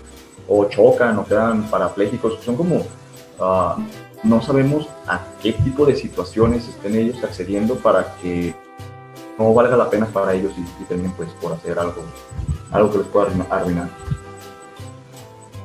o 0.47 0.65
chocan 0.65 1.17
o 1.17 1.26
quedan 1.26 1.63
parapléjicos. 1.69 2.39
Son 2.43 2.56
como... 2.56 2.86
Uh, 3.39 3.80
no 4.24 4.42
sabemos 4.42 4.88
a 5.08 5.22
qué 5.42 5.54
tipo 5.54 5.86
de 5.86 5.96
situaciones 5.96 6.68
estén 6.68 6.96
ellos 6.96 7.24
accediendo 7.24 7.76
para 7.76 8.16
que 8.22 8.54
no 9.38 9.54
valga 9.54 9.78
la 9.78 9.90
pena 9.90 10.08
para 10.08 10.34
ellos 10.34 10.54
y, 10.58 10.84
terminen 10.86 11.12
pues 11.12 11.30
por 11.42 11.54
hacer 11.54 11.78
algo, 11.78 12.04
algo 12.72 12.92
que 12.92 12.98
les 13.00 13.08
pueda 13.08 13.28
arruinar. 13.50 13.90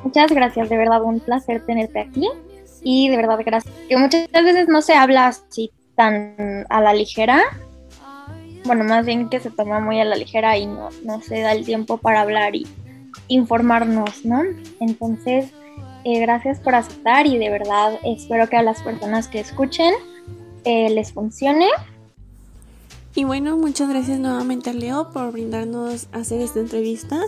Muchas 0.03 0.31
gracias, 0.31 0.69
de 0.69 0.77
verdad 0.77 1.01
un 1.01 1.19
placer 1.19 1.65
tenerte 1.65 1.99
aquí 1.99 2.29
y 2.81 3.09
de 3.09 3.17
verdad 3.17 3.39
gracias. 3.45 3.73
Que 3.87 3.97
muchas 3.97 4.27
veces 4.31 4.67
no 4.67 4.81
se 4.81 4.93
habla 4.93 5.27
así 5.27 5.71
tan 5.95 6.65
a 6.69 6.81
la 6.81 6.93
ligera, 6.93 7.41
bueno, 8.65 8.83
más 8.83 9.05
bien 9.05 9.29
que 9.29 9.39
se 9.39 9.51
toma 9.51 9.79
muy 9.79 9.99
a 9.99 10.05
la 10.05 10.15
ligera 10.15 10.57
y 10.57 10.65
no, 10.65 10.89
no 11.03 11.21
se 11.21 11.41
da 11.41 11.51
el 11.51 11.65
tiempo 11.65 11.97
para 11.97 12.21
hablar 12.21 12.55
y 12.55 12.65
informarnos, 13.27 14.25
¿no? 14.25 14.41
Entonces, 14.79 15.51
eh, 16.03 16.19
gracias 16.19 16.59
por 16.59 16.75
aceptar 16.75 17.25
y 17.27 17.37
de 17.37 17.49
verdad 17.49 17.99
espero 18.03 18.49
que 18.49 18.57
a 18.57 18.63
las 18.63 18.81
personas 18.81 19.27
que 19.27 19.39
escuchen 19.39 19.93
eh, 20.65 20.89
les 20.89 21.11
funcione. 21.13 21.67
Y 23.15 23.25
bueno, 23.25 23.57
muchas 23.57 23.89
gracias 23.89 24.19
nuevamente 24.19 24.71
a 24.71 24.73
Leo 24.73 25.11
por 25.11 25.31
brindarnos 25.31 26.07
hacer 26.11 26.41
esta 26.41 26.59
entrevista. 26.59 27.21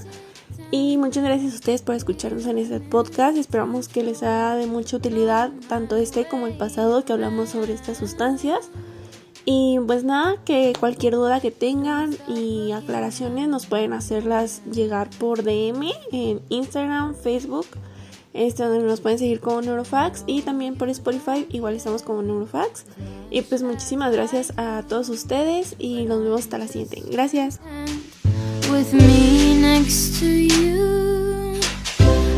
Y 0.71 0.97
muchas 0.97 1.23
gracias 1.23 1.53
a 1.53 1.55
ustedes 1.55 1.81
por 1.81 1.95
escucharnos 1.95 2.45
en 2.47 2.57
este 2.57 2.79
podcast. 2.79 3.37
Esperamos 3.37 3.87
que 3.87 4.03
les 4.03 4.19
sea 4.19 4.55
de 4.55 4.67
mucha 4.67 4.97
utilidad 4.97 5.51
tanto 5.69 5.95
este 5.95 6.27
como 6.27 6.47
el 6.47 6.57
pasado 6.57 7.05
que 7.05 7.13
hablamos 7.13 7.49
sobre 7.49 7.73
estas 7.73 7.97
sustancias. 7.97 8.71
Y 9.45 9.77
pues 9.85 10.03
nada, 10.03 10.37
que 10.43 10.73
cualquier 10.79 11.13
duda 11.13 11.39
que 11.39 11.51
tengan 11.51 12.15
y 12.27 12.71
aclaraciones 12.71 13.47
nos 13.47 13.67
pueden 13.67 13.93
hacerlas 13.93 14.63
llegar 14.65 15.09
por 15.19 15.43
DM 15.43 15.91
en 16.11 16.41
Instagram, 16.49 17.13
Facebook, 17.13 17.67
este, 18.35 18.63
donde 18.63 18.83
nos 18.85 19.01
pueden 19.01 19.17
seguir 19.17 19.39
como 19.39 19.61
Neurofax 19.61 20.23
y 20.27 20.41
también 20.41 20.75
por 20.75 20.89
Spotify, 20.89 21.47
igual 21.51 21.75
estamos 21.75 22.03
como 22.03 22.21
Neurofax. 22.21 22.85
Y 23.31 23.41
pues 23.41 23.63
muchísimas 23.63 24.13
gracias 24.13 24.53
a 24.57 24.83
todos 24.87 25.09
ustedes 25.09 25.75
y 25.79 26.05
nos 26.05 26.21
vemos 26.21 26.41
hasta 26.41 26.57
la 26.57 26.67
siguiente. 26.67 27.01
Gracias. 27.09 27.59
with 28.71 28.93
me 28.93 29.59
next 29.61 30.19
to 30.19 30.27
you. 30.27 31.59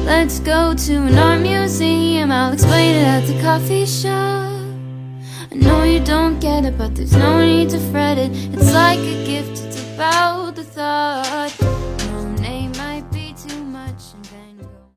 Let's 0.06 0.40
go 0.40 0.74
to 0.74 0.94
an 0.94 1.18
art 1.18 1.42
museum. 1.42 2.32
I'll 2.32 2.54
explain 2.54 2.96
it 2.96 3.04
at 3.04 3.26
the 3.28 3.42
coffee 3.42 3.86
shop. 3.86 4.52
I 5.52 5.56
know 5.56 5.84
you 5.84 6.00
don't 6.00 6.40
get 6.40 6.66
it, 6.66 6.78
but 6.78 6.96
there's 6.96 7.16
no 7.16 7.44
need 7.46 7.70
to 7.72 7.80
fret 7.92 8.18
it. 8.18 8.32
It's 8.54 8.74
like 8.74 9.00
a 9.00 9.26
gift, 9.26 9.64
it's 9.66 9.82
about 9.94 10.56
the 10.56 10.64
thought. 10.64 11.54